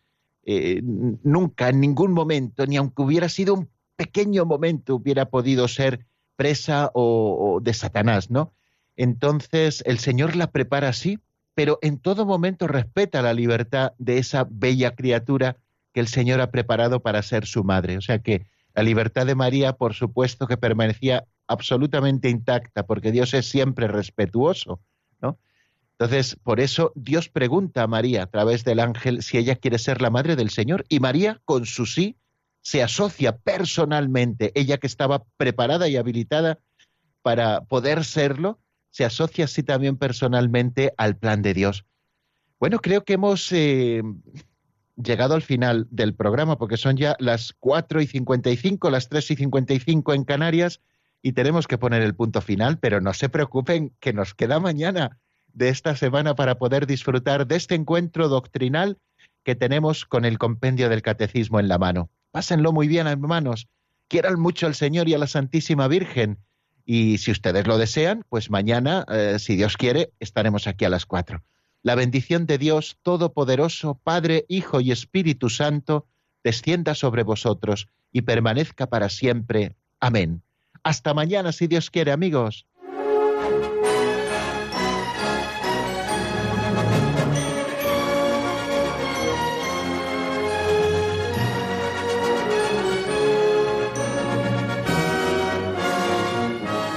eh, 0.47 0.81
nunca, 0.83 1.69
en 1.69 1.81
ningún 1.81 2.13
momento, 2.13 2.65
ni 2.67 2.77
aunque 2.77 3.03
hubiera 3.03 3.29
sido 3.29 3.53
un 3.55 3.69
pequeño 3.97 4.47
momento, 4.47 4.95
hubiera 4.95 5.27
podido 5.27 5.69
ser 5.69 6.07
presa 6.37 6.91
o, 6.95 7.57
o 7.57 7.61
de 7.61 7.75
Satanás, 7.75 8.31
¿no? 8.31 8.53
Entonces 8.97 9.83
el 9.87 9.99
Señor 9.99 10.37
la 10.37 10.53
prepara 10.53 10.89
así, 10.89 11.19
pero 11.55 11.79
en 11.83 11.99
todo 11.99 12.25
momento 12.27 12.67
respeta 12.67 13.23
la 13.23 13.35
libertad 13.35 13.93
de 13.99 14.19
esa 14.19 14.47
bella 14.49 14.95
criatura 14.95 15.57
que 15.93 16.01
el 16.01 16.09
Señor 16.09 16.41
ha 16.41 16.51
preparado 16.51 17.01
para 17.01 17.23
ser 17.23 17.47
su 17.47 17.65
madre. 17.65 17.97
O 17.97 18.01
sea 18.01 18.21
que 18.21 18.47
La 18.77 18.83
libertad 18.83 19.25
de 19.25 19.35
María, 19.35 19.73
por 19.73 19.95
supuesto, 19.95 20.47
que 20.47 20.59
permanecía 20.59 21.25
absolutamente 21.47 22.29
intacta, 22.29 22.85
porque 22.87 23.11
Dios 23.11 23.33
es 23.33 23.49
siempre 23.49 23.89
respetuoso, 23.89 24.81
¿no? 25.23 25.39
Entonces, 25.99 26.37
por 26.43 26.61
eso 26.61 26.93
Dios 26.95 27.31
pregunta 27.31 27.83
a 27.83 27.87
María 27.87 28.25
a 28.25 28.27
través 28.27 28.65
del 28.65 28.81
ángel 28.81 29.23
si 29.23 29.39
ella 29.39 29.57
quiere 29.57 29.79
ser 29.79 30.03
la 30.03 30.11
madre 30.11 30.37
del 30.37 30.51
Señor, 30.51 30.85
y 30.91 31.01
María, 31.01 31.41
con 31.47 31.65
su 31.65 31.87
sí, 31.87 32.17
se 32.61 32.83
asocia 32.83 33.39
personalmente, 33.39 34.53
ella 34.55 34.77
que 34.77 34.89
estaba 34.89 35.25
preparada 35.39 35.89
y 35.89 35.97
habilitada 35.97 36.59
para 37.23 37.63
poder 37.63 38.05
serlo, 38.05 38.61
se 38.91 39.05
asocia 39.05 39.47
así 39.47 39.63
también 39.63 39.97
personalmente 39.97 40.93
al 40.99 41.17
plan 41.17 41.41
de 41.41 41.55
Dios. 41.55 41.87
Bueno, 42.61 42.81
creo 42.81 43.05
que 43.05 43.15
hemos 43.15 43.51
eh, 43.53 44.03
llegado 44.97 45.35
al 45.35 45.43
final 45.43 45.87
del 45.91 46.15
programa, 46.15 46.59
porque 46.59 46.77
son 46.77 46.97
ya 46.97 47.17
las 47.19 47.55
4 47.59 48.03
y 48.03 48.07
55, 48.07 48.91
las 48.91 49.09
3 49.09 49.31
y 49.31 49.37
55 49.37 50.13
en 50.13 50.25
Canarias, 50.25 50.81
y 51.23 51.33
tenemos 51.33 51.67
que 51.67 51.79
poner 51.79 52.03
el 52.03 52.15
punto 52.15 52.43
final, 52.43 52.79
pero 52.79 53.01
no 53.01 53.15
se 53.15 53.31
preocupen, 53.31 53.95
que 53.99 54.13
nos 54.13 54.35
queda 54.35 54.61
mañana 54.61 55.19
de 55.57 55.71
esta 55.71 55.97
semana 55.97 56.35
para 56.35 56.59
poder 56.59 56.87
disfrutar 56.87 57.47
de 57.47 57.57
este 57.57 57.75
encuentro 57.75 58.29
doctrinal 58.29 58.99
que 59.43 59.55
tenemos 59.55 60.05
con 60.05 60.27
el 60.27 60.39
compendio 60.39 60.91
del 60.91 61.01
catecismo 61.01 61.59
en 61.59 61.69
la 61.69 61.79
mano. 61.79 62.11
Pásenlo 62.31 62.73
muy 62.73 62.89
bien, 62.89 63.07
hermanos. 63.07 63.67
Quieran 64.07 64.39
mucho 64.39 64.67
al 64.67 64.75
Señor 64.75 65.09
y 65.09 65.15
a 65.15 65.19
la 65.19 65.27
Santísima 65.27 65.89
Virgen. 65.89 66.39
Y 66.85 67.19
si 67.19 67.31
ustedes 67.31 67.67
lo 67.67 67.79
desean, 67.79 68.23
pues 68.29 68.51
mañana, 68.51 69.07
eh, 69.09 69.39
si 69.39 69.57
Dios 69.57 69.79
quiere, 69.79 70.13
estaremos 70.21 70.67
aquí 70.67 70.85
a 70.85 70.91
las 70.91 71.07
cuatro. 71.07 71.43
La 71.83 71.95
bendición 71.95 72.47
de 72.47 72.59
Dios 72.59 72.99
Todopoderoso, 73.03 73.99
Padre, 74.05 74.45
Hijo 74.49 74.83
y 74.83 74.93
Espíritu 74.93 75.49
Santo, 75.49 76.07
descienda 76.45 76.95
sobre 76.95 77.23
vosotros 77.23 77.89
y 78.13 78.23
permanezca 78.23 78.89
para 78.89 79.09
siempre. 79.09 79.75
Amén. 80.01 80.43
Hasta 80.83 81.15
mañana, 81.15 81.51
si 81.53 81.67
Dios 81.67 81.91
quiere, 81.91 82.13
amigos. 82.13 82.67